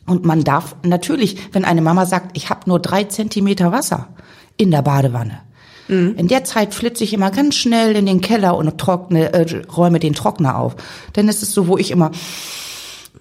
Und 0.06 0.24
man 0.24 0.46
darf 0.46 0.78
natürlich, 0.84 1.36
wenn 1.52 1.66
eine 1.66 1.82
Mama 1.82 2.06
sagt, 2.06 2.38
ich 2.38 2.50
habe 2.50 2.62
nur 2.66 2.80
drei 2.80 3.04
Zentimeter 3.04 3.74
Wasser 3.74 4.08
in 4.56 4.72
der 4.72 4.82
Badewanne. 4.82 5.40
In 5.90 6.28
der 6.28 6.44
Zeit 6.44 6.74
flitze 6.74 7.04
ich 7.06 7.14
immer 7.14 7.32
ganz 7.32 7.56
schnell 7.56 7.96
in 7.96 8.06
den 8.06 8.20
Keller 8.20 8.58
und 8.58 8.78
trockne, 8.78 9.32
äh, 9.34 9.46
räume 9.76 10.00
den 10.00 10.14
Trockner 10.14 10.58
auf. 10.58 10.76
Denn 11.16 11.30
es 11.30 11.42
ist 11.44 11.54
so, 11.54 11.68
wo 11.68 11.78
ich 11.78 11.92
immer 11.92 12.12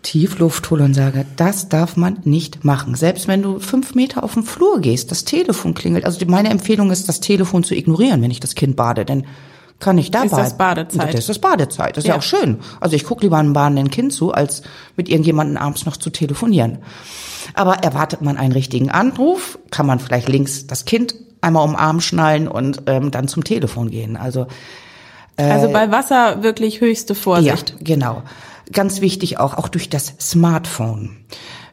tief 0.03 0.39
Luft 0.39 0.71
hole 0.71 0.85
und 0.85 0.95
sage, 0.95 1.27
das 1.37 1.69
darf 1.69 1.97
man 1.97 2.19
nicht 2.25 2.65
machen. 2.65 2.95
Selbst 2.95 3.29
wenn 3.29 3.43
du 3.43 3.59
fünf 3.59 3.95
Meter 3.95 4.23
auf 4.23 4.35
den 4.35 4.45
Flur 4.45 4.81
gehst, 4.81 5.11
das 5.11 5.25
Telefon 5.25 5.75
klingelt. 5.75 6.05
Also 6.05 6.25
meine 6.27 6.51
Empfehlung 6.51 6.91
ist, 6.91 7.09
das 7.09 7.21
Telefon 7.21 7.65
zu 7.65 7.75
ignorieren, 7.75 8.23
wenn 8.23 8.31
ich 8.31 8.41
das 8.41 8.55
Kind 8.55 8.77
bade. 8.77 9.05
Denn 9.05 9.27
kann 9.79 9.99
ich 9.99 10.11
dabei. 10.11 10.29
das 10.29 10.57
Badezeit. 10.57 11.13
Das 11.15 11.29
ist 11.29 11.41
Badezeit. 11.41 11.97
Das 11.97 12.05
ist 12.05 12.09
ja, 12.09 12.15
Ja. 12.15 12.19
auch 12.19 12.23
schön. 12.23 12.59
Also 12.81 12.97
ich 12.97 13.05
gucke 13.05 13.23
lieber 13.23 13.37
einem 13.37 13.53
badenden 13.53 13.91
Kind 13.91 14.13
zu, 14.13 14.33
als 14.33 14.63
mit 14.97 15.09
irgendjemandem 15.09 15.57
abends 15.59 15.85
noch 15.87 15.97
zu 15.97 16.11
telefonieren. 16.11 16.79
Aber 17.55 17.75
erwartet 17.79 18.23
man 18.23 18.39
einen 18.39 18.53
richtigen 18.53 18.91
Anruf, 18.91 19.59
kann 19.71 19.87
man 19.87 19.99
vielleicht 20.01 20.29
links 20.29 20.67
das 20.67 20.85
Kind 20.85 21.15
einmal 21.47 21.65
um 21.65 21.73
den 21.73 21.79
Arm 21.79 22.01
schnallen 22.01 22.49
und 22.49 22.83
ähm, 22.87 23.11
dann 23.11 23.29
zum 23.29 23.45
Telefon 23.45 23.91
gehen. 23.91 24.17
Also 24.17 24.47
Also 25.37 25.71
bei 25.71 25.91
Wasser 25.91 26.43
wirklich 26.43 26.81
höchste 26.81 27.15
Vorsicht. 27.15 27.71
ja, 27.71 27.77
genau. 27.81 28.23
Ganz 28.73 29.01
wichtig 29.01 29.39
auch, 29.39 29.55
auch 29.55 29.69
durch 29.69 29.89
das 29.89 30.15
Smartphone. 30.21 31.17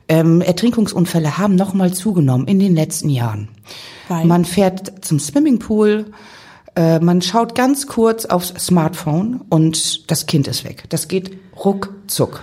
Ähm, 0.08 0.42
Ertrinkungsunfälle 0.42 1.38
haben 1.38 1.56
nochmal 1.56 1.94
zugenommen 1.94 2.48
in 2.48 2.60
den 2.60 2.76
letzten 2.76 3.10
Jahren. 3.10 3.48
Weil? 4.10 4.26
Man 4.26 4.46
fährt 4.46 5.06
zum 5.06 5.18
Swimmingpool, 5.20 6.06
äh, 6.76 7.00
man 7.00 7.22
schaut 7.22 7.56
ganz 7.56 7.88
kurz 7.88 8.26
aufs 8.26 8.54
Smartphone 8.60 9.42
und 9.50 10.12
das 10.12 10.26
Kind 10.26 10.48
ist 10.48 10.66
weg. 10.66 10.84
Das 10.90 11.08
geht 11.08 11.38
ruckzuck. 11.64 12.42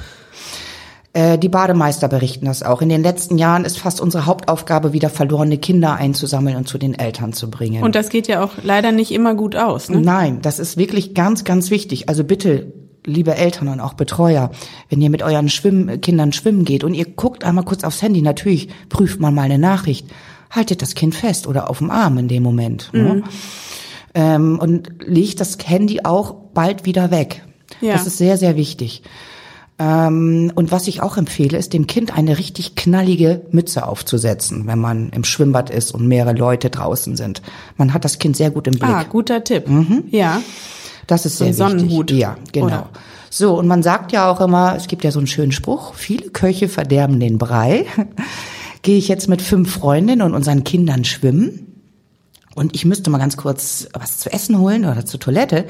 Äh, 1.13 1.39
Die 1.39 1.49
Bademeister 1.49 2.09
berichten 2.09 2.47
das 2.47 2.63
auch. 2.63 2.83
In 2.83 2.89
den 2.89 3.03
letzten 3.03 3.37
Jahren 3.37 3.65
ist 3.65 3.79
fast 3.79 4.01
unsere 4.01 4.27
Hauptaufgabe, 4.27 4.93
wieder 4.93 5.11
verlorene 5.11 5.59
Kinder 5.59 5.95
einzusammeln 5.95 6.57
und 6.57 6.69
zu 6.69 6.79
den 6.79 6.95
Eltern 6.99 7.33
zu 7.33 7.51
bringen. 7.51 7.83
Und 7.83 7.95
das 7.95 8.11
geht 8.11 8.29
ja 8.29 8.45
auch 8.45 8.53
leider 8.63 8.93
nicht 8.93 9.11
immer 9.11 9.35
gut 9.35 9.57
aus. 9.57 9.89
Ne? 9.89 10.01
Nein, 10.01 10.41
das 10.43 10.59
ist 10.59 10.77
wirklich 10.77 11.15
ganz, 11.15 11.45
ganz 11.45 11.71
wichtig. 11.71 12.09
Also 12.09 12.23
bitte, 12.23 12.73
liebe 13.05 13.35
Eltern 13.35 13.69
und 13.69 13.81
auch 13.81 13.95
Betreuer, 13.95 14.51
wenn 14.89 15.01
ihr 15.01 15.11
mit 15.11 15.23
euren 15.23 15.49
Schwimm 15.49 16.01
Kindern 16.01 16.33
schwimmen 16.33 16.65
geht 16.65 16.85
und 16.85 16.95
ihr 16.95 17.07
guckt 17.07 17.45
einmal 17.45 17.65
kurz 17.65 17.83
aufs 17.83 18.03
Handy, 18.03 18.23
natürlich 18.23 18.69
prüft 18.89 19.19
man 19.21 19.35
mal 19.35 19.43
eine 19.43 19.59
Nachricht, 19.59 20.07
haltet 20.51 20.83
das 20.83 20.95
Kind 20.95 21.15
fest 21.15 21.47
oder 21.47 21.71
auf 21.71 21.79
dem 21.79 21.91
Arm 21.91 22.19
in 22.19 22.29
dem 22.29 22.43
Moment. 22.43 22.91
Ne? 22.93 23.23
Ähm, 24.15 24.59
und 24.61 24.91
legt 25.05 25.41
das 25.41 25.57
Handy 25.65 26.01
auch 26.05 26.35
bald 26.55 26.85
wieder 26.85 27.11
weg. 27.11 27.43
Ja. 27.81 27.95
Das 27.95 28.07
ist 28.07 28.19
sehr, 28.19 28.37
sehr 28.37 28.57
wichtig. 28.57 29.03
Ähm, 29.81 30.53
und 30.55 30.71
was 30.71 30.87
ich 30.89 31.01
auch 31.01 31.17
empfehle, 31.17 31.57
ist 31.57 31.73
dem 31.73 31.87
Kind 31.87 32.17
eine 32.17 32.37
richtig 32.37 32.75
knallige 32.77 33.41
Mütze 33.51 33.87
aufzusetzen, 33.89 34.67
wenn 34.67 34.79
man 34.79 35.09
im 35.09 35.25
Schwimmbad 35.25 35.71
ist 35.71 35.93
und 35.95 36.07
mehrere 36.07 36.35
Leute 36.35 36.69
draußen 36.69 37.17
sind. 37.17 37.41
Man 37.79 37.95
hat 37.95 38.05
das 38.05 38.19
Kind 38.19 38.37
sehr 38.37 38.51
gut 38.51 38.67
im 38.67 38.75
Blick. 38.75 38.91
Ah, 38.91 39.05
guter 39.05 39.43
Tipp. 39.43 39.69
Mhm. 39.69 40.05
Ja. 40.11 40.43
Das 41.07 41.25
ist 41.25 41.39
So 41.39 41.45
sehr 41.45 41.55
ein 41.67 41.71
Sonnenhut. 41.79 42.11
wichtig. 42.11 42.19
Ja, 42.21 42.37
genau. 42.53 42.67
Oder? 42.67 42.89
So, 43.31 43.59
und 43.59 43.67
man 43.67 43.83
sagt 43.83 44.13
ja 44.13 44.31
auch 44.31 44.43
immer, 44.43 44.77
es 44.77 44.87
gibt 44.87 45.03
ja 45.03 45.11
so 45.13 45.19
einen 45.19 45.27
schönen 45.29 45.53
Spruch, 45.53 45.95
viele 45.95 46.29
Köche 46.29 46.69
verderben 46.69 47.19
den 47.19 47.39
Brei. 47.39 47.87
Gehe 48.83 48.99
ich 48.99 49.09
jetzt 49.09 49.29
mit 49.29 49.41
fünf 49.41 49.73
Freundinnen 49.73 50.21
und 50.23 50.35
unseren 50.35 50.63
Kindern 50.65 51.05
schwimmen 51.05 51.67
und 52.55 52.75
ich 52.75 52.85
müsste 52.85 53.09
mal 53.11 53.19
ganz 53.19 53.37
kurz 53.37 53.89
was 53.95 54.19
zu 54.19 54.31
essen 54.33 54.59
holen 54.59 54.85
oder 54.85 55.07
zur 55.07 55.21
Toilette, 55.21 55.65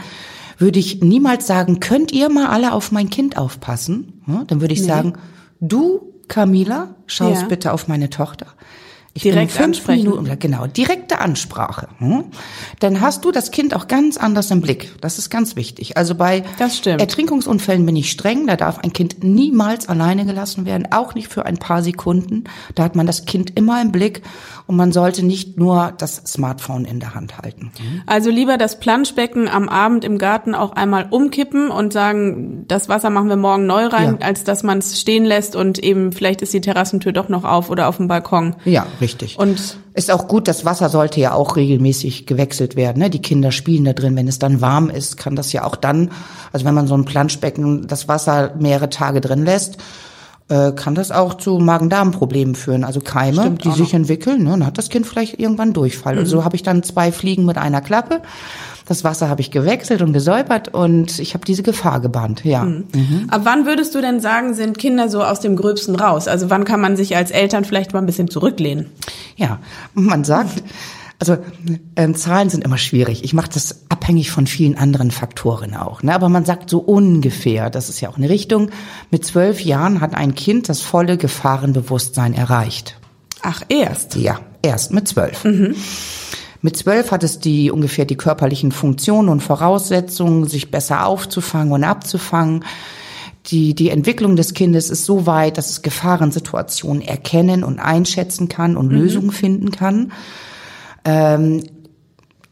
würde 0.61 0.79
ich 0.79 1.01
niemals 1.01 1.47
sagen, 1.47 1.81
könnt 1.81 2.13
ihr 2.13 2.29
mal 2.29 2.49
alle 2.49 2.73
auf 2.73 2.93
mein 2.93 3.11
Kind 3.11 3.37
aufpassen? 3.39 4.23
Dann 4.47 4.61
würde 4.61 4.75
ich 4.75 4.85
sagen, 4.85 5.15
du, 5.61 6.13
Camila, 6.29 6.95
schaust 7.07 7.43
Ja. 7.43 7.49
bitte 7.49 7.73
auf 7.73 7.89
meine 7.89 8.11
Tochter. 8.11 8.47
Ich 9.13 9.23
Direkt 9.23 9.49
bin 9.53 9.65
fünf 9.65 9.77
ansprechen. 9.79 10.05
Minuten, 10.05 10.39
genau, 10.39 10.67
direkte 10.69 11.21
Ansprache. 11.21 11.89
Hm? 11.99 12.27
Dann 12.79 13.01
hast 13.01 13.25
du 13.25 13.33
das 13.33 13.51
Kind 13.51 13.75
auch 13.75 13.89
ganz 13.89 14.17
anders 14.17 14.51
im 14.53 14.61
Blick. 14.61 14.93
Das 15.01 15.19
ist 15.19 15.31
ganz 15.31 15.57
wichtig. 15.57 15.97
Also 15.97 16.15
bei. 16.15 16.45
Ertrinkungsunfällen 17.01 17.85
bin 17.87 17.97
ich 17.97 18.11
streng. 18.11 18.47
Da 18.47 18.55
darf 18.57 18.79
ein 18.79 18.93
Kind 18.93 19.25
niemals 19.25 19.89
alleine 19.89 20.25
gelassen 20.25 20.65
werden, 20.65 20.89
auch 20.93 21.15
nicht 21.15 21.27
für 21.29 21.45
ein 21.45 21.57
paar 21.57 21.83
Sekunden. 21.83 22.45
Da 22.75 22.85
hat 22.85 22.95
man 22.95 23.07
das 23.07 23.25
Kind 23.25 23.57
immer 23.59 23.83
im 23.83 23.91
Blick 23.91 24.23
und 24.69 24.77
man 24.77 24.93
sollte 24.93 25.25
nicht 25.25 25.59
nur 25.59 25.93
das 25.99 26.23
Smartphone 26.27 26.85
in 26.85 27.01
der 27.01 27.15
Hand 27.15 27.39
halten. 27.39 27.73
Also 28.07 28.31
lieber 28.31 28.59
das 28.59 28.79
Planschbecken 28.79 29.49
am 29.49 29.69
Abend 29.69 30.05
im 30.05 30.19
Garten 30.19 30.55
auch 30.55 30.73
einmal 30.73 31.09
umkippen 31.11 31.71
und 31.71 31.93
sagen, 31.93 32.65
das 32.69 32.89
Wasser 32.89 33.11
machen 33.11 33.29
wir 33.29 33.37
morgen 33.37 33.67
neu 33.67 33.87
rein, 33.87 34.19
Ja. 34.21 34.27
als 34.27 34.45
dass 34.45 34.63
man 34.63 34.79
es 34.79 35.01
stehen 35.01 35.25
lässt 35.25 35.57
und 35.57 35.81
eben 35.81 36.13
vielleicht 36.13 36.43
ist 36.43 36.55
die 36.55 36.61
Terrassentür 36.61 37.13
doch 37.13 37.29
noch 37.29 37.43
auf 37.45 37.71
oder 37.71 37.89
auf 37.89 37.97
dem 37.97 38.07
Balkon. 38.07 38.55
Ja, 38.65 38.87
richtig. 39.01 39.39
Und 39.39 39.77
Ist 39.95 40.11
auch 40.11 40.29
gut, 40.29 40.49
das 40.49 40.65
Wasser 40.65 40.89
sollte 40.89 41.21
ja 41.21 41.33
auch 41.33 41.57
regelmäßig 41.57 42.27
gewechselt 42.27 42.77
werden. 42.77 43.01
Ne? 43.01 43.11
Die 43.11 43.23
Kinder 43.23 43.53
spielen 43.53 43.85
da 43.85 43.93
drin. 43.93 44.17
Wenn 44.17 44.29
es 44.29 44.39
dann 44.39 44.61
warm 44.61 44.91
ist, 44.91 45.17
kann 45.17 45.37
das 45.37 45.53
ja 45.53 45.65
auch 45.65 45.77
dann, 45.77 46.11
also 46.53 46.65
wenn 46.65 46.75
man 46.75 46.87
so 46.87 46.95
ein 46.95 47.05
Planschbecken 47.05 47.87
das 47.87 48.09
Wasser 48.09 48.55
mehrere 48.59 48.91
Tage 48.91 49.21
drin 49.21 49.45
lässt, 49.45 49.79
äh, 50.51 50.73
kann 50.73 50.95
das 50.95 51.13
auch 51.13 51.35
zu 51.35 51.59
Magen-Darm-Problemen 51.59 52.55
führen. 52.55 52.85
Also 52.85 53.01
Keime, 53.01 53.41
Stimmt 53.41 53.65
die 53.65 53.71
sich 53.71 53.95
entwickeln. 53.95 54.43
Ne? 54.43 54.51
Dann 54.51 54.67
hat 54.67 54.79
das 54.79 54.89
Kind 54.89 55.07
vielleicht 55.07 55.39
irgendwann 55.39 55.73
Durchfall. 55.73 56.19
Und 56.19 56.27
so 56.27 56.45
habe 56.45 56.57
ich 56.57 56.63
dann 56.63 56.83
zwei 56.83 57.13
Fliegen 57.13 57.47
mit 57.47 57.57
einer 57.57 57.81
Klappe. 57.81 58.21
Das 58.87 59.05
Wasser 59.05 59.29
habe 59.29 59.41
ich 59.41 59.53
gewechselt 59.53 60.03
und 60.03 60.13
gesäubert 60.13 60.75
und 60.75 61.21
ich 61.21 61.35
habe 61.35 61.45
diese 61.45 61.63
Gefahr 61.63 62.01
gebannt. 62.01 62.45
Ja. 62.45 62.67
ab 63.29 63.43
wann 63.45 63.65
würdest 63.65 63.95
du 63.95 64.01
denn 64.01 64.19
sagen, 64.19 64.55
sind 64.55 64.79
Kinder 64.79 65.09
so 65.09 65.23
aus 65.23 65.39
dem 65.39 65.55
Gröbsten 65.55 65.95
raus? 65.95 66.27
Also 66.27 66.51
wann 66.51 66.65
kann 66.65 66.81
man 66.81 66.97
sich 66.97 67.17
als 67.17 67.31
Eltern 67.31 67.65
vielleicht 67.65 67.93
mal 67.93 68.01
ein 68.01 68.07
bisschen 68.07 68.29
zurücklehnen? 68.29 68.87
Ja, 69.37 69.61
man 69.95 70.25
sagt, 70.25 70.65
also 71.21 71.37
ähm, 71.97 72.15
Zahlen 72.15 72.49
sind 72.49 72.65
immer 72.65 72.79
schwierig. 72.79 73.23
Ich 73.25 73.35
mache 73.35 73.51
das 73.53 73.85
abhängig 73.91 74.31
von 74.31 74.47
vielen 74.47 74.77
anderen 74.77 75.11
Faktoren 75.11 75.75
auch. 75.75 76.03
Ne? 76.03 76.15
Aber 76.15 76.31
man 76.31 76.47
sagt 76.47 76.71
so 76.71 76.79
ungefähr, 76.79 77.69
das 77.69 77.91
ist 77.91 78.01
ja 78.01 78.09
auch 78.09 78.17
eine 78.17 78.31
Richtung, 78.31 78.71
mit 79.11 79.25
zwölf 79.25 79.61
Jahren 79.61 80.01
hat 80.01 80.15
ein 80.15 80.35
Kind 80.35 80.71
das 80.71 80.81
volle 80.81 81.19
Gefahrenbewusstsein 81.19 82.33
erreicht. 82.33 82.99
Ach, 83.43 83.63
erst. 83.69 84.17
Ja, 84.17 84.41
erst 84.63 84.93
mit 84.93 85.09
zwölf. 85.09 85.45
Mit 86.63 86.77
zwölf 86.77 87.11
hat 87.11 87.23
es 87.23 87.39
die 87.39 87.71
ungefähr 87.71 88.07
die 88.07 88.17
körperlichen 88.17 88.73
Funktionen 88.73 89.29
und 89.29 89.43
Voraussetzungen, 89.43 90.47
sich 90.47 90.71
besser 90.71 91.07
aufzufangen 91.07 91.73
und 91.73 91.85
abzufangen. 91.85 92.65
Die, 93.47 93.75
die 93.75 93.91
Entwicklung 93.91 94.37
des 94.37 94.55
Kindes 94.55 94.91
ist 94.91 95.05
so 95.05 95.27
weit, 95.27 95.59
dass 95.59 95.71
es 95.71 95.83
Gefahrensituationen 95.83 97.03
erkennen 97.03 97.65
und 97.65 97.79
einschätzen 97.79 98.49
kann 98.49 98.77
und 98.77 98.91
Lösungen 98.91 99.33
finden 99.33 99.71
kann. 99.71 100.13
Ähm, 101.05 101.63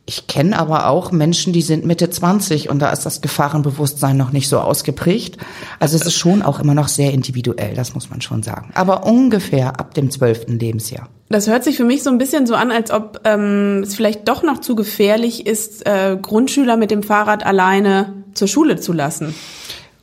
ich 0.08 0.26
kenne 0.26 0.58
aber 0.58 0.88
auch 0.88 1.12
Menschen, 1.12 1.52
die 1.52 1.60
sind 1.60 1.84
Mitte 1.84 2.08
20 2.08 2.70
und 2.70 2.78
da 2.78 2.90
ist 2.90 3.04
das 3.04 3.20
Gefahrenbewusstsein 3.20 4.16
noch 4.16 4.32
nicht 4.32 4.48
so 4.48 4.58
ausgeprägt. 4.58 5.36
Also 5.80 5.96
es 5.96 6.06
ist 6.06 6.14
schon 6.14 6.40
auch 6.40 6.60
immer 6.60 6.72
noch 6.72 6.88
sehr 6.88 7.12
individuell, 7.12 7.74
das 7.74 7.92
muss 7.92 8.08
man 8.08 8.22
schon 8.22 8.42
sagen. 8.42 8.70
Aber 8.72 9.04
ungefähr 9.04 9.78
ab 9.78 9.92
dem 9.92 10.10
zwölften 10.10 10.58
Lebensjahr. 10.58 11.10
Das 11.28 11.46
hört 11.46 11.62
sich 11.62 11.76
für 11.76 11.84
mich 11.84 12.02
so 12.02 12.08
ein 12.08 12.16
bisschen 12.16 12.46
so 12.46 12.54
an, 12.54 12.70
als 12.70 12.90
ob 12.90 13.20
ähm, 13.24 13.82
es 13.82 13.94
vielleicht 13.94 14.26
doch 14.28 14.42
noch 14.42 14.62
zu 14.62 14.74
gefährlich 14.76 15.46
ist, 15.46 15.86
äh, 15.86 16.16
Grundschüler 16.20 16.78
mit 16.78 16.90
dem 16.90 17.02
Fahrrad 17.02 17.44
alleine 17.44 18.14
zur 18.32 18.48
Schule 18.48 18.80
zu 18.80 18.94
lassen. 18.94 19.34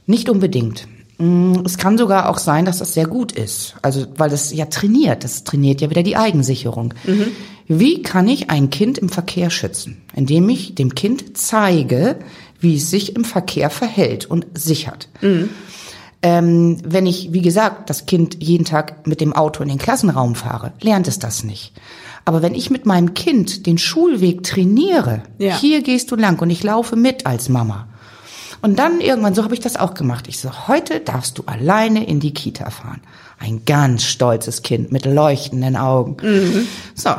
Nicht 0.05 0.29
unbedingt. 0.29 0.87
Mm, 1.17 1.61
Es 1.65 1.77
kann 1.77 1.97
sogar 1.97 2.29
auch 2.29 2.37
sein, 2.37 2.65
dass 2.65 2.79
das 2.79 2.93
sehr 2.93 3.07
gut 3.07 3.31
ist. 3.31 3.75
Also, 3.81 4.05
weil 4.17 4.29
das 4.29 4.53
ja 4.53 4.65
trainiert. 4.65 5.23
Das 5.23 5.43
trainiert 5.43 5.81
ja 5.81 5.89
wieder 5.89 6.03
die 6.03 6.17
Eigensicherung. 6.17 6.93
Wie 7.67 8.01
kann 8.03 8.27
ich 8.27 8.49
ein 8.49 8.69
Kind 8.69 8.97
im 8.97 9.09
Verkehr 9.09 9.49
schützen? 9.49 10.01
Indem 10.13 10.49
ich 10.49 10.75
dem 10.75 10.93
Kind 10.93 11.37
zeige, 11.37 12.17
wie 12.59 12.75
es 12.77 12.89
sich 12.89 13.15
im 13.15 13.23
Verkehr 13.25 13.69
verhält 13.69 14.25
und 14.25 14.45
sichert. 14.55 15.09
Ähm, 16.21 16.77
wenn 16.83 17.05
ich, 17.05 17.33
wie 17.33 17.41
gesagt, 17.41 17.89
das 17.89 18.05
Kind 18.07 18.37
jeden 18.43 18.65
Tag 18.65 19.05
mit 19.05 19.21
dem 19.21 19.33
Auto 19.33 19.61
in 19.61 19.69
den 19.69 19.77
Klassenraum 19.77 20.33
fahre, 20.35 20.73
lernt 20.81 21.07
es 21.07 21.19
das 21.19 21.43
nicht. 21.43 21.73
Aber 22.23 22.41
wenn 22.41 22.55
ich 22.55 22.71
mit 22.71 22.87
meinem 22.87 23.13
Kind 23.13 23.67
den 23.67 23.77
Schulweg 23.77 24.41
trainiere, 24.41 25.21
Ja. 25.37 25.55
hier 25.59 25.83
gehst 25.83 26.09
du 26.11 26.15
lang 26.15 26.39
und 26.41 26.49
ich 26.49 26.63
laufe 26.63 26.95
mit 26.95 27.27
als 27.27 27.49
Mama. 27.49 27.87
Und 28.65 28.79
dann 28.79 28.99
irgendwann, 28.99 29.35
so 29.35 29.43
habe 29.43 29.53
ich 29.53 29.59
das 29.59 29.77
auch 29.77 29.93
gemacht. 29.93 30.27
Ich 30.27 30.39
so, 30.39 30.67
heute 30.67 30.99
darfst 30.99 31.37
du 31.37 31.43
alleine 31.45 32.03
in 32.07 32.19
die 32.19 32.33
Kita 32.33 32.71
fahren. 32.71 32.99
Ein 33.37 33.63
ganz 33.63 34.03
stolzes 34.03 34.63
Kind 34.63 34.91
mit 34.91 35.05
leuchtenden 35.05 35.75
Augen. 35.75 36.17
So, 36.95 37.11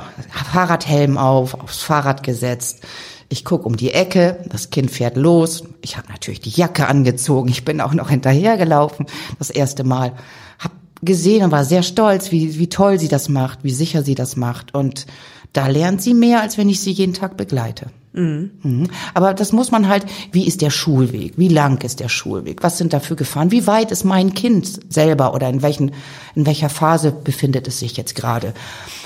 Fahrradhelm 0.53 1.16
auf, 1.16 1.55
aufs 1.55 1.82
Fahrrad 1.82 2.24
gesetzt. 2.24 2.80
Ich 3.28 3.44
guck 3.44 3.64
um 3.64 3.76
die 3.76 3.92
Ecke, 3.92 4.44
das 4.49 4.70
Kind 4.70 4.90
fährt 4.90 5.16
los. 5.16 5.62
Ich 5.82 5.97
habe 5.97 6.09
natürlich 6.09 6.40
die 6.40 6.51
Jacke 6.51 6.88
angezogen. 6.88 7.49
Ich 7.49 7.64
bin 7.64 7.80
auch 7.80 7.94
noch 7.94 8.11
hinterhergelaufen, 8.11 9.07
das 9.38 9.51
erste 9.51 9.84
Mal. 9.84 10.14
Hab 10.59 10.72
gesehen 11.01 11.44
und 11.44 11.53
war 11.53 11.64
sehr 11.64 11.84
stolz, 11.84 12.32
wie, 12.32 12.59
wie 12.59 12.68
toll 12.68 12.99
sie 12.99 13.07
das 13.07 13.28
macht, 13.28 13.61
wie 13.62 13.70
sicher 13.70 14.03
sie 14.03 14.16
das 14.16 14.34
macht. 14.34 14.74
Und 14.74 15.07
da 15.53 15.68
lernt 15.68 16.03
sie 16.03 16.14
mehr, 16.14 16.40
als 16.40 16.59
wenn 16.59 16.68
ich 16.68 16.80
sie 16.80 16.90
jeden 16.90 17.14
Tag 17.14 17.36
begleite. 17.36 17.86
Mhm. 18.17 18.89
Aber 19.12 19.35
das 19.35 19.53
muss 19.53 19.71
man 19.71 19.89
halt, 19.89 20.07
wie 20.33 20.47
ist 20.47 20.62
der 20.62 20.71
Schulweg? 20.71 21.35
Wie 21.37 21.49
lang 21.49 21.85
ist 21.85 22.01
der 22.01 22.09
Schulweg? 22.09 22.62
Was 22.62 22.79
sind 22.79 22.95
da 22.95 23.01
für 23.01 23.14
Gefahren? 23.14 23.51
Wie 23.51 23.67
weit 23.67 23.91
ist 23.91 24.05
mein 24.05 24.33
Kind 24.33 24.81
selber 24.91 25.35
oder 25.35 25.51
in 25.51 25.61
welchen, 25.61 25.93
in 26.35 26.47
welcher 26.47 26.71
Phase 26.71 27.12
befindet 27.12 27.69
es 27.69 27.79
sich 27.79 27.97
jetzt 27.99 28.14
gerade? 28.14 28.55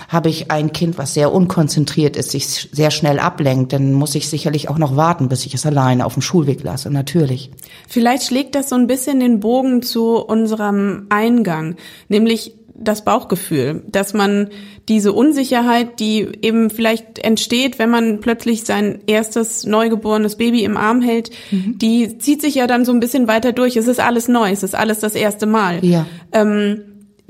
Habe 0.08 0.28
ich 0.28 0.52
ein 0.52 0.72
Kind, 0.72 0.96
was 0.96 1.14
sehr 1.14 1.32
unkonzentriert 1.32 2.16
ist, 2.16 2.30
sich 2.30 2.68
sehr 2.70 2.92
schnell 2.92 3.18
ablenkt, 3.18 3.72
dann 3.72 3.92
muss 3.92 4.14
ich 4.14 4.28
sicherlich 4.28 4.68
auch 4.68 4.78
noch 4.78 4.96
warten, 4.96 5.28
bis 5.28 5.44
ich 5.44 5.54
es 5.54 5.66
alleine 5.66 6.06
auf 6.06 6.14
dem 6.14 6.22
Schulweg 6.22 6.62
lasse, 6.62 6.90
natürlich. 6.90 7.50
Vielleicht 7.88 8.24
schlägt 8.24 8.54
das 8.54 8.68
so 8.68 8.76
ein 8.76 8.86
bisschen 8.86 9.18
den 9.18 9.40
Bogen 9.40 9.82
zu 9.82 10.16
unserem 10.16 11.06
Eingang, 11.08 11.76
nämlich 12.08 12.54
das 12.80 13.04
Bauchgefühl, 13.04 13.82
dass 13.88 14.14
man 14.14 14.48
diese 14.88 15.12
Unsicherheit, 15.12 16.00
die 16.00 16.26
eben 16.42 16.70
vielleicht 16.70 17.18
entsteht, 17.18 17.78
wenn 17.78 17.90
man 17.90 18.20
plötzlich 18.20 18.64
sein 18.64 19.00
erstes 19.06 19.64
neugeborenes 19.64 20.36
Baby 20.36 20.64
im 20.64 20.76
Arm 20.76 21.02
hält, 21.02 21.30
die 21.50 22.18
zieht 22.18 22.40
sich 22.40 22.54
ja 22.54 22.66
dann 22.66 22.84
so 22.84 22.92
ein 22.92 23.00
bisschen 23.00 23.28
weiter 23.28 23.52
durch. 23.52 23.76
Es 23.76 23.86
ist 23.86 24.00
alles 24.00 24.28
neu, 24.28 24.50
es 24.50 24.62
ist 24.62 24.74
alles 24.74 24.98
das 24.98 25.14
erste 25.14 25.46
Mal. 25.46 25.84
Ja. 25.84 26.06
Ähm, 26.32 26.82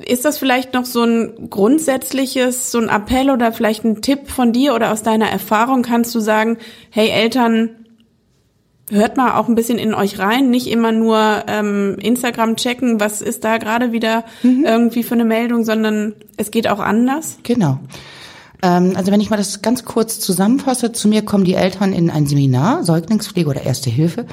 ist 0.07 0.25
das 0.25 0.39
vielleicht 0.39 0.73
noch 0.73 0.85
so 0.85 1.03
ein 1.03 1.51
grundsätzliches, 1.51 2.71
so 2.71 2.79
ein 2.79 2.89
Appell 2.89 3.31
oder 3.31 3.53
vielleicht 3.53 3.85
ein 3.85 4.01
Tipp 4.01 4.31
von 4.31 4.53
dir 4.53 4.75
oder 4.75 4.93
aus 4.93 5.03
deiner 5.03 5.29
Erfahrung 5.29 5.83
kannst 5.83 6.15
du 6.15 6.21
sagen, 6.21 6.59
hey 6.91 7.09
Eltern, 7.11 7.71
hört 8.91 9.17
mal 9.17 9.37
auch 9.37 9.49
ein 9.49 9.55
bisschen 9.55 9.79
in 9.79 9.95
euch 9.95 10.19
rein, 10.19 10.51
nicht 10.51 10.67
immer 10.67 10.93
nur 10.93 11.45
ähm, 11.47 11.97
Instagram 12.01 12.57
checken, 12.57 13.01
was 13.01 13.23
ist 13.23 13.45
da 13.45 13.59
gerade 13.59 13.93
wieder 13.93 14.25
irgendwie 14.43 15.03
für 15.03 15.15
eine 15.15 15.25
Meldung, 15.25 15.65
sondern 15.65 16.15
es 16.37 16.51
geht 16.51 16.69
auch 16.69 16.81
anders. 16.81 17.39
Genau. 17.43 17.79
Ähm, 18.63 18.93
also 18.97 19.13
wenn 19.13 19.21
ich 19.21 19.31
mal 19.31 19.37
das 19.37 19.63
ganz 19.63 19.85
kurz 19.85 20.21
zusammenfasse, 20.21 20.93
zu 20.93 21.09
mir 21.09 21.23
kommen 21.25 21.45
die 21.45 21.55
Eltern 21.55 21.93
in 21.93 22.11
ein 22.11 22.27
Seminar, 22.27 22.85
Säuglingspflege 22.85 23.49
oder 23.49 23.63
Erste 23.63 23.91
Hilfe. 23.91 24.27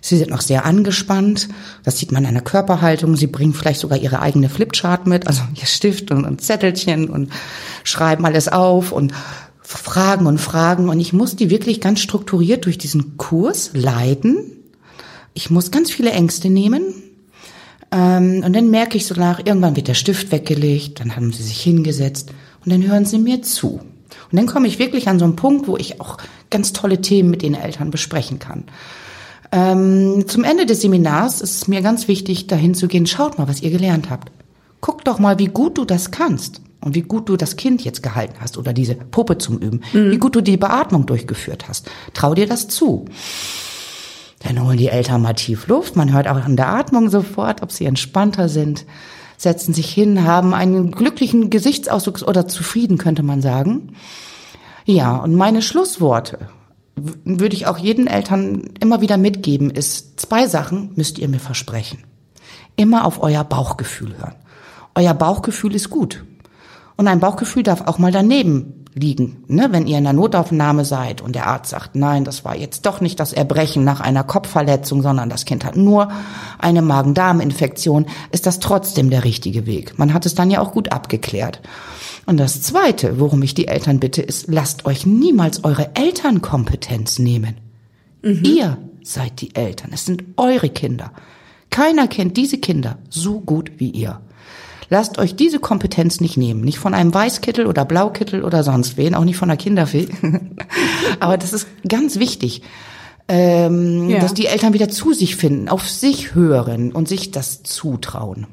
Sie 0.00 0.18
sind 0.18 0.28
noch 0.28 0.42
sehr 0.42 0.66
angespannt. 0.66 1.48
Das 1.82 1.98
sieht 1.98 2.12
man 2.12 2.26
an 2.26 2.34
der 2.34 2.42
Körperhaltung. 2.42 3.16
Sie 3.16 3.26
bringen 3.26 3.54
vielleicht 3.54 3.80
sogar 3.80 3.96
ihre 3.96 4.20
eigene 4.20 4.50
Flipchart 4.50 5.06
mit, 5.06 5.26
also 5.26 5.40
ihr 5.54 5.66
Stift 5.66 6.10
und, 6.10 6.26
und 6.26 6.42
Zettelchen 6.42 7.08
und 7.08 7.32
schreiben 7.84 8.26
alles 8.26 8.48
auf 8.48 8.92
und 8.92 9.14
fragen 9.64 10.26
und 10.26 10.38
fragen. 10.38 10.88
Und 10.88 11.00
ich 11.00 11.12
muss 11.12 11.36
die 11.36 11.50
wirklich 11.50 11.80
ganz 11.80 12.00
strukturiert 12.00 12.66
durch 12.66 12.78
diesen 12.78 13.16
Kurs 13.16 13.70
leiten. 13.72 14.36
Ich 15.32 15.50
muss 15.50 15.70
ganz 15.70 15.90
viele 15.90 16.12
Ängste 16.12 16.50
nehmen. 16.50 16.82
Ähm, 17.90 18.42
und 18.44 18.54
dann 18.54 18.70
merke 18.70 18.96
ich 18.96 19.06
so 19.06 19.14
nach, 19.14 19.40
irgendwann 19.44 19.74
wird 19.74 19.88
der 19.88 19.94
Stift 19.94 20.30
weggelegt, 20.30 21.00
dann 21.00 21.16
haben 21.16 21.32
sie 21.32 21.42
sich 21.42 21.60
hingesetzt 21.60 22.32
und 22.64 22.72
dann 22.72 22.86
hören 22.86 23.04
sie 23.04 23.18
mir 23.18 23.42
zu. 23.42 23.80
Und 24.30 24.38
dann 24.38 24.46
komme 24.46 24.68
ich 24.68 24.78
wirklich 24.78 25.08
an 25.08 25.18
so 25.18 25.24
einen 25.24 25.36
Punkt, 25.36 25.66
wo 25.66 25.76
ich 25.76 26.00
auch 26.00 26.18
ganz 26.50 26.72
tolle 26.72 27.00
Themen 27.00 27.30
mit 27.30 27.42
den 27.42 27.54
Eltern 27.54 27.90
besprechen 27.90 28.38
kann. 28.38 28.64
Ähm, 29.50 30.24
zum 30.26 30.44
Ende 30.44 30.66
des 30.66 30.80
Seminars 30.80 31.40
ist 31.40 31.54
es 31.56 31.68
mir 31.68 31.82
ganz 31.82 32.08
wichtig, 32.08 32.46
dahin 32.46 32.74
zu 32.74 32.88
gehen, 32.88 33.06
schaut 33.06 33.38
mal, 33.38 33.48
was 33.48 33.62
ihr 33.62 33.70
gelernt 33.70 34.10
habt. 34.10 34.30
Guck 34.80 35.04
doch 35.04 35.18
mal, 35.18 35.38
wie 35.38 35.46
gut 35.46 35.78
du 35.78 35.84
das 35.84 36.10
kannst 36.10 36.60
und 36.84 36.94
wie 36.94 37.02
gut 37.02 37.30
du 37.30 37.36
das 37.36 37.56
Kind 37.56 37.82
jetzt 37.82 38.02
gehalten 38.02 38.34
hast 38.40 38.58
oder 38.58 38.74
diese 38.74 38.94
Puppe 38.94 39.38
zum 39.38 39.58
Üben, 39.58 39.80
wie 39.92 40.18
gut 40.18 40.36
du 40.36 40.42
die 40.42 40.58
Beatmung 40.58 41.06
durchgeführt 41.06 41.66
hast. 41.66 41.90
Trau 42.12 42.34
dir 42.34 42.46
das 42.46 42.68
zu. 42.68 43.06
Dann 44.40 44.62
holen 44.62 44.76
die 44.76 44.88
Eltern 44.88 45.22
mal 45.22 45.32
tief 45.32 45.66
Luft. 45.66 45.96
Man 45.96 46.12
hört 46.12 46.28
auch 46.28 46.36
an 46.36 46.56
der 46.56 46.68
Atmung 46.68 47.08
sofort, 47.08 47.62
ob 47.62 47.72
sie 47.72 47.86
entspannter 47.86 48.50
sind, 48.50 48.84
setzen 49.38 49.72
sich 49.72 49.90
hin, 49.90 50.24
haben 50.24 50.52
einen 50.52 50.90
glücklichen 50.90 51.48
Gesichtsausdruck 51.48 52.20
oder 52.22 52.46
zufrieden, 52.46 52.98
könnte 52.98 53.22
man 53.22 53.40
sagen. 53.40 53.94
Ja, 54.84 55.16
und 55.16 55.34
meine 55.34 55.62
Schlussworte 55.62 56.50
würde 56.96 57.56
ich 57.56 57.66
auch 57.66 57.78
jeden 57.78 58.06
Eltern 58.06 58.68
immer 58.78 59.00
wieder 59.00 59.16
mitgeben, 59.16 59.70
ist 59.70 60.20
zwei 60.20 60.46
Sachen 60.46 60.90
müsst 60.96 61.18
ihr 61.18 61.28
mir 61.28 61.40
versprechen. 61.40 62.04
Immer 62.76 63.06
auf 63.06 63.22
euer 63.22 63.42
Bauchgefühl 63.42 64.18
hören. 64.18 64.34
Euer 64.94 65.14
Bauchgefühl 65.14 65.74
ist 65.74 65.88
gut. 65.88 66.24
Und 66.96 67.08
ein 67.08 67.20
Bauchgefühl 67.20 67.62
darf 67.62 67.82
auch 67.82 67.98
mal 67.98 68.12
daneben 68.12 68.84
liegen. 68.94 69.44
Ne? 69.48 69.68
Wenn 69.70 69.86
ihr 69.86 69.98
in 69.98 70.04
der 70.04 70.12
Notaufnahme 70.12 70.84
seid 70.84 71.20
und 71.20 71.34
der 71.34 71.48
Arzt 71.48 71.70
sagt, 71.70 71.96
nein, 71.96 72.24
das 72.24 72.44
war 72.44 72.56
jetzt 72.56 72.86
doch 72.86 73.00
nicht 73.00 73.18
das 73.18 73.32
Erbrechen 73.32 73.84
nach 73.84 74.00
einer 74.00 74.22
Kopfverletzung, 74.22 75.02
sondern 75.02 75.28
das 75.28 75.44
Kind 75.44 75.64
hat 75.64 75.76
nur 75.76 76.08
eine 76.58 76.82
Magen-Darm-Infektion, 76.82 78.06
ist 78.30 78.46
das 78.46 78.60
trotzdem 78.60 79.10
der 79.10 79.24
richtige 79.24 79.66
Weg. 79.66 79.98
Man 79.98 80.14
hat 80.14 80.26
es 80.26 80.34
dann 80.34 80.50
ja 80.50 80.60
auch 80.60 80.72
gut 80.72 80.92
abgeklärt. 80.92 81.60
Und 82.26 82.38
das 82.38 82.62
Zweite, 82.62 83.18
worum 83.18 83.42
ich 83.42 83.54
die 83.54 83.68
Eltern 83.68 84.00
bitte, 84.00 84.22
ist, 84.22 84.46
lasst 84.48 84.86
euch 84.86 85.04
niemals 85.04 85.64
eure 85.64 85.94
Elternkompetenz 85.94 87.18
nehmen. 87.18 87.56
Mhm. 88.22 88.42
Ihr 88.44 88.78
seid 89.02 89.40
die 89.40 89.54
Eltern. 89.54 89.90
Es 89.92 90.06
sind 90.06 90.24
eure 90.36 90.70
Kinder. 90.70 91.12
Keiner 91.68 92.06
kennt 92.06 92.36
diese 92.36 92.58
Kinder 92.58 92.98
so 93.10 93.40
gut 93.40 93.72
wie 93.78 93.90
ihr. 93.90 94.20
Lasst 94.90 95.18
euch 95.18 95.36
diese 95.36 95.58
Kompetenz 95.58 96.20
nicht 96.20 96.36
nehmen. 96.36 96.62
Nicht 96.62 96.78
von 96.78 96.94
einem 96.94 97.12
Weißkittel 97.12 97.66
oder 97.66 97.84
Blaukittel 97.84 98.44
oder 98.44 98.62
sonst 98.62 98.96
wen, 98.96 99.14
auch 99.14 99.24
nicht 99.24 99.36
von 99.36 99.48
der 99.48 99.56
Kinderfee. 99.56 100.08
Aber 101.20 101.38
das 101.38 101.52
ist 101.52 101.66
ganz 101.88 102.18
wichtig, 102.18 102.62
ähm, 103.28 104.08
ja. 104.10 104.18
dass 104.20 104.34
die 104.34 104.46
Eltern 104.46 104.74
wieder 104.74 104.88
zu 104.88 105.12
sich 105.12 105.36
finden, 105.36 105.68
auf 105.68 105.88
sich 105.88 106.34
hören 106.34 106.92
und 106.92 107.08
sich 107.08 107.30
das 107.30 107.62
zutrauen. 107.62 108.46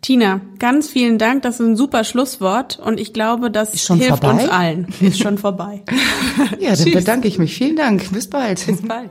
Tina, 0.00 0.40
ganz 0.58 0.88
vielen 0.88 1.18
Dank. 1.18 1.42
Das 1.42 1.58
ist 1.58 1.66
ein 1.66 1.76
super 1.76 2.04
Schlusswort 2.04 2.78
und 2.78 3.00
ich 3.00 3.12
glaube, 3.12 3.50
das 3.50 3.72
hilft 3.72 4.06
vorbei? 4.08 4.30
uns 4.30 4.48
allen. 4.48 4.86
Ist 5.00 5.20
schon 5.20 5.38
vorbei. 5.38 5.82
ja, 6.60 6.76
dann 6.76 6.92
bedanke 6.92 7.28
ich 7.28 7.38
mich. 7.38 7.54
Vielen 7.54 7.76
Dank. 7.76 8.12
Bis 8.12 8.28
bald. 8.30 8.64
Bis 8.64 8.82
bald. 8.82 9.10